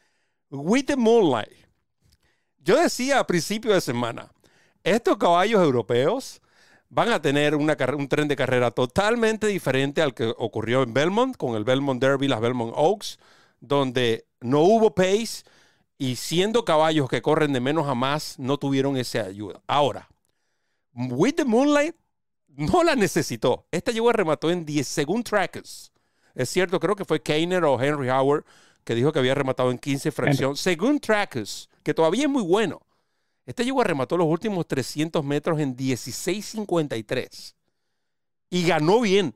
With 0.53 0.85
the 0.85 0.95
Moonlight. 0.95 1.49
Yo 2.59 2.79
decía 2.79 3.17
a 3.17 3.25
principio 3.25 3.73
de 3.73 3.81
semana, 3.81 4.31
estos 4.83 5.17
caballos 5.17 5.63
europeos 5.63 6.41
van 6.89 7.09
a 7.09 7.19
tener 7.19 7.55
un 7.55 8.07
tren 8.07 8.27
de 8.27 8.35
carrera 8.35 8.69
totalmente 8.69 9.47
diferente 9.47 10.03
al 10.03 10.13
que 10.13 10.31
ocurrió 10.37 10.83
en 10.83 10.93
Belmont, 10.93 11.35
con 11.37 11.55
el 11.55 11.63
Belmont 11.63 11.99
Derby, 11.99 12.27
las 12.27 12.39
Belmont 12.39 12.71
Oaks, 12.75 13.17
donde 13.61 14.27
no 14.41 14.59
hubo 14.59 14.93
pace 14.93 15.43
y 15.97 16.17
siendo 16.17 16.63
caballos 16.63 17.09
que 17.09 17.23
corren 17.23 17.51
de 17.51 17.59
menos 17.59 17.87
a 17.87 17.95
más, 17.95 18.37
no 18.37 18.59
tuvieron 18.59 18.95
esa 18.95 19.21
ayuda. 19.21 19.59
Ahora, 19.65 20.07
With 20.93 21.33
the 21.33 21.45
Moonlight 21.45 21.95
no 22.47 22.83
la 22.83 22.95
necesitó. 22.95 23.65
Esta 23.71 23.91
a 23.91 24.13
remató 24.13 24.51
en 24.51 24.65
10 24.65 24.87
según 24.87 25.23
trackers. 25.23 25.91
Es 26.35 26.49
cierto, 26.49 26.79
creo 26.79 26.95
que 26.95 27.05
fue 27.05 27.23
Keiner 27.23 27.63
o 27.63 27.81
Henry 27.81 28.11
Howard 28.11 28.45
que 28.83 28.95
dijo 28.95 29.11
que 29.11 29.19
había 29.19 29.35
rematado 29.35 29.71
en 29.71 29.77
15 29.77 30.11
fracción. 30.11 30.55
Según 30.55 30.99
Trackers, 30.99 31.69
que 31.83 31.93
todavía 31.93 32.23
es 32.23 32.29
muy 32.29 32.43
bueno, 32.43 32.81
este 33.45 33.63
a 33.63 33.83
remató 33.83 34.17
los 34.17 34.27
últimos 34.27 34.67
300 34.67 35.23
metros 35.23 35.59
en 35.59 35.75
16.53 35.75 37.55
y 38.49 38.67
ganó 38.67 39.01
bien. 39.01 39.35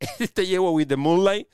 Este 0.18 0.46
llegó 0.46 0.72
with 0.72 0.88
the 0.88 0.96
Moonlight. 0.96 1.48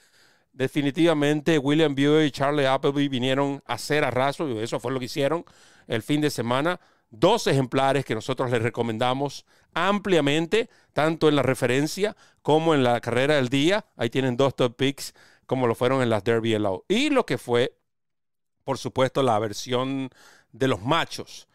Definitivamente 0.52 1.58
William 1.58 1.94
Buell 1.94 2.26
y 2.26 2.30
Charlie 2.30 2.66
Appleby 2.66 3.08
vinieron 3.08 3.62
a 3.66 3.74
hacer 3.74 4.04
arraso 4.04 4.48
y 4.48 4.58
eso 4.58 4.80
fue 4.80 4.92
lo 4.92 4.98
que 4.98 5.06
hicieron 5.06 5.44
el 5.86 6.02
fin 6.02 6.20
de 6.20 6.30
semana. 6.30 6.80
Dos 7.10 7.46
ejemplares 7.46 8.04
que 8.04 8.14
nosotros 8.14 8.50
les 8.50 8.62
recomendamos 8.62 9.44
ampliamente, 9.74 10.70
tanto 10.92 11.28
en 11.28 11.36
la 11.36 11.42
referencia 11.42 12.16
como 12.40 12.74
en 12.74 12.82
la 12.82 13.00
carrera 13.00 13.36
del 13.36 13.48
día. 13.48 13.86
Ahí 13.96 14.10
tienen 14.10 14.36
dos 14.36 14.56
top 14.56 14.76
picks 14.76 15.14
como 15.52 15.66
lo 15.66 15.74
fueron 15.74 16.00
en 16.00 16.08
las 16.08 16.24
Derby 16.24 16.56
Low. 16.58 16.82
Y 16.88 17.10
lo 17.10 17.26
que 17.26 17.36
fue 17.36 17.76
por 18.64 18.78
supuesto, 18.78 19.22
la 19.22 19.38
versión 19.38 20.08
de 20.52 20.68
los 20.68 20.80
machos 20.82 21.46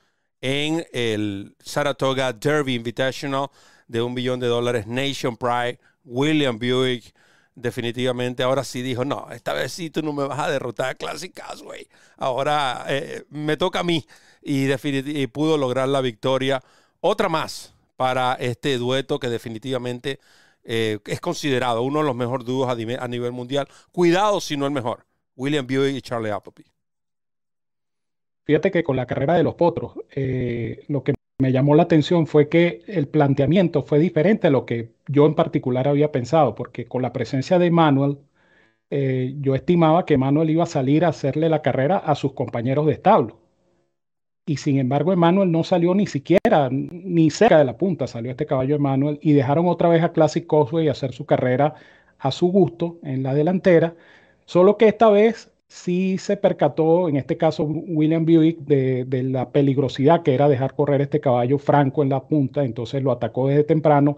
en 0.42 0.86
el 0.94 1.56
Saratoga 1.60 2.32
Derby 2.32 2.76
Invitational 2.76 3.50
de 3.88 4.04
un 4.04 4.14
billón 4.14 4.40
de 4.40 4.46
dólares. 4.46 4.86
Nation 4.86 5.36
Pride, 5.36 5.80
William 6.04 6.60
Buick, 6.60 7.16
definitivamente 7.56 8.44
ahora 8.44 8.64
sí 8.64 8.82
dijo, 8.82 9.04
no, 9.04 9.28
esta 9.32 9.54
vez 9.54 9.72
sí 9.72 9.90
tú 9.90 10.04
no 10.04 10.14
me 10.14 10.28
vas 10.28 10.40
a 10.40 10.52
derrotar 10.52 10.96
clásicas, 10.98 11.64
güey. 11.64 11.88
Ahora 12.18 12.86
eh, 12.88 13.24
me 13.30 13.58
toca 13.58 13.80
a 13.80 13.84
mí 13.84 14.06
y, 14.44 14.70
y 14.72 15.28
pudo 15.28 15.58
lograr 15.58 15.88
la 15.88 16.02
victoria. 16.02 16.62
Otra 17.00 17.30
más 17.30 17.74
para 17.96 18.34
este 18.34 18.78
dueto 18.78 19.20
que 19.20 19.30
definitivamente 19.30 20.20
eh, 20.70 21.00
es 21.06 21.22
considerado 21.22 21.82
uno 21.82 22.00
de 22.00 22.06
los 22.06 22.16
mejores 22.16 22.46
dúos 22.46 22.70
a, 22.70 22.76
nivel 23.08 23.32
mundial. 23.32 23.68
Cuidado 23.94 24.42
si 24.42 24.58
no 24.58 24.66
el 24.66 24.74
mejor. 24.74 25.06
William 25.38 25.66
Buick 25.66 25.96
y 25.96 26.02
Charlie 26.02 26.30
Appleby. 26.30 26.66
Fíjate 28.44 28.70
que 28.70 28.84
con 28.84 28.98
la 28.98 29.06
carrera 29.06 29.36
de 29.36 29.44
los 29.44 29.56
potros, 29.56 29.94
eh, 30.12 30.84
lo 30.90 31.04
que 31.04 31.14
me 31.40 31.54
llamó 31.54 31.74
la 31.74 31.84
atención 31.84 32.28
fue 32.28 32.50
que 32.50 32.84
el 32.88 33.08
planteamiento 33.08 33.84
fue 33.84 34.00
diferente 34.00 34.48
a 34.48 34.50
lo 34.50 34.66
que 34.66 34.92
yo 35.08 35.26
en 35.26 35.36
particular 35.36 35.88
había 35.88 36.12
pensado, 36.12 36.54
porque 36.54 36.86
con 36.86 37.02
la 37.02 37.14
presencia 37.14 37.60
de 37.60 37.72
Manuel, 37.72 38.18
eh, 38.90 39.36
yo 39.40 39.56
estimaba 39.56 40.06
que 40.06 40.18
Manuel 40.18 40.50
iba 40.50 40.64
a 40.64 40.68
salir 40.68 41.06
a 41.06 41.10
hacerle 41.10 41.48
la 41.50 41.62
carrera 41.62 41.98
a 41.98 42.16
sus 42.16 42.34
compañeros 42.34 42.86
de 42.88 42.94
establo 42.94 43.47
y 44.48 44.58
sin 44.58 44.80
embargo 44.80 45.14
Emmanuel 45.14 45.52
no 45.52 45.64
salió 45.64 45.94
ni 45.94 46.08
siquiera, 46.08 46.70
ni 46.72 47.30
cerca 47.30 47.60
de 47.60 47.66
la 47.66 47.78
punta 47.78 48.08
salió 48.08 48.32
este 48.32 48.48
caballo 48.48 48.76
Emmanuel 48.76 49.20
y 49.22 49.34
dejaron 49.34 49.68
otra 49.68 49.90
vez 49.90 50.02
a 50.02 50.14
Classic 50.14 50.48
Cosway 50.48 50.88
hacer 50.88 51.12
su 51.12 51.26
carrera 51.26 51.76
a 52.18 52.32
su 52.32 52.48
gusto 52.48 52.98
en 53.04 53.22
la 53.22 53.36
delantera, 53.36 53.94
solo 54.46 54.78
que 54.78 54.88
esta 54.88 55.10
vez 55.10 55.52
sí 55.68 56.18
se 56.18 56.38
percató, 56.38 57.10
en 57.10 57.18
este 57.18 57.38
caso 57.38 57.64
William 57.64 58.26
Buick, 58.26 58.60
de, 58.60 59.04
de, 59.06 59.24
la 59.24 59.52
peligrosidad 59.52 60.24
que 60.24 60.34
era 60.34 60.48
dejar 60.48 60.74
correr 60.74 61.02
este 61.02 61.20
caballo 61.20 61.60
franco 61.60 62.02
en 62.02 62.10
la 62.10 62.24
punta, 62.24 62.64
entonces 62.64 63.04
lo 63.04 63.12
atacó 63.12 63.50
desde 63.50 63.66
temprano, 63.66 64.18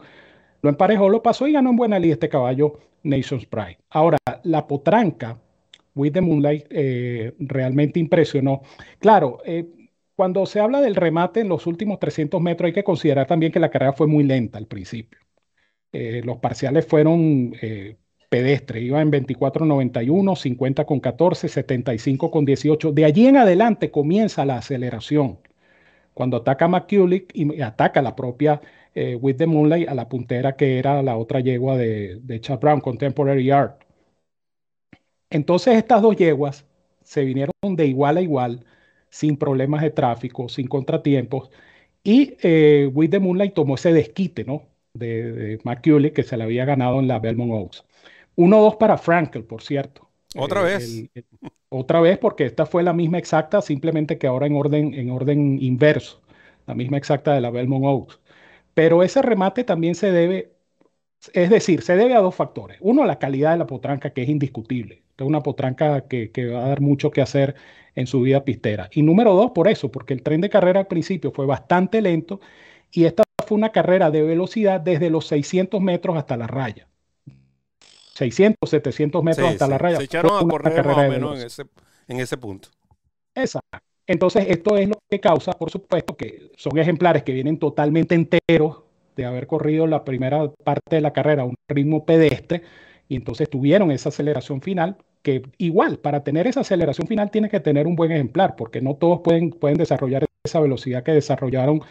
lo 0.61 0.69
emparejó, 0.69 1.09
lo 1.09 1.23
pasó 1.23 1.47
y 1.47 1.53
ganó 1.53 1.71
en 1.71 1.75
buena 1.75 1.97
línea 1.97 2.13
este 2.13 2.29
caballo 2.29 2.79
Nation's 3.03 3.47
Pride. 3.47 3.79
Ahora, 3.89 4.17
la 4.43 4.67
potranca, 4.67 5.39
With 5.95 6.13
the 6.13 6.21
Moonlight, 6.21 6.67
eh, 6.69 7.33
realmente 7.39 7.99
impresionó. 7.99 8.61
Claro, 8.99 9.39
eh, 9.43 9.65
cuando 10.19 10.45
se 10.45 10.59
habla 10.59 10.81
del 10.81 10.95
remate 10.95 11.39
en 11.39 11.47
los 11.47 11.65
últimos 11.65 11.97
300 11.97 12.41
metros, 12.41 12.67
hay 12.67 12.73
que 12.73 12.83
considerar 12.83 13.25
también 13.25 13.53
que 13.53 13.59
la 13.61 13.71
carrera 13.71 13.93
fue 13.93 14.05
muy 14.05 14.25
lenta 14.25 14.57
al 14.57 14.67
principio. 14.67 15.17
Eh, 15.93 16.21
los 16.25 16.39
parciales 16.39 16.85
fueron 16.85 17.53
eh, 17.61 17.95
pedestres, 18.27 18.83
iba 18.83 19.01
en 19.01 19.11
24.91, 19.11 20.35
50 20.35 20.85
con 20.85 20.99
14, 20.99 21.47
75 21.47 22.31
con 22.31 22.43
18. 22.43 22.91
De 22.91 23.05
allí 23.05 23.27
en 23.27 23.37
adelante 23.37 23.91
comienza 23.91 24.43
la 24.43 24.57
aceleración. 24.57 25.39
Cuando 26.13 26.37
ataca 26.37 26.67
McCulloch 26.67 27.31
y 27.33 27.61
ataca 27.61 28.01
la 28.01 28.13
propia 28.13 28.61
eh, 28.95 29.15
With 29.15 29.37
the 29.37 29.47
Moonlight 29.47 29.87
a 29.87 29.95
la 29.95 30.09
puntera 30.09 30.57
que 30.57 30.79
era 30.79 31.01
la 31.01 31.15
otra 31.15 31.39
yegua 31.39 31.77
de, 31.77 32.19
de 32.23 32.41
Chad 32.41 32.59
Brown, 32.59 32.81
Contemporary 32.81 33.51
Art. 33.51 33.81
Entonces 35.29 35.77
estas 35.77 36.01
dos 36.01 36.17
yeguas 36.17 36.65
se 37.03 37.23
vinieron 37.23 37.53
de 37.63 37.85
igual 37.85 38.17
a 38.17 38.21
igual 38.21 38.65
sin 39.09 39.37
problemas 39.37 39.81
de 39.81 39.91
tráfico, 39.91 40.49
sin 40.49 40.67
contratiempos. 40.67 41.49
Y 42.03 42.37
eh, 42.41 42.89
With 42.93 43.11
the 43.11 43.19
Moonlight 43.19 43.53
tomó 43.53 43.75
ese 43.75 43.93
desquite, 43.93 44.43
¿no? 44.45 44.63
De, 44.93 45.57
de 45.57 46.13
que 46.13 46.23
se 46.23 46.37
le 46.37 46.43
había 46.43 46.65
ganado 46.65 46.99
en 46.99 47.07
la 47.07 47.19
Belmont 47.19 47.51
Oaks. 47.51 47.85
1-2 48.35 48.77
para 48.77 48.97
Frankel, 48.97 49.43
por 49.43 49.61
cierto. 49.61 50.09
Otra 50.35 50.61
eh, 50.61 50.63
vez. 50.63 51.09
otra 51.69 51.99
vez, 52.01 52.17
porque 52.17 52.45
esta 52.45 52.65
fue 52.65 52.83
la 52.83 52.93
misma 52.93 53.17
exacta, 53.17 53.61
simplemente 53.61 54.17
que 54.17 54.27
ahora 54.27 54.47
en 54.47 54.55
orden, 54.55 54.93
en 54.93 55.11
orden 55.11 55.61
inverso. 55.61 56.21
La 56.65 56.75
misma 56.75 56.97
exacta 56.97 57.33
de 57.33 57.41
la 57.41 57.49
Belmont 57.49 57.85
Oaks. 57.85 58.19
Pero 58.73 59.03
ese 59.03 59.21
remate 59.21 59.63
también 59.63 59.95
se 59.95 60.11
debe, 60.11 60.53
es 61.33 61.49
decir, 61.49 61.81
se 61.81 61.95
debe 61.95 62.15
a 62.15 62.21
dos 62.21 62.35
factores. 62.35 62.77
Uno, 62.81 63.05
la 63.05 63.19
calidad 63.19 63.51
de 63.53 63.57
la 63.59 63.67
potranca, 63.67 64.11
que 64.13 64.23
es 64.23 64.29
indiscutible. 64.29 65.03
Es 65.23 65.27
una 65.27 65.41
potranca 65.41 66.07
que, 66.07 66.31
que 66.31 66.47
va 66.47 66.65
a 66.65 66.69
dar 66.69 66.81
mucho 66.81 67.11
que 67.11 67.21
hacer 67.21 67.55
en 67.95 68.07
su 68.07 68.21
vida 68.21 68.43
pistera. 68.43 68.89
Y 68.93 69.01
número 69.01 69.33
dos, 69.33 69.51
por 69.51 69.67
eso, 69.67 69.91
porque 69.91 70.13
el 70.13 70.23
tren 70.23 70.41
de 70.41 70.49
carrera 70.49 70.81
al 70.81 70.87
principio 70.87 71.31
fue 71.31 71.45
bastante 71.45 72.01
lento 72.01 72.39
y 72.91 73.05
esta 73.05 73.23
fue 73.45 73.57
una 73.57 73.71
carrera 73.71 74.11
de 74.11 74.21
velocidad 74.21 74.79
desde 74.79 75.09
los 75.09 75.27
600 75.27 75.81
metros 75.81 76.17
hasta 76.17 76.37
la 76.37 76.47
raya. 76.47 76.87
600, 78.15 78.69
700 78.69 79.23
metros 79.23 79.49
hasta 79.49 79.67
la 79.67 79.77
raya. 79.77 79.97
Se 79.97 80.03
echaron 80.03 80.31
a 80.37 80.47
correr 80.47 80.85
más 80.85 80.97
o 80.97 81.09
menos 81.09 81.39
en 81.39 81.45
ese, 81.45 81.63
en 82.07 82.19
ese 82.19 82.37
punto. 82.37 82.69
Exacto. 83.35 83.79
Entonces, 84.07 84.45
esto 84.49 84.75
es 84.75 84.89
lo 84.89 84.99
que 85.07 85.19
causa, 85.19 85.51
por 85.53 85.69
supuesto, 85.69 86.17
que 86.17 86.51
son 86.57 86.77
ejemplares 86.77 87.23
que 87.23 87.31
vienen 87.31 87.59
totalmente 87.59 88.15
enteros 88.15 88.83
de 89.15 89.25
haber 89.25 89.47
corrido 89.47 89.85
la 89.85 90.03
primera 90.03 90.49
parte 90.63 90.95
de 90.95 91.01
la 91.01 91.13
carrera 91.13 91.43
a 91.43 91.45
un 91.45 91.55
ritmo 91.67 92.05
pedestre 92.05 92.63
y 93.07 93.15
entonces 93.15 93.49
tuvieron 93.49 93.91
esa 93.91 94.09
aceleración 94.09 94.61
final 94.61 94.97
que 95.21 95.43
igual, 95.57 95.99
para 95.99 96.23
tener 96.23 96.47
esa 96.47 96.61
aceleración 96.61 97.07
final 97.07 97.31
tienes 97.31 97.51
que 97.51 97.59
tener 97.59 97.87
un 97.87 97.95
buen 97.95 98.11
ejemplar, 98.11 98.55
porque 98.55 98.81
no 98.81 98.95
todos 98.95 99.21
pueden, 99.21 99.51
pueden 99.51 99.77
desarrollar 99.77 100.25
esa 100.43 100.61
velocidad 100.61 101.03
que 101.03 101.11
desarrollaron 101.11 101.81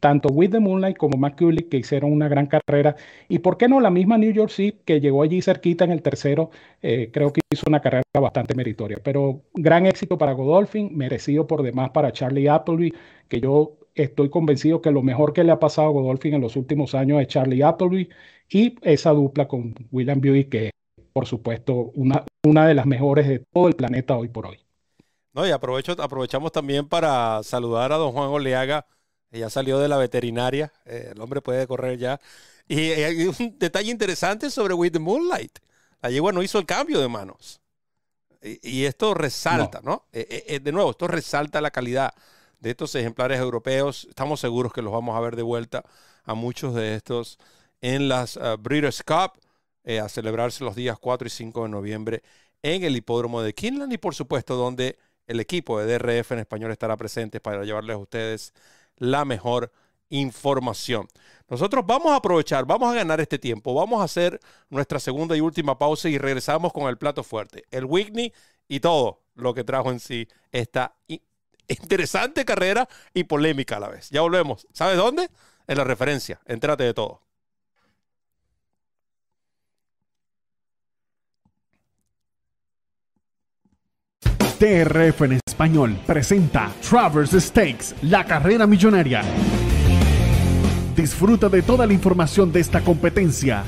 tanto 0.00 0.30
With 0.30 0.50
the 0.50 0.60
Moonlight 0.60 0.96
como 0.96 1.18
McCulloch, 1.18 1.68
que 1.68 1.78
hicieron 1.78 2.12
una 2.12 2.28
gran 2.28 2.46
carrera. 2.46 2.96
Y 3.28 3.40
por 3.40 3.58
qué 3.58 3.68
no 3.68 3.80
la 3.80 3.90
misma 3.90 4.16
New 4.16 4.32
York 4.32 4.50
City, 4.50 4.78
que 4.84 5.00
llegó 5.00 5.22
allí 5.22 5.42
cerquita 5.42 5.84
en 5.84 5.92
el 5.92 6.02
tercero, 6.02 6.50
eh, 6.82 7.10
creo 7.12 7.32
que 7.32 7.40
hizo 7.52 7.64
una 7.66 7.80
carrera 7.80 8.02
bastante 8.20 8.54
meritoria. 8.54 8.98
Pero 9.02 9.42
gran 9.54 9.86
éxito 9.86 10.16
para 10.16 10.32
Godolphin, 10.32 10.96
merecido 10.96 11.46
por 11.46 11.62
demás 11.62 11.90
para 11.90 12.12
Charlie 12.12 12.48
Appleby, 12.48 12.94
que 13.28 13.40
yo 13.40 13.76
estoy 13.94 14.30
convencido 14.30 14.80
que 14.80 14.90
lo 14.90 15.02
mejor 15.02 15.32
que 15.32 15.44
le 15.44 15.52
ha 15.52 15.58
pasado 15.58 15.88
a 15.88 15.92
Godolphin 15.92 16.34
en 16.34 16.40
los 16.40 16.56
últimos 16.56 16.94
años 16.94 17.20
es 17.20 17.28
Charlie 17.28 17.62
Appleby 17.62 18.08
y 18.48 18.76
esa 18.82 19.10
dupla 19.10 19.48
con 19.48 19.74
William 19.90 20.20
Buick, 20.20 20.48
que 20.50 20.70
por 21.12 21.26
supuesto, 21.26 21.74
una, 21.94 22.24
una 22.44 22.66
de 22.66 22.74
las 22.74 22.86
mejores 22.86 23.28
de 23.28 23.40
todo 23.52 23.68
el 23.68 23.74
planeta 23.74 24.16
hoy 24.16 24.28
por 24.28 24.46
hoy. 24.46 24.58
No, 25.32 25.46
y 25.46 25.50
aprovechamos 25.50 26.50
también 26.52 26.88
para 26.88 27.42
saludar 27.42 27.92
a 27.92 27.96
don 27.96 28.12
Juan 28.12 28.28
Oleaga, 28.28 28.86
ya 29.30 29.50
salió 29.50 29.78
de 29.78 29.88
la 29.88 29.96
veterinaria, 29.96 30.72
eh, 30.86 31.12
el 31.14 31.20
hombre 31.20 31.40
puede 31.40 31.66
correr 31.66 31.98
ya. 31.98 32.20
Y 32.66 32.90
eh, 32.90 33.04
hay 33.04 33.26
un 33.26 33.56
detalle 33.58 33.90
interesante 33.90 34.50
sobre 34.50 34.74
With 34.74 34.92
the 34.92 34.98
Moonlight. 34.98 35.58
La 36.00 36.10
yegua 36.10 36.32
no 36.32 36.42
hizo 36.42 36.58
el 36.58 36.66
cambio 36.66 37.00
de 37.00 37.08
manos. 37.08 37.60
Y, 38.40 38.84
esto 38.84 39.14
resalta, 39.14 39.80
¿no? 39.82 40.06
Eh, 40.12 40.60
de 40.62 40.72
nuevo, 40.72 40.92
esto 40.92 41.08
resalta 41.08 41.60
la 41.60 41.72
calidad 41.72 42.14
de 42.60 42.70
estos 42.70 42.94
ejemplares 42.94 43.40
europeos. 43.40 44.06
Estamos 44.08 44.40
seguros 44.40 44.72
que 44.72 44.80
los 44.80 44.92
vamos 44.92 45.16
a 45.16 45.20
ver 45.20 45.34
de 45.34 45.42
vuelta 45.42 45.84
a 46.24 46.34
muchos 46.34 46.74
de 46.74 46.94
estos 46.94 47.38
en 47.80 48.08
las 48.08 48.38
Breeders' 48.60 49.02
Cup. 49.02 49.40
Eh, 49.88 50.00
a 50.00 50.08
celebrarse 50.10 50.64
los 50.64 50.76
días 50.76 50.98
4 50.98 51.28
y 51.28 51.30
5 51.30 51.62
de 51.62 51.68
noviembre 51.70 52.22
en 52.62 52.84
el 52.84 52.94
hipódromo 52.94 53.40
de 53.40 53.54
Kinland 53.54 53.90
y 53.90 53.96
por 53.96 54.14
supuesto 54.14 54.54
donde 54.54 54.98
el 55.26 55.40
equipo 55.40 55.80
de 55.80 55.86
DRF 55.86 56.32
en 56.32 56.40
español 56.40 56.70
estará 56.72 56.94
presente 56.98 57.40
para 57.40 57.64
llevarles 57.64 57.94
a 57.94 57.98
ustedes 57.98 58.52
la 58.98 59.24
mejor 59.24 59.72
información. 60.10 61.08
Nosotros 61.48 61.86
vamos 61.86 62.12
a 62.12 62.16
aprovechar, 62.16 62.66
vamos 62.66 62.92
a 62.92 62.96
ganar 62.96 63.18
este 63.22 63.38
tiempo, 63.38 63.72
vamos 63.72 64.02
a 64.02 64.04
hacer 64.04 64.38
nuestra 64.68 65.00
segunda 65.00 65.34
y 65.34 65.40
última 65.40 65.78
pausa 65.78 66.10
y 66.10 66.18
regresamos 66.18 66.74
con 66.74 66.86
el 66.90 66.98
plato 66.98 67.24
fuerte, 67.24 67.64
el 67.70 67.86
Whitney 67.86 68.34
y 68.68 68.80
todo 68.80 69.22
lo 69.36 69.54
que 69.54 69.64
trajo 69.64 69.90
en 69.90 70.00
sí 70.00 70.28
esta 70.52 70.96
interesante 71.66 72.44
carrera 72.44 72.86
y 73.14 73.24
polémica 73.24 73.78
a 73.78 73.80
la 73.80 73.88
vez. 73.88 74.10
Ya 74.10 74.20
volvemos. 74.20 74.66
¿Sabes 74.74 74.98
dónde? 74.98 75.30
En 75.66 75.78
la 75.78 75.84
referencia. 75.84 76.42
Entrate 76.44 76.84
de 76.84 76.92
todo. 76.92 77.27
TRF 84.58 85.22
en 85.22 85.38
español 85.46 85.96
presenta 86.04 86.72
Travers 86.80 87.30
Stakes, 87.30 87.94
la 88.02 88.24
carrera 88.24 88.66
millonaria. 88.66 89.22
Disfruta 90.96 91.48
de 91.48 91.62
toda 91.62 91.86
la 91.86 91.92
información 91.92 92.50
de 92.50 92.58
esta 92.58 92.80
competencia 92.80 93.62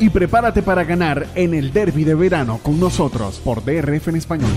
y 0.00 0.10
prepárate 0.10 0.60
para 0.62 0.84
ganar 0.84 1.26
en 1.34 1.54
el 1.54 1.72
derby 1.72 2.04
de 2.04 2.14
verano 2.14 2.60
con 2.62 2.78
nosotros 2.78 3.40
por 3.42 3.64
DRF 3.64 4.08
en 4.08 4.16
español. 4.16 4.50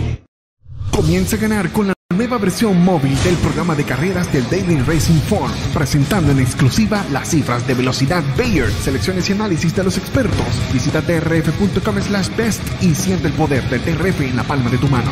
Comienza 0.92 1.38
a 1.38 1.40
ganar 1.40 1.72
con 1.72 1.88
la 1.88 1.95
nueva 2.16 2.38
versión 2.38 2.84
móvil 2.84 3.16
del 3.24 3.36
programa 3.36 3.76
de 3.76 3.84
carreras 3.84 4.32
del 4.32 4.50
Daily 4.50 4.80
Racing 4.82 5.20
Form, 5.22 5.52
presentando 5.74 6.32
en 6.32 6.40
exclusiva 6.40 7.06
las 7.12 7.30
cifras 7.30 7.68
de 7.68 7.74
velocidad 7.74 8.24
Bayer, 8.38 8.72
selecciones 8.72 9.30
y 9.30 9.34
análisis 9.34 9.76
de 9.76 9.84
los 9.84 9.98
expertos. 9.98 10.48
Visita 10.74 11.02
drf.com 11.02 12.02
slash 12.02 12.36
best 12.36 12.62
y 12.82 12.96
siente 12.96 13.28
el 13.28 13.34
poder 13.34 13.64
del 13.70 13.84
DRF 13.84 14.22
en 14.22 14.36
la 14.38 14.44
palma 14.44 14.70
de 14.70 14.78
tu 14.78 14.88
mano. 14.88 15.12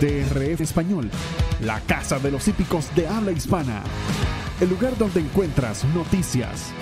DRF 0.00 0.60
Español, 0.60 1.10
la 1.60 1.80
casa 1.80 2.18
de 2.18 2.30
los 2.30 2.48
hípicos 2.48 2.94
de 2.94 3.06
habla 3.06 3.32
hispana. 3.32 3.82
El 4.60 4.70
lugar 4.70 4.96
donde 4.96 5.20
encuentras 5.20 5.84
noticias, 5.94 6.72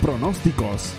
pronósticos, 0.00 0.92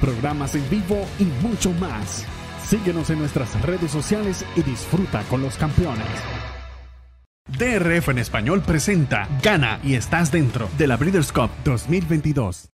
programas 0.00 0.54
en 0.56 0.68
vivo 0.68 1.06
y 1.18 1.24
mucho 1.46 1.72
más 1.74 2.26
Síguenos 2.66 3.10
en 3.10 3.18
nuestras 3.18 3.60
redes 3.60 3.90
sociales 3.90 4.44
y 4.56 4.62
disfruta 4.62 5.22
con 5.24 5.42
los 5.42 5.56
campeones. 5.56 6.06
DRF 7.58 8.08
en 8.08 8.18
español 8.18 8.62
presenta 8.62 9.28
Gana 9.42 9.78
y 9.84 9.94
estás 9.94 10.32
dentro 10.32 10.68
de 10.78 10.86
la 10.86 10.96
Breeders' 10.96 11.30
Cup 11.30 11.50
2022. 11.64 12.70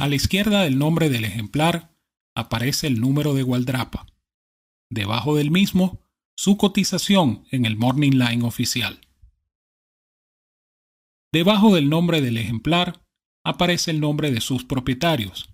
A 0.00 0.08
la 0.08 0.14
izquierda 0.14 0.62
del 0.62 0.78
nombre 0.78 1.10
del 1.10 1.24
ejemplar 1.24 1.90
aparece 2.34 2.86
el 2.86 2.98
número 2.98 3.34
de 3.34 3.42
Gualdrapa. 3.42 4.06
Debajo 4.88 5.36
del 5.36 5.50
mismo, 5.50 6.00
su 6.34 6.56
cotización 6.56 7.44
en 7.50 7.66
el 7.66 7.76
Morning 7.76 8.12
Line 8.12 8.44
oficial. 8.44 9.00
Debajo 11.32 11.74
del 11.74 11.90
nombre 11.90 12.22
del 12.22 12.38
ejemplar 12.38 13.04
aparece 13.44 13.90
el 13.90 14.00
nombre 14.00 14.30
de 14.30 14.40
sus 14.40 14.64
propietarios, 14.64 15.50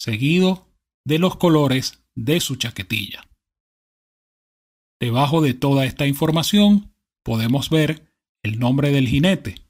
seguido 0.00 0.68
de 1.06 1.18
los 1.18 1.36
colores 1.36 2.04
de 2.16 2.40
su 2.40 2.56
chaquetilla. 2.56 3.28
Debajo 5.00 5.42
de 5.42 5.54
toda 5.54 5.84
esta 5.84 6.06
información 6.06 6.94
podemos 7.24 7.70
ver 7.70 8.12
el 8.44 8.58
nombre 8.58 8.90
del 8.90 9.08
jinete, 9.08 9.66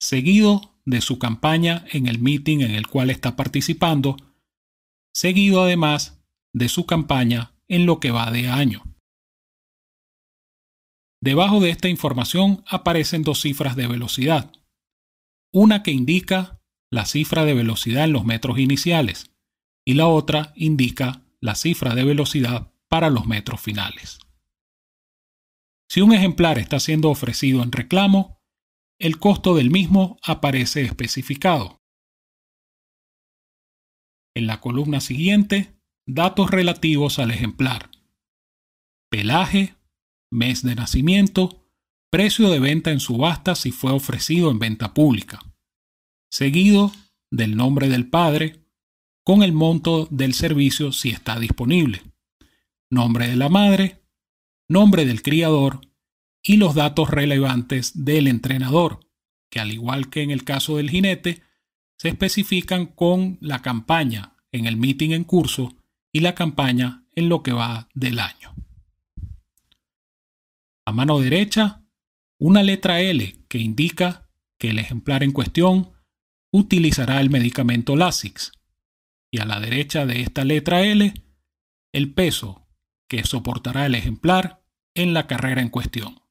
seguido 0.00 0.80
de 0.84 1.00
su 1.00 1.18
campaña 1.18 1.84
en 1.92 2.08
el 2.08 2.18
meeting 2.18 2.58
en 2.60 2.72
el 2.72 2.88
cual 2.88 3.10
está 3.10 3.36
participando, 3.36 4.16
seguido 5.14 5.62
además 5.62 6.20
de 6.52 6.68
su 6.68 6.86
campaña 6.86 7.52
en 7.68 7.86
lo 7.86 8.00
que 8.00 8.10
va 8.10 8.30
de 8.32 8.48
año. 8.48 8.82
Debajo 11.20 11.60
de 11.60 11.70
esta 11.70 11.88
información 11.88 12.62
aparecen 12.66 13.22
dos 13.22 13.40
cifras 13.40 13.74
de 13.76 13.86
velocidad. 13.86 14.52
Una 15.52 15.82
que 15.82 15.90
indica 15.90 16.60
la 16.90 17.06
cifra 17.06 17.44
de 17.44 17.54
velocidad 17.54 18.04
en 18.04 18.12
los 18.12 18.24
metros 18.24 18.58
iniciales 18.58 19.30
y 19.84 19.94
la 19.94 20.06
otra 20.06 20.52
indica 20.54 21.22
la 21.40 21.54
cifra 21.54 21.94
de 21.94 22.04
velocidad 22.04 22.72
para 22.88 23.10
los 23.10 23.26
metros 23.26 23.60
finales. 23.60 24.18
Si 25.90 26.00
un 26.02 26.12
ejemplar 26.12 26.58
está 26.58 26.80
siendo 26.80 27.10
ofrecido 27.10 27.62
en 27.62 27.72
reclamo, 27.72 28.38
el 28.98 29.18
costo 29.18 29.54
del 29.54 29.70
mismo 29.70 30.18
aparece 30.22 30.82
especificado. 30.82 31.78
En 34.34 34.46
la 34.46 34.60
columna 34.60 35.00
siguiente, 35.00 35.74
datos 36.06 36.50
relativos 36.50 37.18
al 37.18 37.30
ejemplar. 37.30 37.90
Pelaje, 39.10 39.77
mes 40.30 40.62
de 40.62 40.74
nacimiento, 40.74 41.64
precio 42.10 42.50
de 42.50 42.60
venta 42.60 42.90
en 42.90 43.00
subasta 43.00 43.54
si 43.54 43.70
fue 43.70 43.92
ofrecido 43.92 44.50
en 44.50 44.58
venta 44.58 44.94
pública, 44.94 45.40
seguido 46.30 46.92
del 47.30 47.56
nombre 47.56 47.88
del 47.88 48.08
padre, 48.08 48.64
con 49.24 49.42
el 49.42 49.52
monto 49.52 50.08
del 50.10 50.32
servicio 50.32 50.92
si 50.92 51.10
está 51.10 51.38
disponible, 51.38 52.02
nombre 52.90 53.28
de 53.28 53.36
la 53.36 53.48
madre, 53.48 54.02
nombre 54.68 55.04
del 55.04 55.22
criador 55.22 55.80
y 56.42 56.56
los 56.56 56.74
datos 56.74 57.10
relevantes 57.10 58.04
del 58.04 58.26
entrenador, 58.26 59.00
que 59.50 59.60
al 59.60 59.72
igual 59.72 60.08
que 60.08 60.22
en 60.22 60.30
el 60.30 60.44
caso 60.44 60.76
del 60.76 60.90
jinete, 60.90 61.42
se 61.98 62.08
especifican 62.08 62.86
con 62.86 63.38
la 63.40 63.60
campaña 63.60 64.36
en 64.52 64.66
el 64.66 64.76
meeting 64.76 65.10
en 65.10 65.24
curso 65.24 65.74
y 66.12 66.20
la 66.20 66.34
campaña 66.34 67.04
en 67.14 67.28
lo 67.28 67.42
que 67.42 67.52
va 67.52 67.88
del 67.94 68.20
año. 68.20 68.54
A 70.88 70.92
mano 70.92 71.20
derecha, 71.20 71.82
una 72.38 72.62
letra 72.62 73.02
L 73.02 73.44
que 73.46 73.58
indica 73.58 74.26
que 74.56 74.70
el 74.70 74.78
ejemplar 74.78 75.22
en 75.22 75.32
cuestión 75.32 75.92
utilizará 76.50 77.20
el 77.20 77.28
medicamento 77.28 77.94
Lasix. 77.94 78.52
Y 79.30 79.40
a 79.40 79.44
la 79.44 79.60
derecha 79.60 80.06
de 80.06 80.22
esta 80.22 80.44
letra 80.44 80.80
L, 80.80 81.12
el 81.92 82.14
peso 82.14 82.66
que 83.06 83.22
soportará 83.24 83.84
el 83.84 83.96
ejemplar 83.96 84.62
en 84.94 85.12
la 85.12 85.26
carrera 85.26 85.60
en 85.60 85.68
cuestión. 85.68 86.22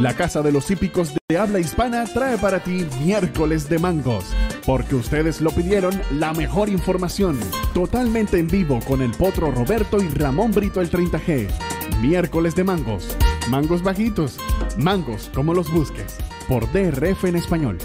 La 0.00 0.16
Casa 0.16 0.42
de 0.42 0.50
los 0.50 0.68
Hípicos 0.72 1.14
de 1.28 1.38
Habla 1.38 1.60
Hispana 1.60 2.06
trae 2.06 2.36
para 2.38 2.58
ti 2.58 2.84
miércoles 3.04 3.68
de 3.68 3.78
mangos, 3.78 4.24
porque 4.66 4.96
ustedes 4.96 5.40
lo 5.40 5.52
pidieron 5.52 5.94
la 6.10 6.32
mejor 6.32 6.68
información, 6.68 7.38
totalmente 7.72 8.40
en 8.40 8.48
vivo 8.48 8.80
con 8.84 9.00
el 9.00 9.12
potro 9.12 9.52
Roberto 9.52 10.02
y 10.02 10.08
Ramón 10.08 10.50
Brito 10.50 10.80
el 10.80 10.90
30G. 10.90 11.73
Miércoles 12.00 12.54
de 12.54 12.64
mangos, 12.64 13.16
mangos 13.48 13.82
bajitos, 13.82 14.38
mangos 14.78 15.30
como 15.34 15.54
los 15.54 15.72
busques, 15.72 16.16
por 16.48 16.70
DRF 16.72 17.24
en 17.24 17.36
español. 17.36 17.78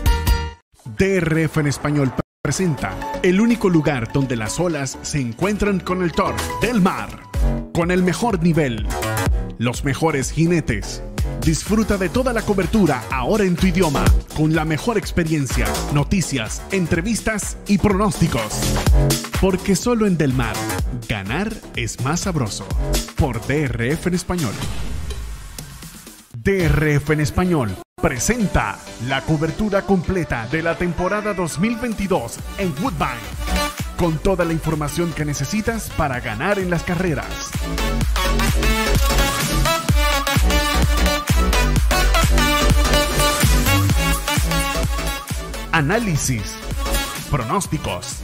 DRF 0.98 1.58
en 1.58 1.68
español 1.68 2.12
presenta 2.42 2.98
el 3.24 3.40
único 3.42 3.70
lugar 3.70 4.12
donde 4.12 4.36
las 4.36 4.60
olas 4.60 4.98
se 5.02 5.20
encuentran 5.20 5.80
con 5.80 6.04
el 6.04 6.12
Thor 6.12 6.36
del 6.62 6.82
mar, 6.82 7.10
con 7.74 7.92
el 7.92 8.04
mejor 8.04 8.42
nivel, 8.42 8.88
los 9.58 9.84
mejores 9.84 10.32
jinetes 10.32 11.02
Disfruta 11.46 11.98
de 11.98 12.10
toda 12.10 12.34
la 12.34 12.42
cobertura 12.42 13.02
ahora 13.10 13.46
en 13.46 13.56
tu 13.56 13.68
idioma, 13.68 14.04
con 14.36 14.54
la 14.54 14.66
mejor 14.66 14.98
experiencia, 14.98 15.66
noticias, 15.94 16.62
entrevistas 16.72 17.58
y 17.68 17.78
pronósticos. 17.78 18.60
Porque 19.40 19.76
solo 19.76 20.06
en 20.06 20.18
Del 20.18 20.34
Mar, 20.34 20.56
ganar 21.08 21.54
es 21.76 22.02
más 22.04 22.22
sabroso. 22.22 22.68
Por 23.20 23.46
DRF 23.46 24.08
en 24.08 24.14
español. 24.14 24.54
DRF 26.38 27.10
en 27.12 27.20
español 27.20 27.76
presenta 28.02 28.80
la 29.08 29.22
cobertura 29.22 29.82
completa 29.82 30.48
de 30.48 30.64
la 30.64 30.78
temporada 30.78 31.34
2022 31.34 32.40
en 32.60 32.74
Woodbine, 32.82 33.20
con 33.98 34.18
toda 34.20 34.46
la 34.46 34.54
información 34.54 35.12
que 35.12 35.26
necesitas 35.26 35.90
para 35.98 36.22
ganar 36.22 36.60
en 36.60 36.70
las 36.70 36.84
carreras. 36.84 37.52
análisis, 45.72 46.56
pronósticos, 47.30 48.18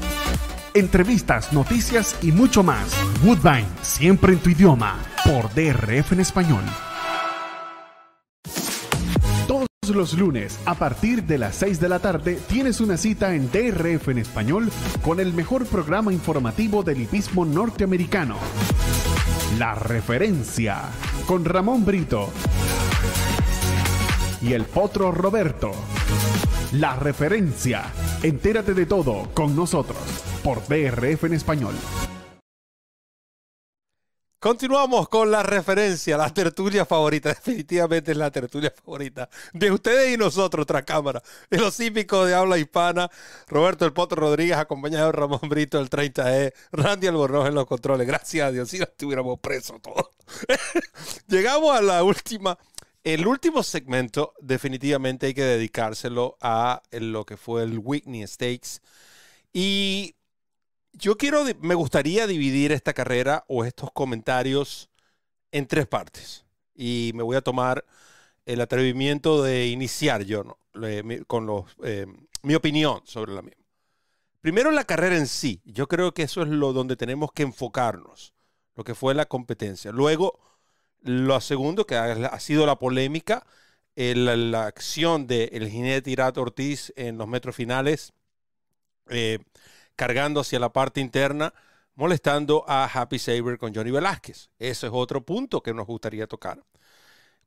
entrevistas, 0.75 1.53
noticias 1.53 2.15
y 2.21 2.31
mucho 2.31 2.61
más. 2.61 2.95
Woodbine, 3.23 3.67
siempre 3.81 4.33
en 4.33 4.39
tu 4.39 4.49
idioma, 4.49 4.99
por 5.23 5.49
DRF 5.55 6.11
en 6.11 6.19
español. 6.19 6.63
Todos 9.47 9.67
los 9.89 10.13
lunes, 10.13 10.59
a 10.65 10.75
partir 10.75 11.23
de 11.23 11.37
las 11.37 11.55
6 11.55 11.79
de 11.79 11.89
la 11.89 11.99
tarde, 11.99 12.39
tienes 12.47 12.81
una 12.81 12.97
cita 12.97 13.33
en 13.33 13.49
DRF 13.49 14.09
en 14.09 14.17
español 14.19 14.69
con 15.01 15.19
el 15.19 15.33
mejor 15.33 15.65
programa 15.65 16.11
informativo 16.11 16.83
del 16.83 17.01
hipismo 17.01 17.45
norteamericano. 17.45 18.37
La 19.57 19.75
referencia, 19.75 20.81
con 21.25 21.45
Ramón 21.45 21.85
Brito 21.85 22.29
y 24.41 24.53
el 24.53 24.65
potro 24.65 25.11
Roberto. 25.11 25.71
La 26.79 26.97
referencia. 26.97 27.85
Entérate 28.21 28.73
de 28.73 28.85
todo 28.85 29.29
con 29.33 29.55
nosotros 29.55 29.97
por 30.43 30.67
DRF 30.67 31.23
en 31.23 31.33
español. 31.33 31.73
Continuamos 34.39 35.07
con 35.07 35.31
la 35.31 35.41
referencia, 35.41 36.17
la 36.17 36.33
tertulia 36.33 36.85
favorita, 36.85 37.29
definitivamente 37.45 38.11
es 38.11 38.17
la 38.17 38.29
tertulia 38.29 38.71
favorita 38.71 39.29
de 39.53 39.71
ustedes 39.71 40.13
y 40.13 40.17
nosotros, 40.17 40.63
otra 40.63 40.83
cámara, 40.83 41.23
el 41.49 41.63
ocípico 41.63 42.25
de 42.25 42.35
habla 42.35 42.57
hispana, 42.57 43.09
Roberto 43.47 43.85
El 43.85 43.93
Potro 43.93 44.21
Rodríguez, 44.21 44.57
acompañado 44.57 45.07
de 45.07 45.11
Ramón 45.13 45.39
Brito, 45.49 45.79
el 45.79 45.89
30E, 45.89 46.53
Randy 46.73 47.07
Albornoz 47.07 47.47
en 47.47 47.55
los 47.55 47.65
controles, 47.65 48.05
gracias 48.05 48.47
a 48.47 48.51
Dios, 48.51 48.69
si 48.69 48.77
no 48.77 48.83
estuviéramos 48.83 49.39
presos 49.39 49.81
todos. 49.81 50.11
Llegamos 51.27 51.75
a 51.75 51.81
la 51.81 52.03
última 52.03 52.55
el 53.05 53.27
último 53.27 53.61
segmento 53.61 54.33
definitivamente 54.41 55.27
hay 55.27 55.35
que 55.35 55.43
dedicárselo 55.43 56.37
a 56.41 56.81
lo 56.91 57.23
que 57.23 57.37
fue 57.37 57.61
el 57.61 57.77
Whitney 57.77 58.25
Stakes. 58.25 58.81
Y 59.53 60.15
yo 60.91 61.15
quiero, 61.15 61.43
me 61.61 61.75
gustaría 61.75 62.25
dividir 62.25 62.71
esta 62.71 62.93
carrera 62.93 63.45
o 63.47 63.63
estos 63.63 63.91
comentarios 63.91 64.89
en 65.51 65.67
tres 65.67 65.85
partes. 65.85 66.45
Y 66.73 67.11
me 67.13 67.21
voy 67.21 67.35
a 67.35 67.41
tomar 67.41 67.85
el 68.47 68.59
atrevimiento 68.59 69.43
de 69.43 69.67
iniciar 69.67 70.23
yo 70.23 70.57
con 71.27 71.45
los, 71.45 71.65
eh, 71.83 72.07
mi 72.41 72.55
opinión 72.55 73.01
sobre 73.05 73.33
la 73.33 73.43
misma. 73.43 73.63
Primero 74.41 74.71
la 74.71 74.83
carrera 74.83 75.15
en 75.15 75.27
sí. 75.27 75.61
Yo 75.63 75.87
creo 75.87 76.11
que 76.15 76.23
eso 76.23 76.41
es 76.41 76.49
lo 76.49 76.73
donde 76.73 76.95
tenemos 76.95 77.31
que 77.31 77.43
enfocarnos, 77.43 78.33
lo 78.73 78.83
que 78.83 78.95
fue 78.95 79.13
la 79.13 79.27
competencia. 79.27 79.91
Luego 79.91 80.39
lo 81.05 81.39
segundo, 81.39 81.85
que 81.85 81.95
ha, 81.95 82.39
sido 82.39 82.65
la 82.65 82.79
polémica, 82.79 83.45
la 83.95 84.65
acción 84.65 85.27
del 85.27 85.49
el 85.53 85.69
jinete 85.69 86.09
Irato 86.11 86.41
Ortiz 86.41 86.91
en 86.95 87.17
los 87.17 87.27
metros 87.27 87.55
finales, 87.55 88.13
eh, 89.09 89.39
cargando 89.95 90.41
hacia 90.41 90.59
la 90.59 90.73
parte 90.73 91.01
interna, 91.01 91.53
molestando 91.95 92.65
a 92.67 92.85
Happy 92.85 93.19
Saber 93.19 93.57
con 93.59 93.73
Johnny 93.73 93.91
Velázquez. 93.91 94.49
Ese 94.59 94.87
es 94.87 94.93
otro 94.93 95.21
punto 95.23 95.61
que 95.61 95.73
nos 95.73 95.85
gustaría 95.87 96.27
tocar. 96.27 96.63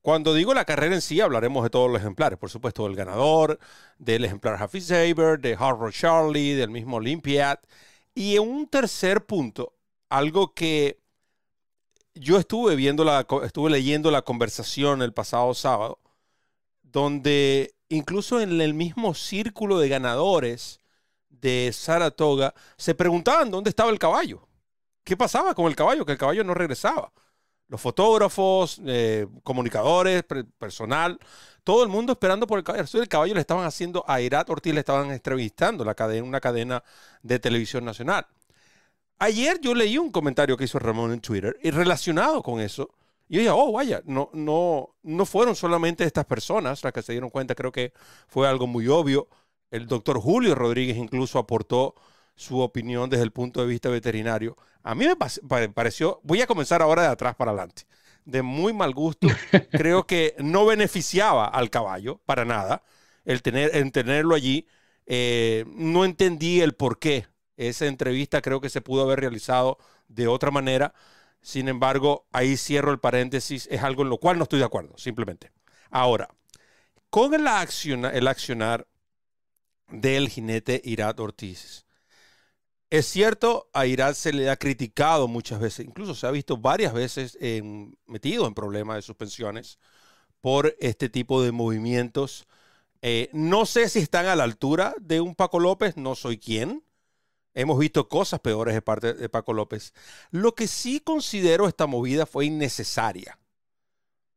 Cuando 0.03 0.35
digo 0.35 0.55
la 0.55 0.65
carrera 0.65 0.95
en 0.95 1.03
sí, 1.03 1.21
hablaremos 1.21 1.65
de 1.65 1.71
todos 1.71 1.91
los 1.91 2.01
ejemplares, 2.01 2.39
por 2.39 2.51
supuesto, 2.51 2.85
del 2.85 2.97
ganador, 2.97 3.59
del 3.99 4.25
ejemplar 4.25 4.63
Happy 4.63 4.81
Saber, 4.81 5.41
de 5.41 5.57
Hard 5.59 5.93
Charlie, 5.93 6.55
del 6.55 6.71
mismo 6.71 6.97
Olympiad. 6.99 7.59
Y 8.15 8.39
un 8.39 8.69
tercer 8.69 9.27
punto, 9.27 9.75
algo 10.09 10.55
que 10.55 11.01
yo 12.19 12.39
estuve 12.39 12.77
viendo 12.77 13.05
la, 13.05 13.27
estuve 13.45 13.71
leyendo 13.71 14.11
la 14.11 14.23
conversación 14.23 15.03
el 15.03 15.13
pasado 15.13 15.55
sábado, 15.55 15.99
donde 16.83 17.75
incluso 17.89 18.41
en 18.41 18.61
el 18.61 18.75
mismo 18.75 19.15
círculo 19.15 19.79
de 19.79 19.89
ganadores 19.89 20.81
de 21.29 21.71
Saratoga 21.73 22.55
se 22.77 22.95
preguntaban 22.95 23.51
dónde 23.51 23.71
estaba 23.71 23.91
el 23.91 23.99
caballo. 23.99 24.47
¿Qué 25.05 25.17
pasaba 25.17 25.55
con 25.55 25.67
el 25.67 25.77
caballo? 25.77 26.05
Que 26.05 26.13
el 26.13 26.19
caballo 26.19 26.45
no 26.45 26.55
regresaba. 26.55 27.13
Los 27.69 27.81
fotógrafos, 27.81 28.81
eh, 28.87 29.27
comunicadores, 29.43 30.25
personal, 30.59 31.19
todo 31.65 31.83
el 31.83 31.89
mundo 31.89 32.13
esperando 32.13 32.47
por 32.47 32.59
el 32.59 32.65
caballo. 32.65 32.85
El 32.95 33.09
caballo 33.09 33.35
le 33.35 33.41
estaban 33.41 33.67
haciendo 33.67 34.05
a 34.07 34.21
Irat 34.21 34.49
Ortiz, 34.51 34.73
le 34.73 34.81
estaban 34.81 35.11
entrevistando 35.11 35.85
la 35.85 35.95
cadena, 35.95 36.27
una 36.27 36.41
cadena 36.41 36.83
de 37.23 37.39
televisión 37.39 37.85
nacional. 37.85 38.27
Ayer 39.19 39.61
yo 39.61 39.75
leí 39.75 39.99
un 39.99 40.11
comentario 40.11 40.57
que 40.57 40.65
hizo 40.65 40.79
Ramón 40.79 41.13
en 41.13 41.21
Twitter 41.21 41.57
y 41.63 41.71
relacionado 41.71 42.43
con 42.43 42.61
eso. 42.61 42.91
Y 43.29 43.35
yo 43.35 43.41
dije, 43.41 43.51
oh, 43.51 43.73
vaya, 43.73 44.01
no, 44.07 44.31
no, 44.33 44.95
no 45.03 45.27
fueron 45.27 45.57
solamente 45.57 46.05
estas 46.05 46.25
personas 46.25 46.83
las 46.85 46.93
que 46.93 47.03
se 47.03 47.13
dieron 47.13 47.31
cuenta, 47.31 47.55
creo 47.55 47.73
que 47.73 47.93
fue 48.29 48.49
algo 48.49 48.67
muy 48.67 48.89
obvio. 48.89 49.29
El 49.71 49.87
doctor 49.87 50.19
Julio 50.21 50.55
Rodríguez 50.55 50.97
incluso 50.97 51.39
aportó 51.39 51.95
su 52.37 52.61
opinión 52.61 53.11
desde 53.11 53.25
el 53.25 53.33
punto 53.33 53.61
de 53.61 53.67
vista 53.67 53.89
veterinario. 53.89 54.57
A 54.83 54.95
mí 54.95 55.05
me 55.07 55.17
pareció, 55.69 56.21
voy 56.23 56.41
a 56.41 56.47
comenzar 56.47 56.81
ahora 56.81 57.03
de 57.03 57.09
atrás 57.09 57.35
para 57.35 57.51
adelante, 57.51 57.83
de 58.25 58.43
muy 58.43 58.73
mal 58.73 58.95
gusto. 58.95 59.27
Creo 59.73 60.07
que 60.07 60.35
no 60.39 60.65
beneficiaba 60.65 61.47
al 61.47 61.69
caballo 61.69 62.21
para 62.25 62.45
nada 62.45 62.83
el, 63.25 63.43
tener, 63.43 63.91
tenerlo 63.91 64.35
allí. 64.35 64.67
Eh, 65.07 65.65
no 65.75 66.05
entendí 66.05 66.61
el 66.61 66.75
por 66.75 66.99
qué. 66.99 67.27
Esa 67.59 67.87
entrevista 67.87 68.41
creo 68.41 68.61
que 68.61 68.71
se 68.71 68.81
pudo 68.81 69.03
haber 69.03 69.21
realizado 69.21 69.79
de 70.07 70.29
otra 70.29 70.51
manera. 70.51 70.95
Sin 71.43 71.69
embargo, 71.69 72.27
ahí 72.33 72.57
cierro 72.57 72.93
el 72.93 73.01
paréntesis, 73.01 73.69
es 73.71 73.83
algo 73.83 74.03
en 74.03 74.09
lo 74.09 74.19
cual 74.19 74.39
no 74.39 74.45
estoy 74.45 74.61
de 74.61 74.65
acuerdo, 74.65 74.97
simplemente. 74.97 75.53
Ahora, 75.91 76.29
con 77.11 77.35
el, 77.35 77.47
accionar 77.49 78.87
del 79.89 80.29
jinete 80.29 80.81
Irat 80.85 81.19
Ortiz, 81.21 81.85
es 82.91 83.07
cierto, 83.07 83.69
a 83.73 83.87
Irat 83.87 84.15
se 84.15 84.33
le 84.33 84.51
ha 84.51 84.57
criticado 84.57 85.29
muchas 85.29 85.61
veces, 85.61 85.85
incluso 85.87 86.15
se 86.15 86.27
ha 86.27 86.31
visto 86.31 86.57
varias 86.57 86.93
veces 86.93 87.37
metido 88.07 88.47
en 88.47 88.55
problemas 88.55 88.97
de 88.97 89.03
suspensiones 89.03 89.79
por 90.41 90.77
este 90.79 91.09
tipo 91.09 91.43
de 91.43 91.53
movimientos. 91.53 92.47
Eh, 93.03 93.31
no 93.33 93.67
sé 93.67 93.89
si 93.89 93.99
están 93.99 94.27
a 94.27 94.37
la 94.37 94.45
altura 94.45 94.95
de 95.01 95.21
un 95.21 95.35
Paco 95.35 95.59
López, 95.59 95.97
no 95.97 96.15
soy 96.15 96.39
quien, 96.39 96.85
Hemos 97.59 97.77
visto 97.81 98.09
cosas 98.09 98.39
peores 98.39 98.73
de 98.73 98.83
parte 98.83 99.15
de 99.15 99.29
Paco 99.29 99.53
López. 99.53 99.93
Lo 100.31 100.55
que 100.55 100.69
sí 100.69 101.01
considero 101.01 101.67
esta 101.67 101.89
movida 101.89 102.25
fue 102.25 102.47
innecesaria. 102.47 103.37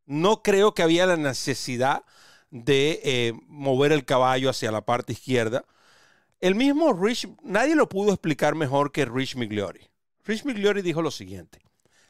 No 0.08 0.42
creo 0.42 0.74
que 0.74 0.82
había 0.82 1.06
la 1.06 1.18
necesidad 1.18 2.04
de 2.50 3.00
eh, 3.04 3.34
mover 3.46 3.92
el 3.92 4.06
caballo 4.06 4.50
hacia 4.50 4.72
la 4.72 4.88
parte 4.88 5.14
izquierda. 5.14 5.66
El 6.40 6.56
mismo 6.56 6.94
Rich, 6.94 7.30
nadie 7.44 7.76
lo 7.76 7.88
pudo 7.88 8.12
explicar 8.12 8.56
mejor 8.56 8.92
que 8.92 9.06
Rich 9.06 9.36
Migliori. 9.36 9.88
Rich 10.26 10.44
Migliori 10.44 10.82
dijo 10.82 11.04
lo 11.04 11.12
siguiente. 11.12 11.62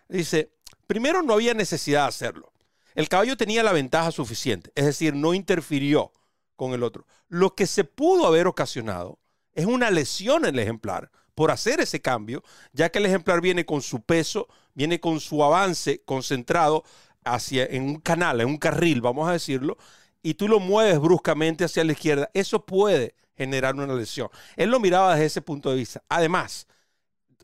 Dice, 0.08 0.54
primero 0.88 1.24
no 1.24 1.34
había 1.34 1.54
necesidad 1.54 2.04
de 2.04 2.08
hacerlo. 2.08 2.54
El 2.96 3.10
caballo 3.10 3.36
tenía 3.36 3.64
la 3.64 3.74
ventaja 3.74 4.12
suficiente, 4.12 4.72
es 4.76 4.86
decir, 4.86 5.14
no 5.14 5.34
interfirió 5.34 6.14
con 6.56 6.72
el 6.72 6.84
otro. 6.84 7.06
Lo 7.28 7.54
que 7.54 7.68
se 7.68 7.84
pudo 7.84 8.28
haber 8.28 8.48
ocasionado 8.48 9.20
es 9.54 9.66
una 9.66 9.92
lesión 9.92 10.46
el 10.46 10.58
ejemplar 10.60 11.12
por 11.36 11.52
hacer 11.52 11.80
ese 11.80 12.02
cambio, 12.02 12.44
ya 12.74 12.90
que 12.90 13.00
el 13.00 13.06
ejemplar 13.06 13.42
viene 13.42 13.66
con 13.66 13.82
su 13.82 14.02
peso, 14.04 14.48
viene 14.74 15.00
con 15.00 15.20
su 15.20 15.44
avance 15.44 16.02
concentrado 16.04 16.84
hacia 17.24 17.66
en 17.66 17.84
un 17.84 17.96
canal, 18.00 18.42
en 18.42 18.48
un 18.48 18.58
carril, 18.58 19.02
vamos 19.02 19.30
a 19.30 19.34
decirlo, 19.34 19.78
y 20.24 20.36
tú 20.36 20.48
lo 20.48 20.60
mueves 20.60 21.00
bruscamente 21.00 21.64
hacia 21.64 21.84
la 21.84 21.94
izquierda, 21.94 22.30
eso 22.34 22.66
puede 22.66 23.16
generar 23.36 23.76
una 23.76 23.94
lesión. 23.94 24.30
Él 24.56 24.70
lo 24.70 24.80
miraba 24.80 25.14
desde 25.14 25.26
ese 25.26 25.42
punto 25.42 25.72
de 25.72 25.78
vista. 25.78 26.04
Además, 26.10 26.68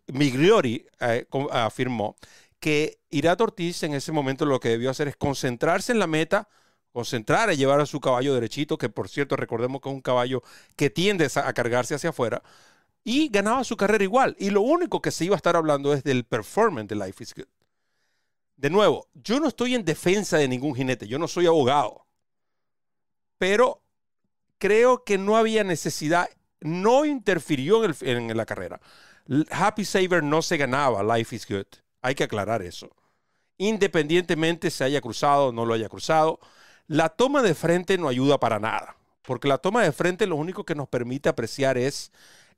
Migliori 0.08 0.86
eh, 1.00 1.26
afirmó 1.52 2.16
que 2.60 3.00
Irat 3.10 3.42
Ortiz 3.42 3.84
en 3.84 3.94
ese 3.94 4.12
momento 4.12 4.46
lo 4.46 4.60
que 4.60 4.70
debió 4.70 4.90
hacer 4.90 5.08
es 5.08 5.16
concentrarse 5.16 5.92
en 5.92 6.00
la 6.00 6.08
meta, 6.08 6.50
concentrar 6.98 7.48
a 7.48 7.54
llevar 7.54 7.80
a 7.80 7.86
su 7.86 8.00
caballo 8.00 8.34
derechito, 8.34 8.76
que 8.76 8.90
por 8.90 9.08
cierto 9.08 9.36
recordemos 9.36 9.82
que 9.82 9.90
es 9.90 9.94
un 9.94 10.02
caballo 10.02 10.42
que 10.76 10.90
tiende 10.90 11.30
a 11.32 11.54
cargarse 11.54 11.94
hacia 11.94 12.10
afuera, 12.10 12.42
y 13.04 13.30
ganaba 13.30 13.64
su 13.64 13.78
carrera 13.78 14.04
igual. 14.04 14.36
Y 14.40 14.50
lo 14.50 14.62
único 14.62 15.00
que 15.00 15.12
se 15.12 15.24
iba 15.24 15.36
a 15.36 15.38
estar 15.38 15.56
hablando 15.56 15.94
es 15.94 16.04
del 16.04 16.24
performance 16.24 16.90
de 16.90 16.96
Life 16.96 17.24
is 17.24 17.36
Good. 17.36 17.46
De 18.56 18.72
nuevo, 18.72 19.08
yo 19.14 19.40
no 19.40 19.48
estoy 19.48 19.76
en 19.76 19.86
defensa 19.86 20.38
de 20.38 20.48
ningún 20.48 20.74
jinete, 20.74 21.08
yo 21.08 21.20
no 21.20 21.28
soy 21.28 21.46
abogado, 21.46 22.08
pero 23.38 23.84
creo 24.58 25.04
que 25.04 25.20
no 25.20 25.38
había 25.38 25.64
necesidad, 25.64 26.28
no 26.62 27.06
interfirió 27.06 27.86
en, 27.86 28.32
en 28.32 28.36
la 28.36 28.48
carrera. 28.48 28.82
Happy 29.52 29.86
Saver 29.86 30.24
no 30.24 30.42
se 30.42 30.58
ganaba 30.58 31.16
Life 31.16 31.36
is 31.36 31.48
Good, 31.48 31.68
hay 32.02 32.16
que 32.16 32.24
aclarar 32.24 32.64
eso. 32.64 32.90
Independientemente 33.60 34.72
se 34.72 34.84
haya 34.84 35.00
cruzado 35.00 35.50
o 35.50 35.52
no 35.52 35.64
lo 35.64 35.76
haya 35.76 35.90
cruzado, 35.90 36.40
la 36.88 37.10
toma 37.10 37.42
de 37.42 37.54
frente 37.54 37.98
no 37.98 38.08
ayuda 38.08 38.40
para 38.40 38.60
nada, 38.60 38.96
porque 39.22 39.48
la 39.48 39.58
toma 39.58 39.84
de 39.84 39.92
frente 39.92 40.26
lo 40.26 40.38
único 40.38 40.66
que 40.66 40.76
nos 40.76 40.88
permite 40.88 41.30
apreciar 41.30 41.78
es 41.78 42.12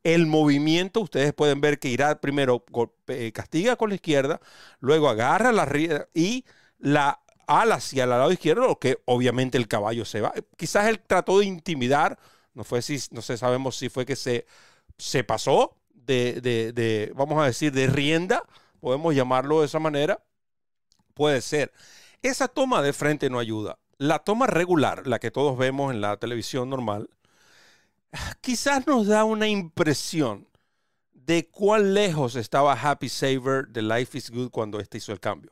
el 0.03 0.27
movimiento. 0.27 1.01
Ustedes 1.01 1.33
pueden 1.33 1.61
ver 1.61 1.79
que 1.79 1.89
irá 1.89 2.21
primero 2.21 2.63
eh, 3.07 3.31
castiga 3.33 3.75
con 3.75 3.89
la 3.89 3.95
izquierda, 3.95 4.39
luego 4.79 5.09
agarra 5.09 5.51
la 5.51 5.67
y 6.13 6.45
la 6.77 7.21
ala 7.47 7.75
hacia 7.75 8.03
el 8.03 8.11
lado 8.11 8.31
izquierdo, 8.31 8.67
lo 8.67 8.79
que 8.79 9.01
obviamente 9.05 9.57
el 9.57 9.67
caballo 9.67 10.05
se 10.05 10.21
va. 10.21 10.33
Quizás 10.55 10.87
él 10.87 10.99
trató 10.99 11.39
de 11.39 11.45
intimidar, 11.45 12.19
no 12.53 12.63
fue 12.63 12.81
si, 12.81 12.99
no 13.11 13.21
sabemos 13.21 13.75
si 13.77 13.89
fue 13.89 14.05
que 14.05 14.15
se, 14.15 14.45
se 14.97 15.23
pasó 15.23 15.75
de, 15.91 16.39
de, 16.41 17.11
vamos 17.15 17.41
a 17.41 17.45
decir, 17.45 17.71
de 17.71 17.87
rienda, 17.87 18.43
podemos 18.79 19.15
llamarlo 19.15 19.61
de 19.61 19.65
esa 19.65 19.79
manera. 19.79 20.23
Puede 21.15 21.41
ser. 21.41 21.73
Esa 22.21 22.47
toma 22.47 22.81
de 22.81 22.93
frente 22.93 23.29
no 23.29 23.39
ayuda 23.39 23.77
la 23.99 24.19
toma 24.19 24.47
regular, 24.47 25.05
la 25.05 25.19
que 25.19 25.29
todos 25.29 25.57
vemos 25.57 25.93
en 25.93 26.01
la 26.01 26.17
televisión 26.17 26.69
normal, 26.69 27.09
quizás 28.41 28.87
nos 28.87 29.07
da 29.07 29.25
una 29.25 29.47
impresión 29.47 30.47
de 31.11 31.47
cuán 31.49 31.93
lejos 31.93 32.35
estaba 32.35 32.73
Happy 32.73 33.09
Saver 33.09 33.67
de 33.67 33.81
Life 33.81 34.17
is 34.17 34.31
Good 34.31 34.49
cuando 34.51 34.79
este 34.79 34.97
hizo 34.97 35.11
el 35.11 35.19
cambio. 35.19 35.51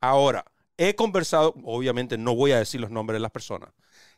Ahora, 0.00 0.44
he 0.76 0.96
conversado, 0.96 1.54
obviamente 1.62 2.18
no 2.18 2.34
voy 2.34 2.50
a 2.50 2.58
decir 2.58 2.80
los 2.80 2.90
nombres 2.90 3.16
de 3.16 3.20
las 3.20 3.30
personas, 3.30 3.70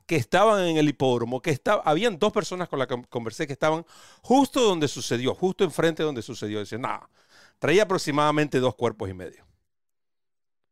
que 0.07 0.16
estaban 0.16 0.64
en 0.66 0.79
el 0.79 0.89
hipódromo, 0.89 1.43
que 1.43 1.51
estaba, 1.51 1.83
habían 1.85 2.18
dos 2.18 2.33
personas 2.33 2.68
con 2.68 2.79
las 2.79 2.89
que 2.89 3.03
conversé 3.11 3.47
que 3.47 3.53
estaban 3.53 3.85
justo 4.22 4.62
donde 4.62 4.89
sucedió, 4.89 5.35
justo 5.35 5.64
enfrente 5.64 6.03
de 6.03 6.07
donde 6.07 6.22
sucedió. 6.22 6.61
Dicen, 6.61 6.81
nada, 6.81 7.11
traía 7.59 7.83
aproximadamente 7.83 8.59
dos 8.59 8.74
cuerpos 8.74 9.11
y 9.11 9.14
medio. 9.14 9.45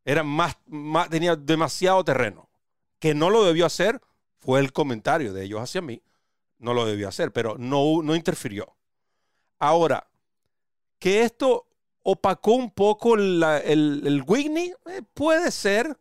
Era 0.06 0.22
más, 0.22 0.56
tenía 1.10 1.36
demasiado 1.36 2.02
terreno 2.02 2.48
que 3.04 3.12
no 3.12 3.28
lo 3.28 3.44
debió 3.44 3.66
hacer, 3.66 4.00
fue 4.38 4.60
el 4.60 4.72
comentario 4.72 5.34
de 5.34 5.44
ellos 5.44 5.60
hacia 5.60 5.82
mí, 5.82 6.02
no 6.56 6.72
lo 6.72 6.86
debió 6.86 7.06
hacer, 7.06 7.34
pero 7.34 7.58
no, 7.58 8.00
no 8.02 8.16
interfirió. 8.16 8.78
Ahora, 9.58 10.08
que 10.98 11.20
esto 11.20 11.66
opacó 12.02 12.52
un 12.52 12.70
poco 12.70 13.16
el, 13.16 13.42
el 13.42 14.24
Whitney, 14.26 14.72
eh, 14.86 15.02
puede 15.12 15.50
ser 15.50 15.98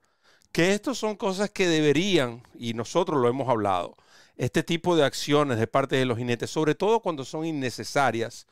que 0.54 0.72
estas 0.74 0.98
son 0.98 1.18
cosas 1.18 1.50
que 1.50 1.68
deberían, 1.68 2.42
y 2.56 2.74
nosotros 2.74 3.20
lo 3.20 3.28
hemos 3.28 3.50
hablado, 3.50 3.98
este 4.38 4.64
tipo 4.64 4.96
de 4.96 5.04
acciones 5.04 5.60
de 5.60 5.68
parte 5.68 5.98
de 5.98 6.06
los 6.06 6.18
jinetes, 6.18 6.52
sobre 6.52 6.74
todo 6.74 7.02
cuando 7.02 7.26
son 7.26 7.46
innecesarias, 7.46 8.48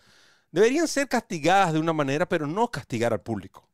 deberían 0.52 0.90
ser 0.90 1.08
castigadas 1.08 1.72
de 1.72 1.80
una 1.80 1.94
manera, 1.94 2.28
pero 2.28 2.48
no 2.48 2.68
castigar 2.68 3.14
al 3.14 3.22
público. 3.22 3.66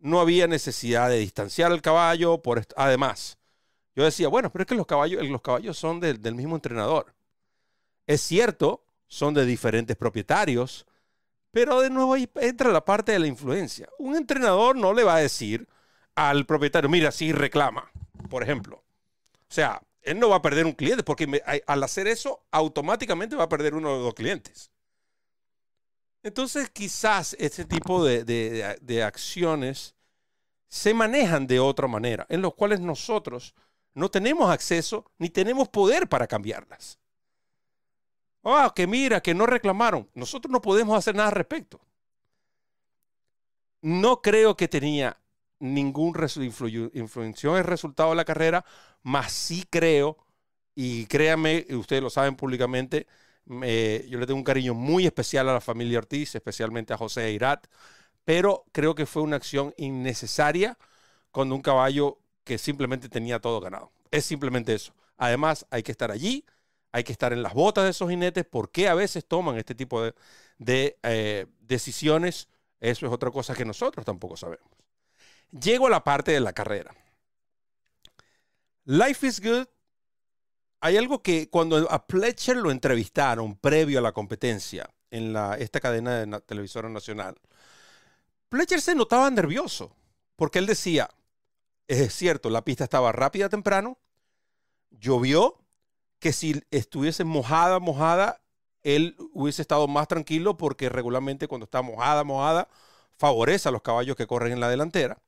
No 0.00 0.18
había 0.18 0.48
necesidad 0.48 1.10
de 1.10 1.18
distanciar 1.18 1.70
al 1.70 1.80
caballo, 1.80 2.42
por 2.42 2.66
además, 2.74 3.37
yo 3.98 4.04
decía, 4.04 4.28
bueno, 4.28 4.48
pero 4.52 4.62
es 4.62 4.68
que 4.68 4.76
los 4.76 4.86
caballos, 4.86 5.26
los 5.26 5.42
caballos 5.42 5.76
son 5.76 5.98
del, 5.98 6.20
mismo 6.36 6.54
entrenador. 6.54 7.16
Es 8.06 8.20
cierto, 8.20 8.84
son 9.08 9.34
de 9.34 9.44
diferentes 9.44 9.96
propietarios, 9.96 10.86
pero 11.50 11.80
de 11.80 11.90
nuevo 11.90 12.14
ahí 12.14 12.30
entra 12.36 12.70
la 12.70 12.84
parte 12.84 13.10
de 13.10 13.18
la 13.18 13.26
influencia. 13.26 13.88
Un 13.98 14.14
entrenador 14.14 14.76
no 14.76 14.92
le 14.92 15.02
va 15.02 15.16
a 15.16 15.18
decir 15.18 15.66
al 16.14 16.46
propietario, 16.46 16.88
mira, 16.88 17.10
sí 17.10 17.32
reclama, 17.32 17.90
por 18.30 18.44
ejemplo. 18.44 18.84
O 19.32 19.52
sea, 19.52 19.82
él 20.02 20.20
no 20.20 20.28
va 20.28 20.36
a 20.36 20.42
perder 20.42 20.64
un 20.64 20.74
cliente 20.74 21.02
porque 21.02 21.42
al 21.66 21.82
hacer 21.82 22.06
eso 22.06 22.44
automáticamente 22.52 23.34
va 23.34 23.44
a 23.44 23.48
perder 23.48 23.74
uno 23.74 23.98
de 23.98 24.04
los 24.04 24.14
clientes. 24.14 24.70
Entonces 26.22 26.70
quizás 26.70 27.34
este 27.40 27.64
tipo 27.64 28.04
de 28.04 29.02
acciones 29.04 29.96
se 30.68 30.94
manejan 30.94 31.48
de 31.48 31.58
otra 31.58 31.88
manera, 31.88 32.26
en 32.28 32.42
los 32.42 32.54
cuales 32.54 32.78
nosotros 32.78 33.56
no 33.98 34.10
tenemos 34.10 34.50
acceso 34.50 35.10
ni 35.18 35.28
tenemos 35.28 35.68
poder 35.68 36.08
para 36.08 36.26
cambiarlas. 36.26 36.98
Ah, 38.44 38.72
que 38.74 38.86
mira, 38.86 39.20
que 39.20 39.34
no 39.34 39.44
reclamaron. 39.44 40.08
Nosotros 40.14 40.50
no 40.50 40.62
podemos 40.62 40.96
hacer 40.96 41.14
nada 41.14 41.28
al 41.28 41.34
respecto. 41.34 41.80
No 43.82 44.22
creo 44.22 44.56
que 44.56 44.68
tenía 44.68 45.20
ningún 45.58 46.14
influencia 46.94 47.50
en 47.50 47.56
el 47.56 47.64
resultado 47.64 48.10
de 48.10 48.16
la 48.16 48.24
carrera, 48.24 48.64
más 49.02 49.32
sí 49.32 49.66
creo, 49.68 50.16
y 50.74 51.06
créanme, 51.06 51.66
ustedes 51.70 52.02
lo 52.02 52.10
saben 52.10 52.36
públicamente, 52.36 53.08
yo 53.46 54.18
le 54.18 54.26
tengo 54.26 54.38
un 54.38 54.44
cariño 54.44 54.74
muy 54.74 55.06
especial 55.06 55.48
a 55.48 55.54
la 55.54 55.60
familia 55.60 55.98
Ortiz, 55.98 56.34
especialmente 56.34 56.92
a 56.92 56.96
José 56.96 57.32
Irat, 57.32 57.66
pero 58.24 58.64
creo 58.72 58.94
que 58.94 59.06
fue 59.06 59.22
una 59.22 59.36
acción 59.36 59.74
innecesaria 59.76 60.78
con 61.32 61.50
un 61.50 61.60
caballo 61.60 62.18
que 62.48 62.56
simplemente 62.56 63.10
tenía 63.10 63.40
todo 63.40 63.60
ganado. 63.60 63.92
Es 64.10 64.24
simplemente 64.24 64.72
eso. 64.74 64.94
Además, 65.18 65.66
hay 65.68 65.82
que 65.82 65.92
estar 65.92 66.10
allí, 66.10 66.46
hay 66.92 67.04
que 67.04 67.12
estar 67.12 67.34
en 67.34 67.42
las 67.42 67.52
botas 67.52 67.84
de 67.84 67.90
esos 67.90 68.08
jinetes, 68.08 68.46
porque 68.46 68.88
a 68.88 68.94
veces 68.94 69.26
toman 69.26 69.58
este 69.58 69.74
tipo 69.74 70.02
de, 70.02 70.96
eh, 71.02 71.46
decisiones. 71.60 72.48
Eso 72.80 73.04
es 73.04 73.12
otra 73.12 73.30
cosa 73.30 73.54
que 73.54 73.66
nosotros 73.66 74.06
tampoco 74.06 74.38
sabemos. 74.38 74.66
Llego 75.50 75.88
a 75.88 75.90
la 75.90 76.02
parte 76.02 76.32
de 76.32 76.40
la 76.40 76.54
carrera. 76.54 76.94
Life 78.86 79.26
is 79.26 79.42
Good. 79.42 79.66
Hay 80.80 80.96
algo 80.96 81.22
que 81.22 81.50
cuando 81.50 81.86
a 81.90 82.06
Pletcher 82.06 82.56
lo 82.56 82.70
entrevistaron 82.70 83.56
previo 83.56 83.98
a 83.98 84.02
la 84.02 84.12
competencia 84.12 84.88
en 85.10 85.34
la, 85.34 85.56
esta 85.58 85.80
cadena 85.80 86.24
de 86.24 86.40
televisora 86.40 86.88
nacional, 86.88 87.34
Pletcher 88.48 88.80
se 88.80 88.94
notaba 88.94 89.30
nervioso 89.30 89.94
porque 90.34 90.60
él 90.60 90.66
decía, 90.66 91.10
es 91.88 92.14
cierto, 92.14 92.50
la 92.50 92.64
pista 92.64 92.84
estaba 92.84 93.12
rápida 93.12 93.48
temprano, 93.48 93.98
llovió, 94.90 95.58
que 96.18 96.32
si 96.32 96.62
estuviese 96.70 97.24
mojada, 97.24 97.78
mojada, 97.80 98.40
él 98.82 99.16
hubiese 99.32 99.62
estado 99.62 99.88
más 99.88 100.08
tranquilo 100.08 100.56
porque 100.56 100.88
regularmente 100.88 101.48
cuando 101.48 101.64
está 101.64 101.82
mojada, 101.82 102.24
mojada, 102.24 102.68
favorece 103.16 103.68
a 103.68 103.72
los 103.72 103.82
caballos 103.82 104.16
que 104.16 104.26
corren 104.26 104.52
en 104.52 104.60
la 104.60 104.68
delantera. 104.68 105.18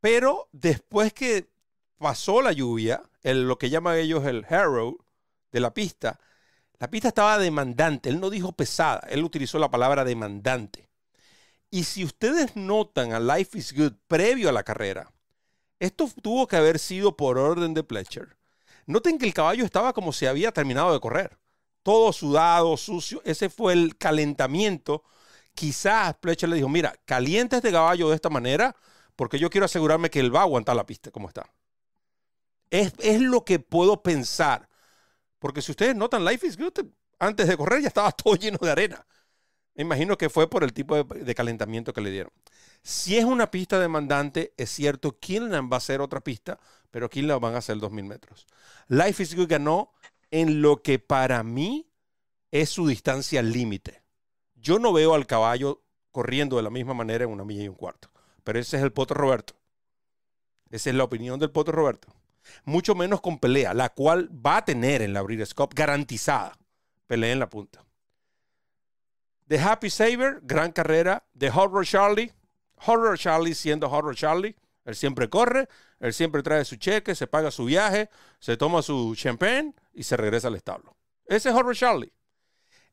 Pero 0.00 0.48
después 0.52 1.12
que 1.12 1.48
pasó 1.98 2.42
la 2.42 2.52
lluvia, 2.52 3.02
lo 3.22 3.58
que 3.58 3.70
llaman 3.70 3.98
ellos 3.98 4.24
el 4.26 4.46
harrow 4.48 4.98
de 5.52 5.60
la 5.60 5.74
pista, 5.74 6.18
la 6.78 6.90
pista 6.90 7.08
estaba 7.08 7.38
demandante. 7.38 8.08
Él 8.08 8.20
no 8.20 8.30
dijo 8.30 8.52
pesada, 8.52 9.00
él 9.10 9.24
utilizó 9.24 9.58
la 9.58 9.70
palabra 9.70 10.04
demandante. 10.04 10.87
Y 11.70 11.84
si 11.84 12.04
ustedes 12.04 12.56
notan 12.56 13.12
a 13.12 13.20
Life 13.20 13.58
is 13.58 13.74
Good 13.74 13.94
previo 14.06 14.48
a 14.48 14.52
la 14.52 14.62
carrera, 14.62 15.12
esto 15.78 16.08
tuvo 16.22 16.46
que 16.46 16.56
haber 16.56 16.78
sido 16.78 17.16
por 17.16 17.38
orden 17.38 17.74
de 17.74 17.84
Pletcher. 17.84 18.36
Noten 18.86 19.18
que 19.18 19.26
el 19.26 19.34
caballo 19.34 19.64
estaba 19.64 19.92
como 19.92 20.12
si 20.12 20.26
había 20.26 20.50
terminado 20.50 20.92
de 20.92 21.00
correr. 21.00 21.38
Todo 21.82 22.12
sudado, 22.12 22.76
sucio. 22.76 23.20
Ese 23.24 23.50
fue 23.50 23.74
el 23.74 23.96
calentamiento. 23.96 25.04
Quizás 25.54 26.16
Pletcher 26.16 26.48
le 26.48 26.56
dijo, 26.56 26.68
mira, 26.68 26.94
calienta 27.04 27.56
este 27.56 27.70
caballo 27.70 28.08
de 28.08 28.14
esta 28.14 28.30
manera 28.30 28.74
porque 29.18 29.38
yo 29.38 29.50
quiero 29.50 29.64
asegurarme 29.64 30.10
que 30.10 30.20
él 30.20 30.32
va 30.32 30.40
a 30.40 30.42
aguantar 30.44 30.76
la 30.76 30.86
pista 30.86 31.10
como 31.10 31.28
está. 31.28 31.52
Es, 32.70 33.20
lo 33.20 33.44
que 33.44 33.58
puedo 33.58 34.00
pensar. 34.00 34.68
Porque 35.40 35.60
si 35.60 35.72
ustedes 35.72 35.96
notan, 35.96 36.24
Life 36.24 36.46
is 36.46 36.56
Good, 36.56 36.86
antes 37.18 37.48
de 37.48 37.56
correr 37.56 37.82
ya 37.82 37.88
estaba 37.88 38.12
todo 38.12 38.36
lleno 38.36 38.58
de 38.60 38.70
arena. 38.70 39.04
Me 39.78 39.84
imagino 39.84 40.18
que 40.18 40.28
fue 40.28 40.50
por 40.50 40.64
el 40.64 40.72
tipo 40.72 41.04
de, 41.04 41.34
calentamiento 41.36 41.92
que 41.92 42.00
le 42.00 42.10
dieron. 42.10 42.32
Si 42.82 43.16
es 43.16 43.24
una 43.24 43.52
pista 43.52 43.78
demandante, 43.78 44.52
es 44.56 44.70
cierto, 44.70 45.16
Kinlan 45.20 45.70
va 45.70 45.76
a 45.76 45.78
hacer 45.78 46.00
otra 46.00 46.20
pista, 46.20 46.58
pero 46.90 47.08
Kinlan 47.08 47.38
van 47.38 47.54
a 47.54 47.58
hacer 47.58 47.76
2.000 47.76 48.02
metros. 48.02 48.48
Life 48.88 49.22
is 49.22 49.36
Good 49.36 49.46
ganó 49.46 49.92
en 50.32 50.62
lo 50.62 50.82
que 50.82 50.98
para 50.98 51.44
mí 51.44 51.88
es 52.50 52.70
su 52.70 52.88
distancia 52.88 53.40
límite. 53.40 54.02
Yo 54.56 54.80
no 54.80 54.92
veo 54.92 55.14
al 55.14 55.28
caballo 55.28 55.84
corriendo 56.10 56.56
de 56.56 56.64
la 56.64 56.70
misma 56.70 56.94
manera 56.94 57.22
en 57.22 57.30
una 57.30 57.44
milla 57.44 57.62
y 57.62 57.68
un 57.68 57.76
cuarto. 57.76 58.10
Pero 58.42 58.58
ese 58.58 58.78
es 58.78 58.82
el 58.82 58.92
Poto 58.92 59.14
Roberto. 59.14 59.54
Esa 60.70 60.90
es 60.90 60.96
la 60.96 61.04
opinión 61.04 61.38
del 61.38 61.52
Poto 61.52 61.70
Roberto. 61.70 62.08
Mucho 62.64 62.96
menos 62.96 63.20
con 63.20 63.38
pelea, 63.38 63.74
la 63.74 63.90
cual 63.90 64.28
va 64.44 64.56
a 64.56 64.64
tener 64.64 65.02
en 65.02 65.12
la 65.12 65.22
Breeders' 65.22 65.54
Cup 65.54 65.72
garantizada. 65.72 66.58
Pelea 67.06 67.30
en 67.30 67.38
la 67.38 67.48
punta. 67.48 67.84
The 69.48 69.58
Happy 69.58 69.88
Saver, 69.88 70.40
gran 70.42 70.72
carrera. 70.72 71.24
The 71.36 71.50
Horror 71.50 71.84
Charlie. 71.84 72.32
Horror 72.86 73.18
Charlie 73.18 73.54
siendo 73.54 73.88
Horror 73.88 74.14
Charlie. 74.14 74.54
Él 74.84 74.94
siempre 74.94 75.28
corre, 75.28 75.68
él 76.00 76.14
siempre 76.14 76.42
trae 76.42 76.64
su 76.64 76.76
cheque, 76.76 77.14
se 77.14 77.26
paga 77.26 77.50
su 77.50 77.66
viaje, 77.66 78.08
se 78.38 78.56
toma 78.56 78.80
su 78.80 79.14
champagne 79.14 79.74
y 79.92 80.02
se 80.02 80.16
regresa 80.16 80.48
al 80.48 80.54
establo. 80.54 80.96
Ese 81.26 81.50
es 81.50 81.54
Horror 81.54 81.76
Charlie. 81.76 82.12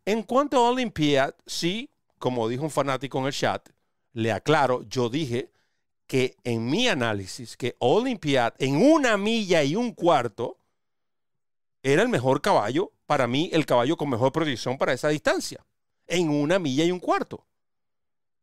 En 0.03 0.24
cuanto 0.24 0.58
a 0.58 0.70
Olympiad, 0.70 1.34
sí, 1.45 1.89
como 2.20 2.49
dijo 2.49 2.64
un 2.64 2.70
fanático 2.70 3.18
en 3.20 3.28
el 3.28 3.34
chat, 3.34 3.70
le 4.12 4.34
aclaro, 4.34 4.84
yo 4.84 5.08
dije 5.10 5.53
que 6.06 6.36
en 6.43 6.66
mi 6.66 6.89
análisis, 6.89 7.56
que 7.56 7.78
Olympiad 7.80 8.53
en 8.60 8.76
una 8.76 9.16
milla 9.16 9.64
y 9.64 9.78
un 9.78 9.93
cuarto 9.93 10.60
era 11.82 12.01
el 12.01 12.10
mejor 12.10 12.41
caballo, 12.41 12.91
para 13.06 13.26
mí 13.26 13.49
el 13.53 13.66
caballo 13.66 13.95
con 13.95 14.10
mejor 14.10 14.34
proyección 14.34 14.78
para 14.78 14.91
esa 14.91 15.08
distancia, 15.08 15.66
en 16.08 16.30
una 16.30 16.60
milla 16.60 16.84
y 16.84 16.91
un 16.91 16.99
cuarto. 16.99 17.45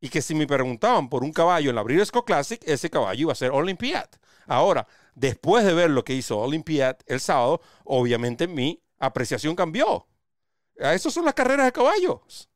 Y 0.01 0.09
que 0.09 0.23
si 0.23 0.35
me 0.35 0.47
preguntaban 0.47 1.09
por 1.09 1.23
un 1.23 1.33
caballo 1.33 1.71
en 1.71 1.77
la 1.77 1.83
Breeders' 1.83 2.11
Classic, 2.25 2.61
ese 2.67 2.91
caballo 2.91 3.21
iba 3.21 3.33
a 3.33 3.37
ser 3.37 3.53
Olympiad. 3.53 4.09
Ahora, 4.47 4.87
después 5.15 5.65
de 5.65 5.75
ver 5.75 5.91
lo 5.91 6.05
que 6.05 6.15
hizo 6.15 6.39
Olympiad 6.39 6.97
el 7.07 7.21
sábado, 7.21 7.61
obviamente 7.85 8.49
mi 8.49 8.83
apreciación 8.99 9.55
cambió. 9.55 10.07
A 10.81 10.95
eso 10.95 11.11
son 11.11 11.25
las 11.25 11.35
carreras 11.35 11.67
de 11.67 11.73
caballos. 11.73 12.49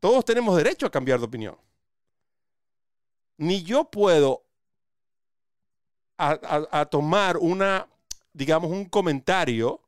Todos 0.00 0.24
tenemos 0.24 0.56
derecho 0.56 0.86
a 0.86 0.90
cambiar 0.90 1.18
de 1.18 1.26
opinión 1.26 1.58
ni 3.40 3.62
yo 3.62 3.90
puedo 3.90 4.44
a, 6.18 6.84
tomar 6.90 7.38
una, 7.38 7.88
digamos, 8.34 8.70
un 8.70 8.84
comentario 8.84 9.80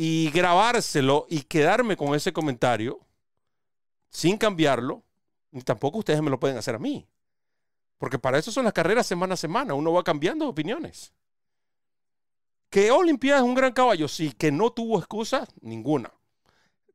y 0.00 0.30
grabárselo 0.30 1.26
y 1.28 1.42
quedarme 1.42 1.96
con 1.96 2.14
ese 2.14 2.32
comentario 2.32 3.00
sin 4.10 4.38
cambiarlo, 4.38 5.02
ni 5.50 5.62
tampoco 5.62 5.98
ustedes 5.98 6.22
me 6.22 6.30
lo 6.30 6.38
pueden 6.38 6.56
hacer 6.56 6.76
a 6.76 6.78
mí. 6.78 7.08
Porque 7.98 8.16
para 8.16 8.38
eso 8.38 8.52
son 8.52 8.62
las 8.62 8.72
carreras 8.72 9.08
semana 9.08 9.34
a 9.34 9.36
semana, 9.36 9.74
uno 9.74 9.92
va 9.92 10.04
cambiando 10.04 10.46
opiniones. 10.46 11.12
Que 12.70 12.92
Olimpiada 12.92 13.40
es 13.40 13.44
un 13.44 13.56
gran 13.56 13.72
caballo, 13.72 14.06
sí, 14.06 14.30
que 14.30 14.52
no 14.52 14.70
tuvo 14.70 15.00
excusa, 15.00 15.48
ninguna. 15.62 16.12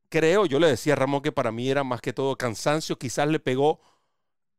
Creo, 0.08 0.46
yo 0.46 0.58
le 0.58 0.68
decía 0.68 0.94
a 0.94 0.96
Ramón 0.96 1.20
que 1.20 1.30
para 1.30 1.52
mí 1.52 1.68
era 1.68 1.84
más 1.84 2.00
que 2.00 2.14
todo 2.14 2.38
cansancio, 2.38 2.98
quizás 2.98 3.28
le 3.28 3.38
pegó 3.38 3.80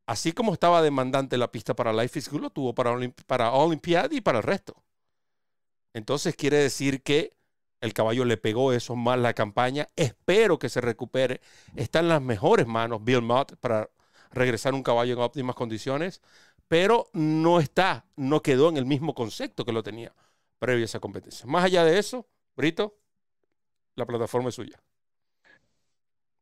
así 0.06 0.30
como 0.30 0.52
estaba 0.52 0.82
demandante 0.82 1.36
la 1.36 1.50
pista 1.50 1.74
para 1.74 1.92
Life 1.92 2.16
is 2.16 2.28
Good, 2.28 2.42
lo 2.42 2.50
tuvo 2.50 2.76
para, 2.76 2.96
para 3.26 3.50
Olympiad 3.50 4.12
y 4.12 4.20
para 4.20 4.38
el 4.38 4.44
resto. 4.44 4.84
Entonces 5.94 6.36
quiere 6.36 6.58
decir 6.58 7.02
que 7.02 7.35
el 7.80 7.92
caballo 7.92 8.24
le 8.24 8.36
pegó 8.36 8.72
eso 8.72 8.96
mal 8.96 9.22
la 9.22 9.34
campaña. 9.34 9.88
Espero 9.96 10.58
que 10.58 10.68
se 10.68 10.80
recupere. 10.80 11.40
Está 11.74 12.00
en 12.00 12.08
las 12.08 12.22
mejores 12.22 12.66
manos 12.66 13.04
Bill 13.04 13.22
Mott 13.22 13.56
para 13.56 13.90
regresar 14.32 14.74
un 14.74 14.82
caballo 14.82 15.14
en 15.14 15.20
óptimas 15.20 15.56
condiciones, 15.56 16.22
pero 16.68 17.08
no 17.12 17.60
está, 17.60 18.06
no 18.16 18.42
quedó 18.42 18.68
en 18.68 18.76
el 18.76 18.86
mismo 18.86 19.14
concepto 19.14 19.64
que 19.64 19.72
lo 19.72 19.82
tenía 19.82 20.14
previo 20.58 20.84
a 20.84 20.86
esa 20.86 21.00
competencia. 21.00 21.46
Más 21.46 21.64
allá 21.64 21.84
de 21.84 21.98
eso, 21.98 22.26
Brito, 22.56 22.96
la 23.94 24.06
plataforma 24.06 24.48
es 24.48 24.54
suya. 24.54 24.80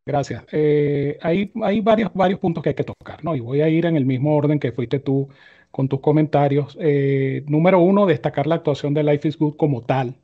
Gracias. 0.07 0.45
Eh, 0.53 1.19
hay, 1.23 1.51
hay 1.63 1.81
varios, 1.81 2.13
varios 2.13 2.39
puntos 2.39 2.63
que 2.63 2.71
hay 2.71 2.75
que 2.75 2.85
tocar, 2.85 3.25
¿no? 3.25 3.35
Y 3.35 3.41
voy 3.41 3.63
a 3.63 3.69
ir 3.69 3.87
en 3.87 3.97
el 3.97 4.05
mismo 4.05 4.37
orden 4.37 4.59
que 4.59 4.73
fuiste 4.73 4.99
tú 4.99 5.29
con 5.71 5.89
tus 5.89 6.01
comentarios. 6.01 6.77
Eh, 6.81 7.43
número 7.49 7.81
uno, 7.81 8.05
destacar 8.07 8.47
la 8.47 8.57
actuación 8.57 8.93
de 8.93 9.03
Life 9.03 9.27
is 9.29 9.39
Good 9.39 9.57
como 9.57 9.83
tal. 9.83 10.15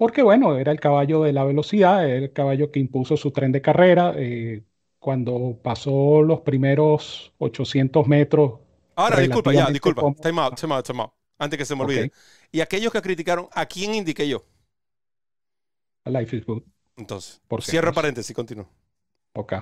Porque, 0.00 0.22
bueno, 0.22 0.56
era 0.56 0.72
el 0.72 0.80
caballo 0.80 1.24
de 1.24 1.34
la 1.34 1.44
velocidad, 1.44 2.08
era 2.08 2.24
el 2.24 2.32
caballo 2.32 2.70
que 2.70 2.80
impuso 2.80 3.18
su 3.18 3.32
tren 3.32 3.52
de 3.52 3.60
carrera. 3.60 4.14
Eh, 4.16 4.62
cuando 4.98 5.58
pasó 5.62 6.22
los 6.22 6.40
primeros 6.40 7.34
800 7.36 8.08
metros. 8.08 8.60
Ahora, 8.94 9.20
disculpa, 9.20 9.52
ya, 9.52 9.70
disculpa. 9.70 10.00
Time 10.22 10.40
out, 10.40 10.58
time 10.58 10.74
out, 10.74 10.86
time 10.86 11.02
out. 11.02 11.10
Antes 11.38 11.58
que 11.58 11.66
se 11.66 11.76
me 11.76 11.82
olvide. 11.82 12.10
Y 12.50 12.62
aquellos 12.62 12.90
que 12.90 13.02
criticaron, 13.02 13.48
¿a 13.52 13.66
quién 13.66 13.94
indiqué 13.94 14.26
yo? 14.26 14.42
A 16.06 16.08
Life 16.08 16.34
is 16.34 16.46
Good. 16.46 16.62
Entonces, 16.96 17.42
por 17.46 17.62
cierra 17.62 17.92
paréntesis, 17.92 18.34
continúo. 18.34 18.70
Ok. 19.34 19.52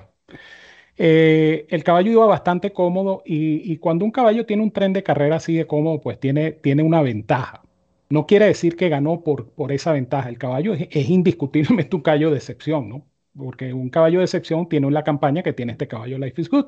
Eh, 0.95 1.67
el 1.69 1.83
caballo 1.83 2.13
iba 2.13 2.25
bastante 2.25 2.71
cómodo 2.71 3.23
y, 3.25 3.75
cuando 3.79 4.05
un 4.05 4.11
caballo 4.11 4.45
tiene 4.45 4.63
un 4.63 4.71
tren 4.71 4.93
de 4.93 5.03
carrera 5.03 5.35
así 5.35 5.55
de 5.55 5.67
cómodo, 5.67 5.99
pues 5.99 6.17
tiene, 6.17 6.53
tiene 6.53 6.81
una 6.81 7.01
ventaja. 7.01 7.61
No 8.09 8.25
quiere 8.25 8.45
decir 8.47 8.75
que 8.75 8.89
ganó 8.89 9.23
por, 9.23 9.51
por 9.51 9.71
esa 9.71 9.93
ventaja. 9.93 10.29
El 10.29 10.37
caballo 10.39 10.73
es, 10.73 11.09
indiscutiblemente 11.09 11.95
un 11.95 12.01
caballo 12.01 12.31
de 12.31 12.37
excepción, 12.37 12.89
¿no? 12.89 13.05
Porque 13.37 13.71
un 13.73 13.89
caballo 13.89 14.19
de 14.19 14.25
excepción 14.25 14.67
tiene 14.67 14.87
una 14.87 15.03
campaña 15.03 15.43
que 15.43 15.53
tiene 15.53 15.73
este 15.73 15.87
caballo 15.87 16.17
Life 16.17 16.41
is 16.41 16.49
Good. 16.49 16.65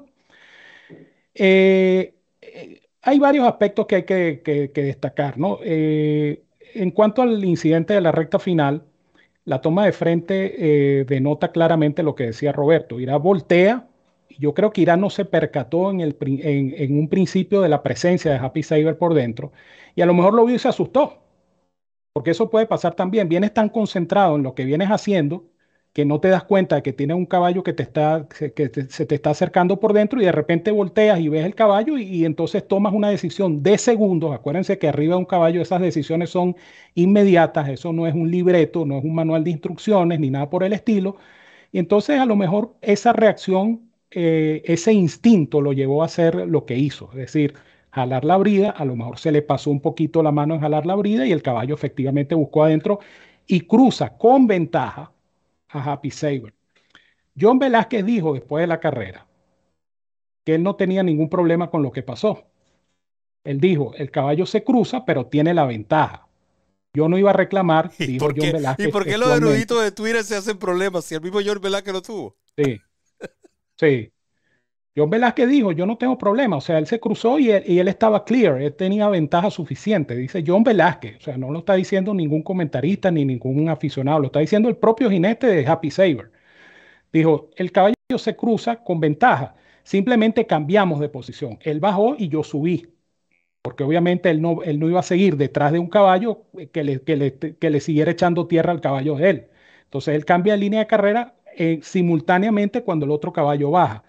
Eh, 1.34 2.14
eh, 2.42 2.82
hay 3.02 3.20
varios 3.20 3.48
aspectos 3.48 3.88
que 3.88 3.96
hay 3.96 4.04
que, 4.04 4.72
destacar, 4.76 5.38
¿no? 5.38 5.60
Eh, 5.64 6.44
en 6.76 6.92
cuanto 6.92 7.22
al 7.24 7.44
incidente 7.44 7.94
de 7.94 8.02
la 8.02 8.12
recta 8.12 8.38
final, 8.40 8.84
la 9.46 9.62
toma 9.62 9.86
de 9.86 9.92
frente 9.94 11.06
denota 11.08 11.52
claramente 11.52 12.04
lo 12.04 12.16
que 12.16 12.26
decía 12.26 12.52
Roberto. 12.52 13.00
Irá 13.00 13.18
voltea. 13.18 13.88
Yo 14.40 14.54
creo 14.54 14.72
que 14.72 14.82
Irán 14.82 15.02
no 15.02 15.10
se 15.10 15.26
percató 15.26 15.92
en, 15.92 16.02
el, 16.02 16.16
en, 16.22 16.98
un 17.00 17.10
principio 17.10 17.62
de 17.62 17.70
la 17.70 17.84
presencia 17.84 18.32
de 18.32 18.38
Happy 18.38 18.64
Saber 18.64 18.98
por 18.98 19.14
dentro 19.14 19.52
y 19.96 20.02
a 20.02 20.06
lo 20.06 20.14
mejor 20.14 20.34
lo 20.34 20.46
vio 20.46 20.56
y 20.56 20.60
se 20.60 20.68
asustó. 20.68 21.22
Porque 22.14 22.32
eso 22.32 22.50
puede 22.50 22.66
pasar 22.66 22.94
también. 22.96 23.30
Vienes 23.30 23.54
tan 23.54 23.70
concentrado 23.70 24.36
en 24.36 24.44
lo 24.44 24.54
que 24.54 24.66
vienes 24.66 24.90
haciendo 24.90 25.46
que 25.94 26.06
no 26.06 26.20
te 26.22 26.30
das 26.30 26.44
cuenta 26.46 26.78
de 26.78 26.84
que 26.84 26.94
tienes 26.94 27.18
un 27.18 27.26
caballo 27.26 27.64
que, 27.64 27.74
te 27.74 27.84
está, 27.84 28.28
que 28.30 28.72
se 28.90 29.06
te 29.06 29.16
está 29.16 29.32
acercando 29.32 29.80
por 29.80 29.94
dentro 29.94 30.22
y 30.22 30.26
de 30.26 30.32
repente 30.32 30.72
volteas 30.72 31.20
y 31.20 31.28
ves 31.28 31.46
el 31.46 31.54
caballo 31.56 31.98
y, 31.98 32.24
entonces 32.26 32.66
tomas 32.68 32.94
una 32.94 33.10
decisión 33.10 33.62
de 33.64 33.78
segundos. 33.78 34.34
Acuérdense 34.34 34.78
que 34.80 34.88
arriba 34.88 35.16
de 35.16 35.20
un 35.20 35.26
caballo 35.26 35.62
esas 35.62 35.82
decisiones 35.82 36.30
son 36.30 36.56
inmediatas, 36.96 37.68
eso 37.70 37.92
no 37.94 38.08
es 38.08 38.14
un 38.14 38.32
libreto, 38.32 38.86
no 38.86 38.98
es 39.00 39.04
un 39.04 39.16
manual 39.16 39.44
de 39.44 39.52
instrucciones 39.52 40.20
ni 40.20 40.30
nada 40.30 40.50
por 40.50 40.64
el 40.64 40.74
estilo. 40.74 41.18
Y 41.72 41.80
entonces 41.80 42.20
a 42.20 42.26
lo 42.26 42.36
mejor 42.36 42.76
esa 42.82 43.14
reacción, 43.14 43.92
eh, 44.12 44.62
ese 44.66 44.94
instinto 44.94 45.62
lo 45.62 45.74
llevó 45.74 46.04
a 46.04 46.06
hacer 46.06 46.36
lo 46.36 46.66
que 46.66 46.78
hizo, 46.78 47.10
es 47.12 47.18
decir, 47.18 47.54
jalar 47.92 48.26
la 48.26 48.38
brida, 48.38 48.72
a 48.72 48.86
lo 48.86 48.96
mejor 48.96 49.20
se 49.20 49.32
le 49.32 49.42
pasó 49.42 49.70
un 49.70 49.82
poquito 49.82 50.24
la 50.24 50.32
mano 50.32 50.56
en 50.56 50.62
jalar 50.62 50.86
la 50.86 50.96
brida 50.96 51.26
y 51.26 51.32
el 51.32 51.42
caballo 51.42 51.76
efectivamente 51.76 52.36
buscó 52.36 52.64
adentro 52.64 53.00
y 53.48 53.62
cruza 53.62 54.18
con 54.18 54.48
ventaja 54.48 55.12
a 55.70 55.92
Happy 55.92 56.12
Saber. 56.12 56.54
John 57.40 57.60
Velázquez 57.60 58.06
dijo 58.06 58.34
después 58.34 58.64
de 58.64 58.68
la 58.68 58.80
carrera 58.80 59.28
que 60.46 60.56
él 60.56 60.64
no 60.64 60.76
tenía 60.76 61.04
ningún 61.04 61.30
problema 61.30 61.70
con 61.70 61.84
lo 61.84 61.92
que 61.92 62.04
pasó. 62.04 62.46
Él 63.44 63.60
dijo, 63.60 63.94
el 63.96 64.12
caballo 64.12 64.46
se 64.46 64.64
cruza, 64.64 65.06
pero 65.06 65.26
tiene 65.26 65.54
la 65.54 65.66
ventaja. 65.66 66.28
Yo 66.94 67.08
no 67.08 67.18
iba 67.18 67.30
a 67.30 67.34
reclamar, 67.34 67.92
dijo 67.98 68.28
John 68.36 68.52
Velázquez. 68.52 68.88
¿Y 68.88 68.92
por 68.92 69.06
qué 69.06 69.18
los 69.18 69.30
eruditos 69.30 69.84
de 69.84 69.92
Twitter 69.92 70.24
se 70.24 70.36
hacen 70.36 70.58
problemas 70.58 71.06
si 71.06 71.16
el 71.16 71.22
mismo 71.22 71.40
John 71.44 71.62
Velázquez 71.62 71.94
lo 71.94 72.02
tuvo? 72.02 72.38
Sí, 72.58 72.80
sí. 73.78 74.12
John 74.96 75.10
Velázquez 75.10 75.48
dijo, 75.48 75.72
yo 75.72 75.86
no 75.86 75.98
tengo 75.98 76.18
problema, 76.18 76.58
o 76.58 76.62
sea, 76.62 76.78
él 76.78 76.86
se 76.86 77.00
cruzó 77.00 77.40
y 77.40 77.50
él, 77.50 77.88
estaba 77.88 78.26
clear, 78.26 78.62
él 78.62 78.74
tenía 78.76 79.08
ventaja 79.08 79.50
suficiente, 79.50 80.16
dice 80.16 80.44
John 80.46 80.64
Velázquez, 80.66 81.18
o 81.18 81.22
sea, 81.22 81.38
no 81.38 81.50
lo 81.50 81.60
está 81.60 81.76
diciendo 81.76 82.14
ningún 82.14 82.44
comentarista 82.44 83.10
ni 83.10 83.24
ningún 83.24 83.70
aficionado, 83.70 84.20
lo 84.20 84.26
está 84.28 84.40
diciendo 84.40 84.68
el 84.68 84.76
propio 84.76 85.10
jinete 85.10 85.48
de 85.48 85.66
Happy 85.66 85.92
Saver. 85.92 86.32
Dijo, 87.14 87.50
el 87.58 87.72
caballo 87.72 87.96
se 88.18 88.36
cruza 88.36 88.84
con 88.84 89.00
ventaja, 89.00 89.56
simplemente 89.84 90.46
cambiamos 90.48 91.00
de 91.00 91.10
posición, 91.10 91.60
él 91.62 91.80
bajó 91.80 92.16
y 92.18 92.30
yo 92.30 92.44
subí, 92.44 92.94
porque 93.62 93.84
obviamente 93.84 94.30
él 94.30 94.42
no, 94.42 94.64
él 94.64 94.80
no 94.80 94.90
iba 94.90 95.00
a 95.02 95.04
seguir 95.04 95.38
detrás 95.38 95.72
de 95.72 95.80
un 95.80 95.88
caballo 95.88 96.46
que 96.74 96.84
le, 96.84 97.02
que 97.04 97.16
le, 97.16 97.38
que 97.38 97.70
le 97.70 97.80
siguiera 97.82 98.12
echando 98.12 98.48
tierra 98.48 98.72
al 98.72 98.82
caballo 98.82 99.16
de 99.16 99.30
él. 99.30 99.48
Entonces 99.86 100.16
él 100.16 100.26
cambia 100.26 100.54
de 100.54 100.60
línea 100.60 100.80
de 100.82 100.88
carrera 100.88 101.36
eh, 101.58 101.80
simultáneamente 101.84 102.84
cuando 102.84 103.06
el 103.06 103.12
otro 103.12 103.34
caballo 103.34 103.72
baja. 103.72 104.04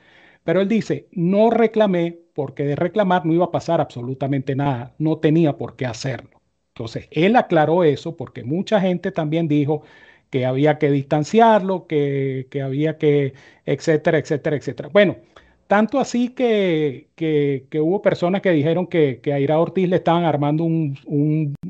Pero 0.45 0.61
él 0.61 0.69
dice, 0.69 1.09
no 1.13 1.51
reclamé 1.51 2.19
porque 2.35 2.65
de 2.65 2.77
reclamar 2.77 3.27
no 3.27 3.33
iba 3.33 3.47
a 3.47 3.51
pasar 3.51 3.81
absolutamente 3.81 4.55
nada, 4.57 4.95
no 4.99 5.19
tenía 5.19 5.57
por 5.57 5.77
qué 5.77 5.87
hacerlo. 5.87 6.41
Entonces, 6.75 7.09
él 7.11 7.37
aclaró 7.37 7.85
eso 7.85 8.17
porque 8.17 8.45
mucha 8.45 8.81
gente 8.81 9.13
también 9.13 9.49
dijo 9.49 9.83
que 10.31 10.47
había 10.47 10.79
que 10.79 10.91
distanciarlo, 10.91 11.87
que, 11.87 12.49
había 12.65 12.97
que, 12.99 13.35
etcétera, 13.67 14.19
etcétera, 14.19 14.57
etcétera. 14.57 14.89
Bueno, 14.93 15.19
tanto 15.67 16.01
así 16.01 16.31
que, 16.31 17.11
que, 17.17 17.67
hubo 17.81 18.03
personas 18.03 18.43
que 18.43 18.51
dijeron 18.51 18.87
que, 18.87 19.21
que, 19.23 19.33
a 19.33 19.41
Ira 19.41 19.59
Ortiz 19.59 19.89
le 19.89 19.97
estaban 19.97 20.25
armando 20.25 20.65
un, 20.65 20.99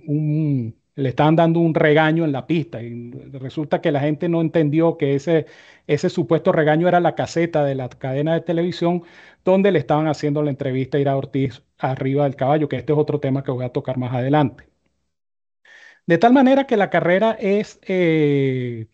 un 0.07 0.75
le 0.95 1.09
estaban 1.09 1.37
dando 1.37 1.61
un 1.61 1.75
regaño 1.75 2.25
en 2.25 2.33
la 2.33 2.47
pista 2.47 2.83
y 2.83 3.11
resulta 3.33 3.81
que 3.81 3.93
la 3.93 4.01
gente 4.01 4.29
no 4.29 4.41
entendió 4.41 4.99
que 4.99 5.15
ese, 5.15 5.47
ese 5.87 6.11
supuesto 6.11 6.53
regaño 6.53 6.89
era 6.89 7.01
la 7.01 7.15
caseta 7.15 7.65
de 7.65 7.75
la 7.75 7.89
cadena 7.89 8.35
de 8.35 8.41
televisión 8.43 9.03
donde 9.45 9.73
le 9.73 9.79
estaban 9.79 10.07
haciendo 10.09 10.43
la 10.43 10.51
entrevista 10.51 10.99
a 10.99 11.01
Ira 11.01 11.17
Ortiz 11.17 11.63
arriba 11.79 12.25
del 12.25 12.37
caballo, 12.37 12.69
que 12.69 12.77
este 12.77 12.93
es 12.93 12.99
otro 12.99 13.21
tema 13.21 13.43
que 13.43 13.51
voy 13.51 13.65
a 13.65 13.71
tocar 13.71 13.99
más 13.99 14.13
adelante. 14.15 14.65
De 16.07 16.19
tal 16.19 16.33
manera 16.33 16.67
que 16.67 16.77
la 16.77 16.91
carrera 16.91 17.33
es 17.41 17.79
eh, 17.83 18.87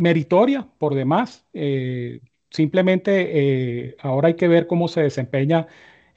meritoria 0.00 0.68
por 0.78 0.94
demás. 0.94 1.46
Eh, 1.52 2.20
simplemente 2.50 3.88
eh, 3.90 3.96
ahora 4.00 4.28
hay 4.28 4.34
que 4.34 4.48
ver 4.48 4.66
cómo 4.66 4.88
se 4.88 5.02
desempeña 5.02 5.66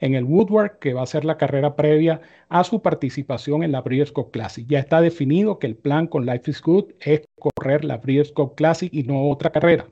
en 0.02 0.14
el 0.14 0.24
Woodward, 0.24 0.78
que 0.80 0.94
va 0.94 1.02
a 1.02 1.06
ser 1.06 1.24
la 1.24 1.38
carrera 1.38 1.76
previa 1.76 2.20
a 2.48 2.64
su 2.64 2.82
participación 2.82 3.62
en 3.62 3.72
la 3.72 3.82
Breeders' 3.82 4.12
Cup 4.12 4.32
Classic. 4.32 4.66
Ya 4.68 4.80
está 4.80 5.00
definido 5.00 5.58
que 5.60 5.68
el 5.68 5.76
plan 5.76 6.08
con 6.08 6.26
Life 6.26 6.50
is 6.50 6.60
Good 6.60 6.92
es 7.00 7.22
correr 7.38 7.84
la 7.84 7.98
Breeders' 7.98 8.32
Cup 8.32 8.56
Classic 8.56 8.92
y 8.92 9.04
no 9.04 9.28
otra 9.30 9.50
carrera. 9.52 9.86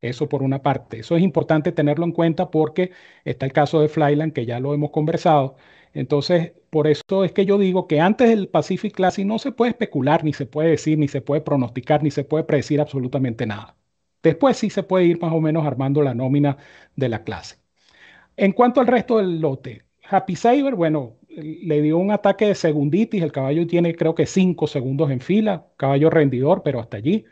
Eso 0.00 0.28
por 0.28 0.42
una 0.42 0.62
parte. 0.62 1.00
Eso 1.00 1.16
es 1.16 1.22
importante 1.22 1.72
tenerlo 1.72 2.04
en 2.04 2.12
cuenta 2.12 2.50
porque 2.50 2.92
está 3.24 3.46
el 3.46 3.52
caso 3.52 3.80
de 3.80 3.88
Flyland, 3.88 4.32
que 4.32 4.46
ya 4.46 4.60
lo 4.60 4.72
hemos 4.74 4.90
conversado. 4.90 5.56
Entonces, 5.92 6.52
por 6.70 6.86
eso 6.86 7.24
es 7.24 7.32
que 7.32 7.44
yo 7.46 7.58
digo 7.58 7.86
que 7.86 8.00
antes 8.00 8.28
del 8.30 8.48
Pacific 8.48 8.94
Classic 8.94 9.26
no 9.26 9.38
se 9.38 9.52
puede 9.52 9.70
especular, 9.72 10.24
ni 10.24 10.32
se 10.32 10.46
puede 10.46 10.70
decir, 10.70 10.98
ni 10.98 11.08
se 11.08 11.20
puede 11.20 11.42
pronosticar, 11.42 12.02
ni 12.02 12.10
se 12.10 12.24
puede 12.24 12.44
predecir 12.44 12.80
absolutamente 12.80 13.46
nada. 13.46 13.76
Después 14.22 14.56
sí 14.56 14.70
se 14.70 14.82
puede 14.82 15.06
ir 15.06 15.20
más 15.20 15.32
o 15.32 15.40
menos 15.40 15.66
armando 15.66 16.02
la 16.02 16.14
nómina 16.14 16.58
de 16.96 17.08
la 17.08 17.24
clase. 17.24 17.56
En 18.38 18.52
cuanto 18.52 18.80
al 18.80 18.86
resto 18.86 19.18
del 19.18 19.40
lote, 19.40 19.82
Happy 20.08 20.36
Saber, 20.36 20.76
bueno, 20.76 21.16
le 21.28 21.82
dio 21.82 21.98
un 21.98 22.12
ataque 22.12 22.46
de 22.46 22.54
segunditis. 22.54 23.20
El 23.20 23.32
caballo 23.32 23.66
tiene 23.66 23.96
creo 23.96 24.14
que 24.14 24.26
cinco 24.26 24.68
segundos 24.68 25.10
en 25.10 25.20
fila. 25.20 25.66
Caballo 25.76 26.08
rendidor, 26.08 26.62
pero 26.62 26.78
hasta 26.78 26.98
allí. 26.98 27.24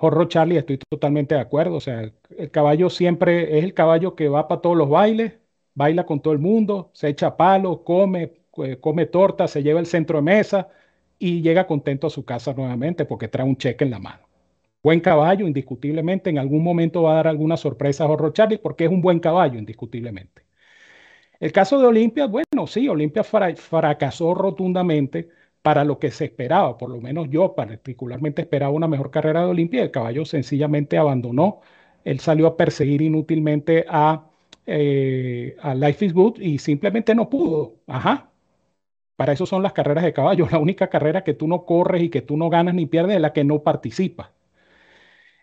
Horror 0.00 0.26
Charlie, 0.28 0.58
estoy 0.58 0.78
totalmente 0.78 1.36
de 1.36 1.40
acuerdo. 1.40 1.76
O 1.76 1.80
sea, 1.80 2.00
el, 2.36 2.50
caballo 2.50 2.90
siempre 2.90 3.58
es 3.58 3.64
el 3.64 3.74
caballo 3.74 4.16
que 4.16 4.28
va 4.28 4.48
para 4.48 4.60
todos 4.60 4.76
los 4.76 4.88
bailes, 4.90 5.34
baila 5.74 6.04
con 6.04 6.20
todo 6.20 6.32
el 6.34 6.40
mundo, 6.40 6.90
se 6.94 7.08
echa 7.08 7.36
palo, 7.36 7.84
come, 7.84 8.32
come 8.80 9.06
torta, 9.06 9.46
se 9.48 9.62
lleva 9.62 9.78
el 9.80 9.86
centro 9.86 10.18
de 10.18 10.22
mesa 10.22 10.68
y 11.18 11.42
llega 11.42 11.68
contento 11.68 12.08
a 12.08 12.10
su 12.10 12.24
casa 12.24 12.54
nuevamente 12.54 13.04
porque 13.04 13.28
trae 13.28 13.46
un 13.46 13.56
cheque 13.56 13.84
en 13.84 13.90
la 13.90 14.00
mano. 14.00 14.29
Buen 14.82 15.00
caballo, 15.00 15.46
indiscutiblemente. 15.46 16.30
En 16.30 16.38
algún 16.38 16.62
momento 16.62 17.02
va 17.02 17.12
a 17.12 17.14
dar 17.16 17.28
alguna 17.28 17.56
sorpresa 17.56 18.04
a 18.04 18.08
Horror 18.08 18.32
Charlie 18.32 18.58
porque 18.58 18.84
es 18.84 18.90
un 18.90 19.00
buen 19.02 19.20
caballo, 19.20 19.58
indiscutiblemente. 19.58 20.42
El 21.40 21.52
caso 21.52 21.78
de 21.80 21.86
Olimpia, 21.86 22.26
bueno, 22.26 22.66
sí, 22.66 22.88
Olimpia 22.88 23.24
fracasó 23.24 24.34
rotundamente 24.34 25.28
para 25.62 25.84
lo 25.84 25.98
que 25.98 26.10
se 26.10 26.26
esperaba, 26.26 26.78
por 26.78 26.90
lo 26.90 27.00
menos 27.00 27.28
yo 27.30 27.54
particularmente 27.54 28.42
esperaba 28.42 28.72
una 28.72 28.88
mejor 28.88 29.10
carrera 29.10 29.42
de 29.42 29.50
Olimpia, 29.50 29.82
el 29.82 29.90
caballo 29.90 30.24
sencillamente 30.24 30.98
abandonó, 30.98 31.60
él 32.04 32.20
salió 32.20 32.46
a 32.46 32.56
perseguir 32.56 33.02
inútilmente 33.02 33.84
a, 33.88 34.26
eh, 34.66 35.56
a 35.60 35.74
Life 35.74 36.04
is 36.06 36.14
Good 36.14 36.40
y 36.40 36.58
simplemente 36.58 37.14
no 37.14 37.28
pudo, 37.30 37.76
ajá. 37.86 38.30
Para 39.16 39.32
eso 39.34 39.46
son 39.46 39.62
las 39.62 39.72
carreras 39.74 40.04
de 40.04 40.12
caballo, 40.14 40.48
la 40.52 40.58
única 40.58 40.88
carrera 40.90 41.24
que 41.24 41.34
tú 41.34 41.48
no 41.48 41.64
corres 41.66 42.02
y 42.04 42.10
que 42.10 42.22
tú 42.22 42.36
no 42.36 42.50
ganas 42.50 42.74
ni 42.74 42.86
pierdes 42.86 43.16
es 43.16 43.22
la 43.22 43.32
que 43.34 43.44
no 43.44 43.62
participas. 43.62 44.30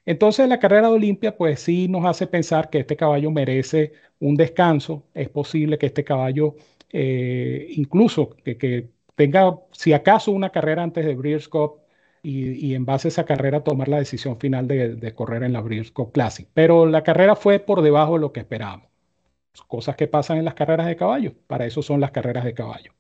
Entonces 0.07 0.47
la 0.47 0.59
carrera 0.59 0.87
de 0.87 0.95
Olimpia 0.95 1.35
pues 1.37 1.59
sí 1.59 1.87
nos 1.89 2.05
hace 2.05 2.27
pensar 2.27 2.69
que 2.69 2.79
este 2.79 2.95
caballo 2.95 3.29
merece 3.29 3.91
un 4.19 4.35
descanso. 4.35 5.03
Es 5.13 5.29
posible 5.29 5.77
que 5.77 5.87
este 5.87 6.03
caballo 6.05 6.55
eh, 6.91 7.67
incluso 7.71 8.29
que, 8.43 8.89
tenga, 9.15 9.59
si 9.71 9.93
acaso, 9.93 10.31
una 10.31 10.51
carrera 10.51 10.83
antes 10.83 11.05
de 11.05 11.15
Breeders' 11.15 11.49
Cup 11.49 11.81
y, 12.23 12.73
en 12.73 12.85
base 12.85 13.07
a 13.07 13.09
esa 13.09 13.25
carrera 13.25 13.63
tomar 13.63 13.87
la 13.89 13.99
decisión 13.99 14.39
final 14.39 14.67
de, 14.67 15.13
correr 15.13 15.43
en 15.43 15.53
la 15.53 15.61
Breeders' 15.61 15.91
Cup 15.91 16.13
Classic. 16.13 16.47
Pero 16.53 16.85
la 16.85 17.03
carrera 17.03 17.35
fue 17.35 17.59
por 17.59 17.81
debajo 17.81 18.13
de 18.13 18.19
lo 18.21 18.31
que 18.31 18.41
esperábamos. 18.41 18.87
Cosas 19.67 19.95
que 19.97 20.07
pasan 20.07 20.37
en 20.37 20.45
las 20.45 20.53
carreras 20.53 20.87
de 20.87 20.95
caballo. 20.95 21.33
Para 21.47 21.65
eso 21.65 21.81
son 21.81 21.99
las 21.99 22.11
carreras 22.11 22.45
de 22.45 22.53
caballo. 22.53 22.93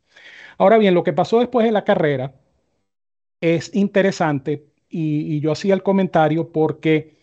Ahora 0.57 0.77
bien, 0.77 0.93
lo 0.93 1.03
que 1.03 1.13
pasó 1.13 1.39
después 1.39 1.65
de 1.65 1.71
la 1.71 1.83
carrera 1.85 2.33
es 3.41 3.73
interesante 3.75 4.65
y, 4.89 5.39
yo 5.41 5.51
hacía 5.51 5.73
el 5.73 5.83
comentario 5.83 6.51
porque 6.51 7.15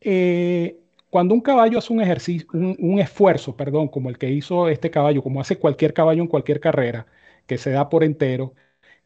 eh, 0.00 0.78
cuando 1.10 1.34
un 1.34 1.40
caballo 1.40 1.78
hace 1.78 1.92
un 1.92 2.00
ejercicio, 2.02 2.46
un, 2.52 2.98
esfuerzo, 3.00 3.56
perdón, 3.56 3.88
como 3.88 4.10
el 4.10 4.18
que 4.18 4.30
hizo 4.30 4.68
este 4.68 4.90
caballo, 4.90 5.22
como 5.22 5.40
hace 5.40 5.58
cualquier 5.58 5.94
caballo 5.94 6.22
en 6.22 6.28
cualquier 6.28 6.60
carrera, 6.60 7.06
que 7.46 7.58
se 7.58 7.70
da 7.70 7.88
por 7.88 8.04
entero, 8.04 8.54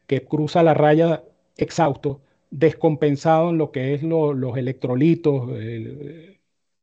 que 0.07 0.23
cruza 0.25 0.63
la 0.63 0.73
raya 0.73 1.23
exhausto, 1.57 2.21
descompensado 2.49 3.51
en 3.51 3.57
lo 3.57 3.71
que 3.71 3.93
es 3.93 4.03
los 4.03 4.57
electrolitos, 4.57 5.49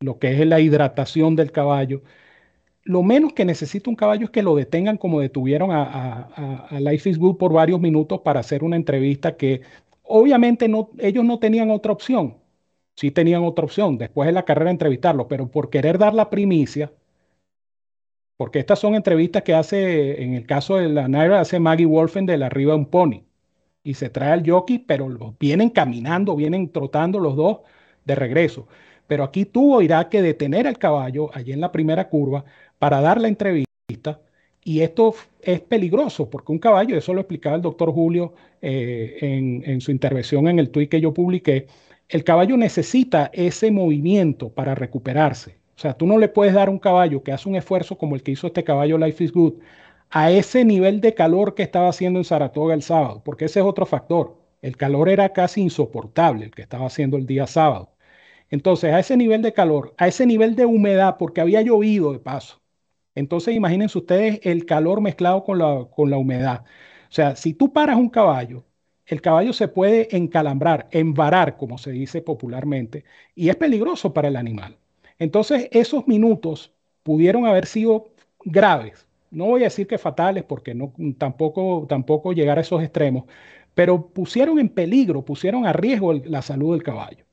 lo 0.00 0.18
que 0.18 0.32
es 0.32 0.46
la 0.46 0.60
hidratación 0.60 1.36
del 1.36 1.52
caballo, 1.52 2.02
lo 2.84 3.02
menos 3.02 3.34
que 3.34 3.44
necesita 3.44 3.90
un 3.90 3.96
caballo 3.96 4.24
es 4.24 4.30
que 4.30 4.42
lo 4.42 4.56
detengan 4.56 4.96
como 4.96 5.20
detuvieron 5.20 5.72
a, 5.72 5.82
a, 5.82 6.66
a 6.70 6.80
Life 6.80 7.10
is 7.10 7.18
Good 7.18 7.36
por 7.36 7.52
varios 7.52 7.80
minutos 7.80 8.20
para 8.22 8.40
hacer 8.40 8.64
una 8.64 8.76
entrevista 8.76 9.36
que 9.36 9.60
Obviamente 10.08 10.68
no, 10.68 10.90
ellos 10.98 11.24
no 11.24 11.38
tenían 11.38 11.70
otra 11.70 11.92
opción. 11.92 12.38
Sí 12.96 13.10
tenían 13.12 13.44
otra 13.44 13.64
opción 13.64 13.98
después 13.98 14.26
de 14.26 14.32
la 14.32 14.44
carrera 14.44 14.70
entrevistarlo, 14.70 15.28
pero 15.28 15.50
por 15.50 15.70
querer 15.70 15.98
dar 15.98 16.14
la 16.14 16.30
primicia, 16.30 16.92
Porque 18.36 18.60
estas 18.60 18.78
son 18.78 18.94
entrevistas 18.94 19.42
que 19.42 19.54
hace, 19.54 20.22
en 20.22 20.34
el 20.34 20.46
caso 20.46 20.76
de 20.76 20.88
la 20.88 21.08
Naira, 21.08 21.40
hace 21.40 21.58
Maggie 21.58 21.86
Wolfen 21.86 22.24
de 22.26 22.38
la 22.38 22.46
arriba 22.46 22.74
un 22.76 22.86
pony. 22.86 23.24
Y 23.82 23.94
se 23.94 24.10
trae 24.10 24.32
al 24.32 24.48
jockey, 24.48 24.78
pero 24.80 25.08
vienen 25.40 25.70
caminando, 25.70 26.36
vienen 26.36 26.70
trotando 26.72 27.18
los 27.20 27.36
dos 27.36 27.60
de 28.04 28.14
regreso. 28.14 28.68
Pero 29.06 29.24
aquí 29.24 29.44
tuvo 29.46 29.82
Irak 29.82 30.10
que 30.10 30.22
detener 30.22 30.66
al 30.68 30.78
caballo 30.78 31.30
allí 31.34 31.52
en 31.52 31.60
la 31.60 31.72
primera 31.72 32.08
curva 32.08 32.44
para 32.78 33.00
dar 33.00 33.20
la 33.20 33.28
entrevista. 33.28 34.20
Y 34.68 34.82
esto 34.82 35.14
es 35.40 35.60
peligroso 35.62 36.28
porque 36.28 36.52
un 36.52 36.58
caballo, 36.58 36.94
eso 36.98 37.14
lo 37.14 37.22
explicaba 37.22 37.56
el 37.56 37.62
doctor 37.62 37.90
Julio 37.90 38.34
eh, 38.60 39.16
en, 39.22 39.62
en, 39.64 39.80
su 39.80 39.90
intervención 39.90 40.46
en 40.46 40.58
el 40.58 40.68
tuit 40.68 40.90
que 40.90 41.00
yo 41.00 41.14
publiqué, 41.14 41.68
el 42.06 42.22
caballo 42.22 42.54
necesita 42.58 43.30
ese 43.32 43.70
movimiento 43.70 44.50
para 44.50 44.74
recuperarse. 44.74 45.52
O 45.74 45.80
sea, 45.80 45.94
tú 45.94 46.06
no 46.06 46.18
le 46.18 46.28
puedes 46.28 46.52
dar 46.52 46.68
a 46.68 46.70
un 46.70 46.78
caballo 46.78 47.22
que 47.22 47.32
hace 47.32 47.48
un 47.48 47.56
esfuerzo 47.56 47.96
como 47.96 48.14
el 48.14 48.22
que 48.22 48.32
hizo 48.32 48.46
este 48.46 48.62
caballo 48.62 48.98
Life 48.98 49.24
is 49.24 49.32
Good 49.32 49.54
a 50.10 50.30
ese 50.30 50.66
nivel 50.66 51.00
de 51.00 51.14
calor 51.14 51.54
que 51.54 51.62
estaba 51.62 51.88
haciendo 51.88 52.18
en 52.18 52.24
Saratoga 52.26 52.74
el 52.74 52.82
sábado, 52.82 53.22
porque 53.24 53.46
ese 53.46 53.60
es 53.60 53.66
otro 53.66 53.86
factor. 53.86 54.36
El 54.60 54.76
calor 54.76 55.08
era 55.08 55.32
casi 55.32 55.62
insoportable 55.62 56.44
el 56.44 56.50
que 56.50 56.60
estaba 56.62 56.86
haciendo 56.86 57.16
el 57.16 57.26
día 57.26 57.46
sábado. 57.46 57.94
Entonces, 58.50 58.92
a 58.92 59.00
ese 59.00 59.16
nivel 59.16 59.40
de 59.40 59.54
calor, 59.54 59.94
a 59.96 60.08
ese 60.08 60.26
nivel 60.26 60.56
de 60.56 60.66
humedad, 60.66 61.16
porque 61.18 61.40
había 61.40 61.62
llovido 61.62 62.12
de 62.12 62.18
paso. 62.18 62.60
Entonces, 63.14 63.54
imagínense 63.54 63.98
ustedes 63.98 64.40
el 64.44 64.64
calor 64.66 65.00
mezclado 65.00 65.44
con 65.44 65.58
la, 65.58 65.86
con 65.94 66.10
la 66.10 66.18
humedad. 66.18 66.64
O 67.10 67.12
sea, 67.12 67.36
si 67.36 67.54
tú 67.54 67.72
paras 67.72 67.96
un 67.96 68.08
caballo, 68.10 68.64
el 69.06 69.20
caballo 69.22 69.52
se 69.52 69.68
puede 69.68 70.14
encalambrar, 70.16 70.88
embarar, 70.92 71.56
como 71.56 71.78
se 71.78 71.90
dice 71.90 72.20
popularmente, 72.22 73.04
y 73.34 73.48
es 73.48 73.56
peligroso 73.56 74.12
para 74.12 74.28
el 74.28 74.36
animal. 74.36 74.76
Entonces, 75.18 75.68
esos 75.72 76.06
minutos 76.06 76.72
pudieron 77.02 77.46
haber 77.46 77.66
sido 77.66 78.12
graves. 78.44 79.06
No 79.30 79.46
voy 79.46 79.62
a 79.62 79.64
decir 79.64 79.86
que 79.86 79.98
fatales, 79.98 80.44
porque 80.44 80.74
no, 80.74 80.92
tampoco, 81.18 81.86
tampoco 81.88 82.32
llegar 82.32 82.58
a 82.58 82.60
esos 82.62 82.82
extremos, 82.82 83.24
pero 83.74 84.08
pusieron 84.08 84.58
en 84.58 84.68
peligro, 84.68 85.24
pusieron 85.24 85.66
a 85.66 85.72
riesgo 85.72 86.12
la 86.12 86.42
salud 86.42 86.72
del 86.72 86.82
caballo. 86.82 87.24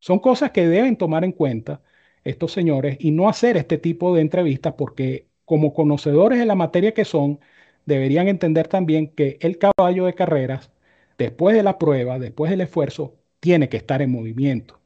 Son 0.00 0.18
cosas 0.18 0.50
que 0.50 0.66
deben 0.66 0.96
tomar 0.96 1.24
en 1.24 1.32
cuenta 1.32 1.82
estos 2.24 2.52
señores 2.52 2.96
y 3.00 3.10
no 3.10 3.28
hacer 3.28 3.56
este 3.56 3.78
tipo 3.78 4.14
de 4.14 4.22
entrevistas 4.22 4.74
porque 4.76 5.28
como 5.44 5.74
conocedores 5.74 6.38
de 6.38 6.46
la 6.46 6.54
materia 6.54 6.94
que 6.94 7.04
son, 7.04 7.40
deberían 7.86 8.28
entender 8.28 8.68
también 8.68 9.08
que 9.08 9.38
el 9.40 9.58
caballo 9.58 10.06
de 10.06 10.14
carreras, 10.14 10.70
después 11.18 11.56
de 11.56 11.62
la 11.62 11.78
prueba, 11.78 12.18
después 12.18 12.50
del 12.50 12.60
esfuerzo, 12.62 13.14
tiene 13.40 13.68
que 13.68 13.76
estar 13.76 14.02
en 14.02 14.12
movimiento. 14.12 14.78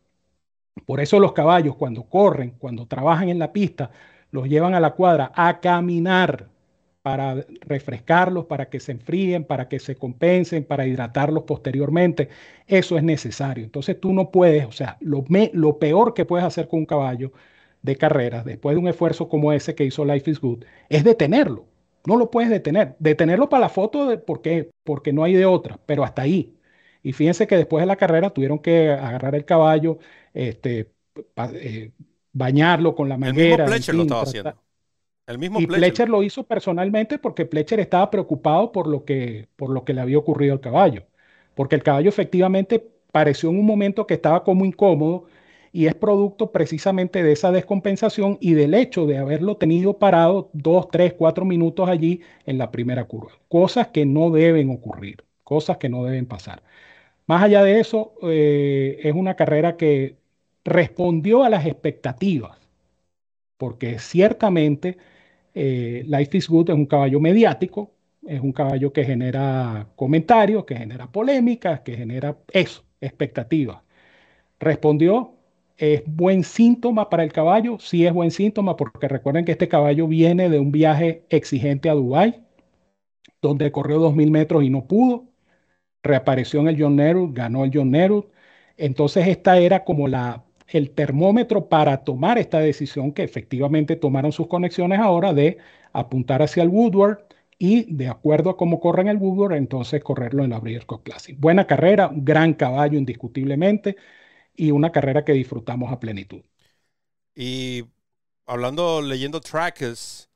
Por 0.87 1.01
eso 1.01 1.21
los 1.21 1.33
caballos 1.33 1.77
cuando 1.77 2.05
corren, 2.05 2.53
cuando 2.59 2.87
trabajan 2.87 3.29
en 3.29 3.39
la 3.39 3.53
pista, 3.53 3.91
los 4.31 4.49
llevan 4.49 4.75
a 4.75 4.81
la 4.81 4.93
cuadra 4.93 5.33
a 5.35 5.61
caminar 5.61 6.49
para 7.07 7.37
refrescarlos, 7.61 8.47
para 8.47 8.69
que 8.69 8.81
se 8.81 8.91
enfríen, 8.91 9.45
para 9.45 9.69
que 9.69 9.79
se 9.79 9.95
compensen, 9.95 10.65
para 10.65 10.89
hidratarlos 10.89 11.45
posteriormente. 11.45 12.31
Eso 12.67 12.97
es 12.97 13.05
necesario. 13.05 13.63
Entonces 13.63 14.01
tú 14.01 14.13
no 14.13 14.33
puedes, 14.33 14.67
o 14.67 14.73
sea, 14.73 14.97
lo, 14.99 15.25
lo 15.53 15.79
peor 15.79 16.15
que 16.15 16.25
puedes 16.25 16.45
hacer 16.45 16.67
con 16.67 16.81
un 16.81 16.87
caballo 16.87 17.31
de 17.81 17.95
carreras, 17.95 18.45
después 18.45 18.75
de 18.75 18.81
un 18.81 18.89
esfuerzo 18.89 19.29
como 19.29 19.53
ese 19.53 19.77
que 19.77 19.85
hizo 19.85 20.05
Life 20.05 20.29
is 20.29 20.41
Good, 20.41 20.65
es 20.89 21.05
detenerlo. 21.05 21.67
No 22.07 22.17
lo 22.17 22.29
puedes 22.29 22.51
detener. 22.51 22.97
Detenerlo 22.99 23.49
para 23.49 23.61
la 23.61 23.69
foto, 23.69 24.09
de, 24.09 24.19
¿por 24.19 24.43
qué? 24.43 24.71
Porque 24.83 25.13
no 25.13 25.23
hay 25.23 25.35
de 25.35 25.47
otra, 25.47 25.79
pero 25.87 26.03
hasta 26.03 26.23
ahí. 26.23 26.57
Y 27.05 27.13
fíjense 27.13 27.47
que 27.47 27.57
después 27.57 27.83
de 27.83 27.87
la 27.87 27.95
carrera 27.95 28.31
tuvieron 28.31 28.59
que 28.59 28.91
agarrar 28.91 29.37
el 29.37 29.45
caballo, 29.45 29.99
este, 30.35 30.91
eh, 31.55 31.93
bañarlo 32.33 32.97
con 32.97 33.09
la 33.09 33.17
manguera. 33.17 33.65
El 33.65 33.71
mismo 33.71 33.93
lo 33.93 34.03
estaba 34.03 34.23
haciendo 34.23 34.66
mismo 35.39 35.61
y 35.61 35.67
Pletcher. 35.67 36.09
lo 36.09 36.23
hizo 36.23 36.45
personalmente 36.45 37.19
porque 37.19 37.45
Pletcher 37.47 37.81
estaba 37.81 38.11
preocupado 38.11 38.73
por 38.73 38.87
lo, 38.87 39.05
que, 39.05 39.49
por 39.57 39.71
lo 39.71 39.85
que 39.85 39.93
le 39.93 40.01
había 40.01 40.19
ocurrido 40.19 40.53
al 40.53 40.61
caballo. 40.61 41.05
Porque 41.55 41.75
el 41.75 41.83
caballo 41.83 42.09
efectivamente 42.09 42.85
pareció 43.13 43.51
en 43.51 43.59
un 43.59 43.67
momento 43.67 44.07
que 44.07 44.15
estaba 44.15 44.45
como 44.45 44.65
incómodo 44.65 45.25
y 45.73 45.87
es 45.87 45.95
producto 45.95 46.53
precisamente 46.53 47.23
de 47.23 47.33
esa 47.33 47.53
descompensación 47.53 48.39
y 48.41 48.55
del 48.55 48.75
hecho 48.75 49.07
de 49.07 49.19
haberlo 49.19 49.57
tenido 49.57 49.99
parado 49.99 50.49
dos, 50.53 50.89
tres, 50.91 51.13
cuatro 51.15 51.45
minutos 51.45 51.89
allí 51.89 52.23
en 52.47 52.59
la 52.59 52.71
primera 52.71 53.05
curva. 53.05 53.33
Cosas 53.49 53.89
que 53.89 54.07
no 54.07 54.31
deben 54.31 54.71
ocurrir, 54.71 55.25
cosas 55.45 55.77
que 55.79 55.89
no 55.89 56.05
deben 56.05 56.27
pasar. 56.27 56.63
Más 57.27 57.43
allá 57.43 57.63
de 57.65 57.81
eso, 57.81 58.15
eh, 58.23 59.01
es 59.03 59.15
una 59.15 59.37
carrera 59.37 59.77
que 59.77 60.17
respondió 60.65 61.45
a 61.45 61.51
las 61.51 61.67
expectativas, 61.67 62.59
porque 63.57 63.99
ciertamente 63.99 64.99
eh, 65.57 66.05
Life 66.07 66.37
is 66.37 66.49
Good 66.49 66.71
es 66.71 66.77
un 66.77 66.87
caballo 66.87 67.19
mediático, 67.19 67.95
es 68.27 68.41
un 68.43 68.53
caballo 68.53 68.93
que 68.93 69.05
genera 69.05 69.89
comentarios, 69.97 70.67
que 70.67 70.77
genera 70.77 71.11
polémicas, 71.11 71.81
que 71.81 71.97
genera 71.97 72.37
eso, 72.53 72.85
expectativas. 73.01 73.79
Respondió, 74.61 75.35
¿es 75.79 76.03
buen 76.07 76.45
síntoma 76.45 77.09
para 77.11 77.25
el 77.25 77.33
caballo? 77.33 77.79
Sí 77.81 78.07
es 78.07 78.13
buen 78.13 78.31
síntoma 78.31 78.77
porque 78.77 79.09
recuerden 79.09 79.47
que 79.47 79.53
este 79.53 79.69
caballo 79.69 80.07
viene 80.09 80.51
de 80.51 80.59
un 80.61 80.73
viaje 80.73 81.25
exigente 81.31 81.89
a 81.91 81.95
Dubái, 81.95 82.43
donde 83.43 83.73
corrió 83.73 83.99
2.000 84.01 84.31
metros 84.31 84.63
y 84.65 84.71
no 84.71 84.87
pudo. 84.87 85.27
Reapareció 86.03 86.61
en 86.61 86.69
el 86.69 86.81
John 86.81 86.97
Nerud, 86.97 87.31
ganó 87.35 87.65
el 87.65 87.71
John 87.75 87.91
Nerud. 87.91 88.27
Entonces 88.77 89.29
esta 89.29 89.59
era 89.59 89.85
como 89.85 90.09
la 90.09 90.46
el 90.69 90.91
termómetro 90.91 91.69
para 91.69 92.05
tomar 92.05 92.39
esta 92.39 92.59
decisión 92.59 93.13
que 93.13 93.23
efectivamente 93.23 93.97
tomaron 93.97 94.33
sus 94.33 94.49
conexiones 94.49 94.99
ahora 95.01 95.33
de 95.33 95.59
apuntar 95.93 96.43
hacia 96.43 96.63
el 96.63 96.69
Woodward 96.69 97.27
y 97.59 97.93
de 97.95 98.09
acuerdo 98.09 98.51
a 98.51 98.57
cómo 98.57 98.81
corren 98.81 99.09
el 99.09 99.17
Woodward, 99.17 99.55
entonces 99.57 100.03
correrlo 100.03 100.45
en 100.45 100.51
la 100.51 100.61
Breeders' 100.61 100.87
Classic. 101.03 101.39
Buena 101.39 101.67
carrera, 101.67 102.11
gran 102.13 102.55
caballo 102.55 102.99
indiscutiblemente 102.99 103.97
y 104.55 104.71
una 104.71 104.93
carrera 104.93 105.25
que 105.25 105.33
disfrutamos 105.33 105.93
a 105.93 106.01
plenitud. 106.01 106.43
Y 107.35 107.85
hablando, 108.47 109.03
leyendo 109.03 109.41
trackers, 109.41 110.29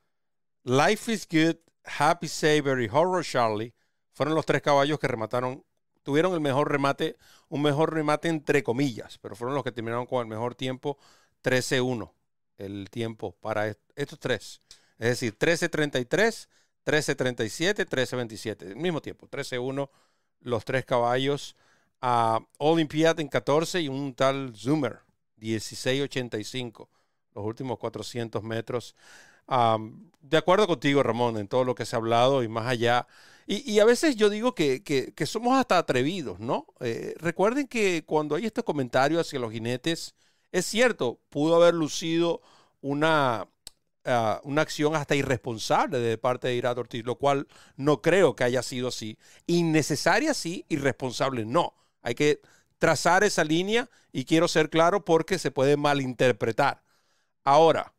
Life 0.65 1.13
is 1.13 1.27
Good, 1.31 1.57
Happy 1.85 2.29
Saber 2.29 2.81
y 2.81 2.89
Horror 2.91 3.25
Charlie 3.25 3.75
fueron 4.13 4.35
los 4.35 4.47
tres 4.47 4.63
caballos 4.63 4.99
que 4.99 5.09
remataron 5.09 5.65
tuvieron 6.03 6.35
el 6.35 6.41
mejor 6.41 6.71
remate, 6.71 7.17
un 7.49 7.63
mejor 7.63 7.95
remate 7.95 8.29
entre 8.29 8.63
comillas, 8.63 9.19
pero 9.19 9.37
fueron 9.37 9.55
los 9.55 9.65
que 9.65 9.73
terminaron 9.73 10.07
con 10.07 10.21
el 10.21 10.27
mejor 10.27 10.55
tiempo, 10.55 10.99
13-1, 11.43 12.13
el 12.59 12.91
tiempo 12.91 13.33
para 13.41 13.69
estos 13.97 14.19
tres. 14.19 14.61
Es 14.99 15.09
decir, 15.09 15.37
13-33, 15.39 16.49
13-37, 16.85 17.87
13-27, 17.89 18.63
el 18.63 18.77
mismo 18.77 19.01
tiempo, 19.01 19.29
13-1, 19.29 19.91
los 20.41 20.65
tres 20.65 20.85
caballos. 20.85 21.57
a 22.03 22.41
Olympiad 22.59 23.21
en 23.21 23.29
14 23.29 23.83
y 23.83 23.89
un 23.89 24.15
tal 24.15 24.55
Zoomer, 24.57 25.01
16-85, 25.39 26.89
los 27.35 27.45
últimos 27.45 27.79
400 27.79 28.43
metros. 28.43 28.95
de 30.21 30.37
acuerdo 30.37 30.67
contigo, 30.67 31.03
Ramón, 31.03 31.39
en 31.39 31.49
todo 31.49 31.65
lo 31.65 31.75
que 31.75 31.85
se 31.87 31.97
ha 31.97 31.99
hablado 31.99 32.43
y 32.43 32.49
más 32.49 32.67
allá 32.67 33.07
y, 33.53 33.81
a 33.81 33.85
veces 33.85 34.15
yo 34.15 34.31
digo 34.31 34.55
que, 34.55 35.13
somos 35.27 35.59
hasta 35.59 35.77
atrevidos, 35.77 36.39
¿no? 36.39 36.67
Eh, 36.79 37.15
recuerden 37.19 37.67
que 37.67 38.05
cuando 38.07 38.37
hay 38.37 38.47
este 38.47 38.63
comentario 38.63 39.19
hacia 39.19 39.41
los 39.41 39.51
jinetes, 39.53 40.15
es 40.53 40.67
cierto, 40.67 41.21
pudo 41.31 41.57
haber 41.57 41.75
lucido 41.75 42.43
una, 42.81 43.49
ah, 44.05 44.41
una 44.45 44.63
acción 44.63 44.95
hasta 44.95 45.17
irresponsable 45.17 45.99
de 45.99 46.17
parte 46.17 46.47
de 46.47 46.55
Irat 46.55 46.79
Ortiz, 46.79 47.05
lo 47.05 47.17
cual 47.17 47.49
no 47.77 48.01
creo 48.03 48.37
que 48.37 48.45
haya 48.45 48.63
sido 48.63 48.87
así. 48.87 49.19
Innecesaria 49.49 50.33
sí, 50.33 50.65
irresponsable 50.69 51.45
no. 51.45 51.75
Hay 52.03 52.15
que 52.15 52.41
trazar 52.79 53.25
esa 53.25 53.43
línea 53.43 53.91
y 54.13 54.27
quiero 54.27 54.47
ser 54.47 54.71
claro 54.71 55.05
porque 55.05 55.41
se 55.41 55.51
puede 55.51 55.77
malinterpretar. 55.77 56.85
Ahora, 57.45 57.95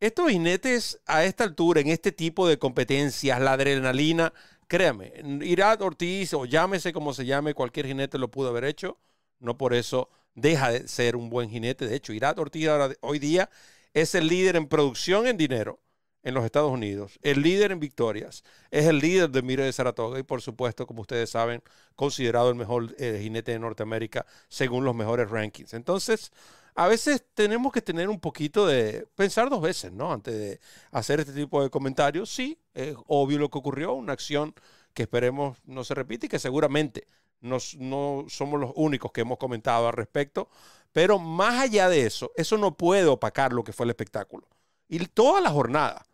estos 0.00 0.30
jinetes 0.30 1.00
a 1.06 1.24
esta 1.24 1.44
altura, 1.44 1.80
en 1.80 1.88
este 1.88 2.12
tipo 2.12 2.48
de 2.48 2.58
competencias, 2.58 3.40
la 3.40 3.52
adrenalina, 3.54 4.32
créame, 4.70 5.12
Irat 5.42 5.82
Ortiz 5.82 6.32
o 6.32 6.44
llámese 6.46 6.92
como 6.92 7.12
se 7.12 7.26
llame, 7.26 7.54
cualquier 7.54 7.86
jinete 7.86 8.18
lo 8.18 8.30
pudo 8.30 8.50
haber 8.50 8.64
hecho. 8.64 8.98
No 9.40 9.58
por 9.58 9.74
eso 9.74 10.08
deja 10.34 10.70
de 10.70 10.86
ser 10.86 11.16
un 11.16 11.28
buen 11.28 11.50
jinete. 11.50 11.88
De 11.88 11.96
hecho, 11.96 12.12
Irat 12.12 12.38
Ortiz 12.38 12.68
hoy 13.00 13.18
día 13.18 13.50
es 13.94 14.14
el 14.14 14.28
líder 14.28 14.54
en 14.54 14.68
producción 14.68 15.26
en 15.26 15.36
dinero 15.36 15.80
en 16.22 16.34
los 16.34 16.44
Estados 16.44 16.70
Unidos, 16.70 17.18
el 17.22 17.42
líder 17.42 17.72
en 17.72 17.80
victorias, 17.80 18.44
es 18.70 18.84
el 18.86 18.98
líder 18.98 19.30
de 19.30 19.42
Mire 19.42 19.64
de 19.64 19.72
Saratoga 19.72 20.18
y 20.18 20.22
por 20.22 20.42
supuesto, 20.42 20.86
como 20.86 21.00
ustedes 21.00 21.30
saben, 21.30 21.62
considerado 21.96 22.50
el 22.50 22.56
mejor 22.56 22.94
eh, 22.98 23.18
jinete 23.22 23.52
de 23.52 23.58
Norteamérica 23.58 24.26
según 24.48 24.84
los 24.84 24.94
mejores 24.94 25.30
rankings. 25.30 25.72
Entonces, 25.74 26.30
a 26.74 26.88
veces 26.88 27.24
tenemos 27.34 27.72
que 27.72 27.82
tener 27.82 28.08
un 28.08 28.20
poquito 28.20 28.66
de 28.66 29.06
pensar 29.14 29.50
dos 29.50 29.60
veces, 29.60 29.92
¿no? 29.92 30.12
Antes 30.12 30.34
de 30.34 30.60
hacer 30.90 31.20
este 31.20 31.32
tipo 31.32 31.62
de 31.62 31.70
comentarios. 31.70 32.30
Sí, 32.30 32.58
es 32.74 32.96
obvio 33.06 33.38
lo 33.38 33.50
que 33.50 33.58
ocurrió, 33.58 33.92
una 33.94 34.12
acción 34.12 34.54
que 34.94 35.02
esperemos 35.02 35.58
no 35.64 35.84
se 35.84 35.94
repita 35.94 36.26
y 36.26 36.28
que 36.28 36.38
seguramente 36.38 37.06
no 37.40 37.58
somos 37.60 38.60
los 38.60 38.72
únicos 38.74 39.12
que 39.12 39.22
hemos 39.22 39.38
comentado 39.38 39.88
al 39.88 39.94
respecto. 39.94 40.48
Pero 40.92 41.18
más 41.18 41.60
allá 41.60 41.88
de 41.88 42.06
eso, 42.06 42.32
eso 42.36 42.58
no 42.58 42.76
puede 42.76 43.06
opacar 43.06 43.52
lo 43.52 43.62
que 43.64 43.72
fue 43.72 43.84
el 43.84 43.90
espectáculo. 43.90 44.48
Y 44.88 44.98
toda 45.06 45.40
la 45.40 45.50
jornada, 45.50 46.04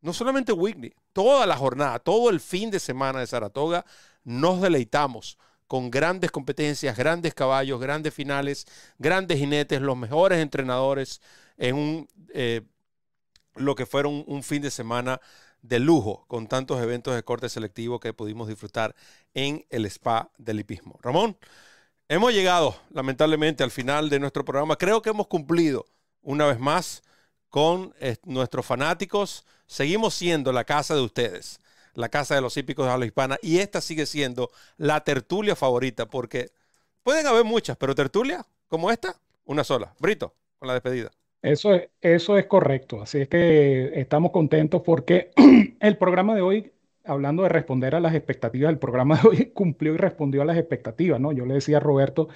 no 0.00 0.12
solamente 0.12 0.52
Whitney, 0.52 0.94
toda 1.12 1.46
la 1.46 1.56
jornada, 1.56 1.98
todo 1.98 2.30
el 2.30 2.40
fin 2.40 2.70
de 2.70 2.78
semana 2.78 3.20
de 3.20 3.26
Saratoga, 3.26 3.84
nos 4.24 4.60
deleitamos 4.60 5.38
con 5.72 5.90
grandes 5.90 6.30
competencias, 6.30 6.94
grandes 6.98 7.32
caballos, 7.32 7.80
grandes 7.80 8.12
finales, 8.12 8.66
grandes 8.98 9.38
jinetes, 9.38 9.80
los 9.80 9.96
mejores 9.96 10.38
entrenadores 10.40 11.22
en 11.56 11.76
un, 11.76 12.08
eh, 12.34 12.60
lo 13.54 13.74
que 13.74 13.86
fueron 13.86 14.22
un 14.26 14.42
fin 14.42 14.60
de 14.60 14.70
semana 14.70 15.18
de 15.62 15.78
lujo 15.78 16.26
con 16.28 16.46
tantos 16.46 16.78
eventos 16.82 17.14
de 17.14 17.22
corte 17.22 17.48
selectivo 17.48 18.00
que 18.00 18.12
pudimos 18.12 18.48
disfrutar 18.48 18.94
en 19.32 19.64
el 19.70 19.86
spa 19.86 20.30
del 20.36 20.60
hipismo. 20.60 20.98
Ramón, 21.00 21.38
hemos 22.06 22.34
llegado 22.34 22.76
lamentablemente 22.90 23.64
al 23.64 23.70
final 23.70 24.10
de 24.10 24.20
nuestro 24.20 24.44
programa. 24.44 24.76
Creo 24.76 25.00
que 25.00 25.08
hemos 25.08 25.26
cumplido 25.26 25.86
una 26.20 26.44
vez 26.48 26.60
más 26.60 27.02
con 27.48 27.94
eh, 27.98 28.16
nuestros 28.24 28.66
fanáticos. 28.66 29.46
Seguimos 29.66 30.12
siendo 30.12 30.52
la 30.52 30.64
casa 30.64 30.94
de 30.94 31.00
ustedes, 31.00 31.60
la 31.94 32.08
casa 32.08 32.34
de 32.34 32.40
los 32.40 32.56
hípicos 32.56 32.86
de 32.86 32.92
habla 32.92 33.06
hispana, 33.06 33.38
y 33.42 33.58
esta 33.58 33.80
sigue 33.80 34.06
siendo 34.06 34.50
la 34.76 35.02
tertulia 35.04 35.56
favorita, 35.56 36.06
porque 36.06 36.50
pueden 37.02 37.26
haber 37.26 37.44
muchas, 37.44 37.76
pero 37.76 37.94
tertulia 37.94 38.46
como 38.68 38.90
esta, 38.90 39.16
una 39.44 39.64
sola. 39.64 39.94
Brito, 39.98 40.34
con 40.58 40.68
la 40.68 40.74
despedida. 40.74 41.10
Eso 41.42 41.74
es, 41.74 41.90
eso 42.00 42.38
es 42.38 42.46
correcto. 42.46 43.02
Así 43.02 43.20
es 43.20 43.28
que 43.28 44.00
estamos 44.00 44.30
contentos 44.30 44.82
porque 44.84 45.30
el 45.80 45.98
programa 45.98 46.34
de 46.36 46.40
hoy, 46.40 46.72
hablando 47.04 47.42
de 47.42 47.48
responder 47.48 47.94
a 47.96 48.00
las 48.00 48.14
expectativas, 48.14 48.70
el 48.70 48.78
programa 48.78 49.16
de 49.20 49.28
hoy 49.28 49.46
cumplió 49.54 49.94
y 49.94 49.96
respondió 49.96 50.42
a 50.42 50.44
las 50.44 50.56
expectativas, 50.56 51.20
¿no? 51.20 51.32
Yo 51.32 51.44
le 51.44 51.54
decía 51.54 51.78
a 51.78 51.80
Roberto 51.80 52.28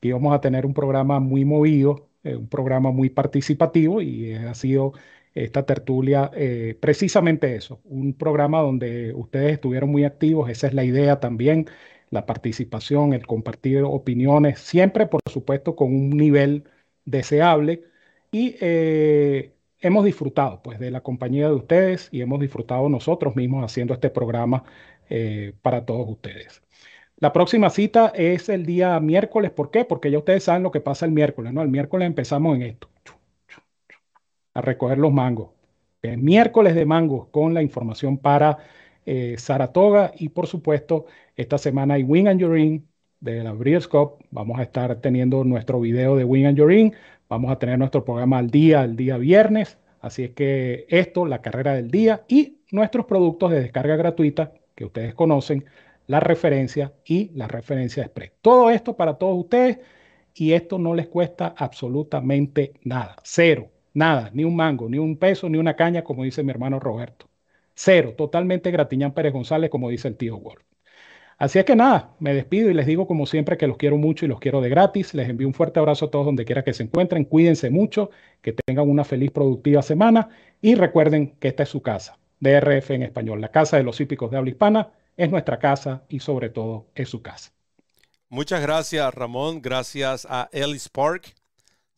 que 0.00 0.08
íbamos 0.08 0.34
a 0.34 0.40
tener 0.40 0.64
un 0.66 0.74
programa 0.74 1.20
muy 1.20 1.44
movido, 1.44 2.08
eh, 2.24 2.36
un 2.36 2.48
programa 2.48 2.90
muy 2.90 3.10
participativo 3.10 4.00
y 4.00 4.34
ha 4.34 4.54
sido 4.54 4.92
esta 5.34 5.66
tertulia 5.66 6.30
eh, 6.34 6.76
precisamente 6.80 7.56
eso, 7.56 7.80
un 7.84 8.14
programa 8.14 8.60
donde 8.60 9.12
ustedes 9.14 9.54
estuvieron 9.54 9.90
muy 9.90 10.04
activos, 10.04 10.50
esa 10.50 10.66
es 10.68 10.74
la 10.74 10.84
idea 10.84 11.20
también, 11.20 11.66
la 12.10 12.26
participación, 12.26 13.12
el 13.12 13.26
compartir 13.26 13.82
opiniones, 13.82 14.60
siempre 14.60 15.06
por 15.06 15.20
supuesto 15.30 15.76
con 15.76 15.88
un 15.94 16.10
nivel 16.10 16.64
deseable 17.04 17.84
y 18.30 18.56
eh, 18.60 19.52
hemos 19.80 20.04
disfrutado 20.04 20.62
pues 20.62 20.78
de 20.78 20.90
la 20.90 21.02
compañía 21.02 21.48
de 21.48 21.54
ustedes 21.54 22.08
y 22.12 22.20
hemos 22.22 22.40
disfrutado 22.40 22.88
nosotros 22.88 23.36
mismos 23.36 23.64
haciendo 23.64 23.94
este 23.94 24.10
programa 24.10 24.64
para 25.62 25.84
todos 25.84 26.08
ustedes. 26.08 26.64
La 27.18 27.32
próxima 27.32 27.70
cita 27.70 28.12
es 28.14 28.48
el 28.48 28.66
día 28.66 28.98
miércoles. 29.00 29.50
¿Por 29.50 29.70
qué? 29.70 29.84
Porque 29.84 30.10
ya 30.10 30.18
ustedes 30.18 30.44
saben 30.44 30.62
lo 30.62 30.70
que 30.70 30.80
pasa 30.80 31.06
el 31.06 31.12
miércoles, 31.12 31.52
¿no? 31.52 31.62
El 31.62 31.68
miércoles 31.68 32.06
empezamos 32.06 32.56
en 32.56 32.62
esto, 32.62 32.88
a 34.54 34.60
recoger 34.60 34.98
los 34.98 35.12
mangos. 35.12 35.50
El 36.02 36.18
miércoles 36.18 36.74
de 36.74 36.86
mangos 36.86 37.28
con 37.28 37.54
la 37.54 37.62
información 37.62 38.18
para 38.18 38.58
eh, 39.06 39.36
Saratoga 39.38 40.12
y 40.16 40.30
por 40.30 40.46
supuesto 40.46 41.06
esta 41.36 41.58
semana 41.58 41.94
hay 41.94 42.04
Wing 42.04 42.28
and 42.28 42.40
Your 42.40 42.52
Ring 42.52 42.82
de 43.20 43.42
la 43.42 43.52
Breeders' 43.52 43.88
Cup. 43.88 44.24
Vamos 44.30 44.58
a 44.58 44.62
estar 44.62 44.94
teniendo 45.00 45.44
nuestro 45.44 45.80
video 45.80 46.16
de 46.16 46.24
Wing 46.24 46.46
and 46.46 46.58
Your 46.58 46.68
Ring. 46.68 46.92
Vamos 47.28 47.50
a 47.50 47.58
tener 47.58 47.78
nuestro 47.78 48.04
programa 48.04 48.38
al 48.38 48.50
día, 48.50 48.84
el 48.84 48.96
día 48.96 49.16
viernes. 49.16 49.78
Así 50.00 50.24
es 50.24 50.30
que 50.32 50.86
esto, 50.88 51.24
la 51.24 51.40
carrera 51.40 51.74
del 51.74 51.90
día 51.90 52.24
y 52.28 52.58
nuestros 52.70 53.06
productos 53.06 53.50
de 53.50 53.60
descarga 53.60 53.96
gratuita 53.96 54.52
que 54.74 54.84
ustedes 54.84 55.14
conocen 55.14 55.64
la 56.06 56.20
referencia 56.20 56.92
y 57.04 57.30
la 57.34 57.48
referencia 57.48 58.02
express. 58.02 58.32
Todo 58.42 58.70
esto 58.70 58.96
para 58.96 59.14
todos 59.14 59.38
ustedes 59.38 59.78
y 60.34 60.52
esto 60.52 60.78
no 60.78 60.94
les 60.94 61.08
cuesta 61.08 61.54
absolutamente 61.56 62.74
nada. 62.82 63.16
Cero, 63.22 63.70
nada, 63.94 64.30
ni 64.34 64.44
un 64.44 64.56
mango, 64.56 64.88
ni 64.88 64.98
un 64.98 65.16
peso, 65.16 65.48
ni 65.48 65.58
una 65.58 65.76
caña, 65.76 66.04
como 66.04 66.24
dice 66.24 66.42
mi 66.42 66.50
hermano 66.50 66.78
Roberto. 66.80 67.28
Cero, 67.74 68.14
totalmente 68.16 68.70
Gratiñán 68.70 69.12
Pérez 69.12 69.32
González, 69.32 69.70
como 69.70 69.88
dice 69.88 70.08
el 70.08 70.16
tío 70.16 70.38
Wolf. 70.38 70.62
Así 71.36 71.58
es 71.58 71.64
que 71.64 71.74
nada, 71.74 72.14
me 72.20 72.32
despido 72.32 72.70
y 72.70 72.74
les 72.74 72.86
digo 72.86 73.06
como 73.08 73.26
siempre 73.26 73.56
que 73.56 73.66
los 73.66 73.76
quiero 73.76 73.96
mucho 73.96 74.24
y 74.24 74.28
los 74.28 74.38
quiero 74.38 74.60
de 74.60 74.68
gratis. 74.68 75.14
Les 75.14 75.28
envío 75.28 75.48
un 75.48 75.54
fuerte 75.54 75.80
abrazo 75.80 76.06
a 76.06 76.10
todos 76.10 76.26
donde 76.26 76.44
quiera 76.44 76.62
que 76.62 76.72
se 76.72 76.84
encuentren. 76.84 77.24
Cuídense 77.24 77.70
mucho, 77.70 78.10
que 78.40 78.52
tengan 78.52 78.88
una 78.88 79.04
feliz, 79.04 79.32
productiva 79.32 79.82
semana 79.82 80.28
y 80.62 80.76
recuerden 80.76 81.34
que 81.40 81.48
esta 81.48 81.64
es 81.64 81.68
su 81.68 81.82
casa, 81.82 82.18
DRF 82.40 82.92
en 82.92 83.02
español, 83.02 83.40
la 83.40 83.50
casa 83.50 83.76
de 83.76 83.82
los 83.82 84.00
hípicos 84.00 84.30
de 84.30 84.36
habla 84.36 84.50
hispana 84.50 84.92
es 85.16 85.30
nuestra 85.30 85.58
casa 85.58 86.04
y 86.08 86.20
sobre 86.20 86.50
todo 86.50 86.86
es 86.94 87.08
su 87.08 87.20
casa. 87.22 87.52
Muchas 88.28 88.62
gracias 88.62 89.12
Ramón, 89.14 89.60
gracias 89.60 90.26
a 90.28 90.48
Ellis 90.52 90.88
Park, 90.88 91.34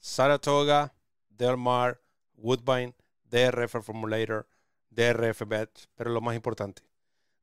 Saratoga, 0.00 0.95
Del 1.36 1.56
Mar, 1.56 2.00
Woodbine, 2.36 2.94
DRF 3.24 3.82
Formulator, 3.82 4.46
DRF 4.90 5.42
Bet, 5.46 5.70
pero 5.94 6.10
lo 6.10 6.20
más 6.20 6.36
importante, 6.36 6.82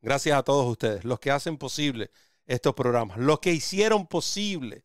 gracias 0.01 0.37
a 0.37 0.43
todos 0.43 0.65
ustedes, 0.69 1.03
los 1.03 1.19
que 1.19 1.31
hacen 1.31 1.57
posible 1.57 2.11
estos 2.45 2.73
programas, 2.73 3.17
los 3.17 3.39
que 3.39 3.51
hicieron 3.51 4.07
posible 4.07 4.83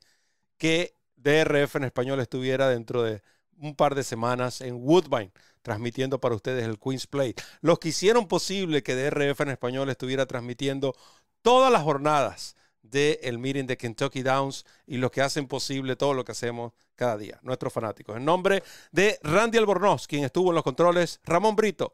que 0.57 0.95
DRF 1.17 1.77
en 1.77 1.85
español 1.85 2.21
estuviera 2.21 2.69
dentro 2.69 3.03
de 3.03 3.23
un 3.61 3.75
par 3.75 3.95
de 3.95 4.05
semanas 4.05 4.61
en 4.61 4.77
Woodbine, 4.77 5.33
transmitiendo 5.63 6.21
para 6.21 6.35
ustedes 6.35 6.65
el 6.65 6.79
Queen's 6.79 7.07
Play. 7.07 7.35
Los 7.61 7.79
que 7.79 7.89
hicieron 7.89 8.29
posible 8.29 8.83
que 8.83 8.95
DRF 8.95 9.41
en 9.41 9.51
español 9.51 9.91
estuviera 9.91 10.27
transmitiendo 10.27 10.95
todas 11.43 11.73
las 11.73 11.83
jornadas 11.83 12.57
del 12.91 13.19
el 13.23 13.39
meeting 13.39 13.67
de 13.67 13.77
Kentucky 13.77 14.23
Downs 14.23 14.65
y 14.87 14.97
los 14.97 15.11
que 15.11 15.23
hacen 15.23 15.47
posible 15.47 15.97
todo 15.97 16.15
lo 16.15 16.25
que 16.25 16.33
hacemos 16.33 16.73
cada 16.95 17.17
día, 17.17 17.39
nuestros 17.43 17.73
fanáticos. 17.73 18.17
En 18.17 18.25
nombre 18.25 18.63
de 18.93 19.19
Randy 19.23 19.59
Albornoz, 19.59 20.07
quien 20.07 20.25
estuvo 20.25 20.51
en 20.51 20.57
los 20.57 20.65
controles, 20.65 21.21
Ramón 21.25 21.57
Brito, 21.57 21.93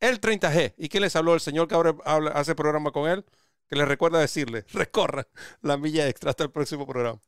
el 0.00 0.20
30G. 0.20 0.74
¿Y 0.78 0.88
quién 0.88 1.02
les 1.02 1.14
habló? 1.16 1.34
El 1.34 1.40
señor 1.40 1.68
que 1.68 1.74
ahora 1.74 1.94
hace 2.34 2.54
programa 2.54 2.90
con 2.90 3.08
él, 3.08 3.24
que 3.68 3.76
les 3.76 3.86
recuerda 3.88 4.18
decirle, 4.18 4.64
recorra 4.72 5.26
la 5.60 5.76
milla 5.76 6.08
extra 6.08 6.30
hasta 6.30 6.44
el 6.44 6.50
próximo 6.50 6.86
programa. 6.86 7.20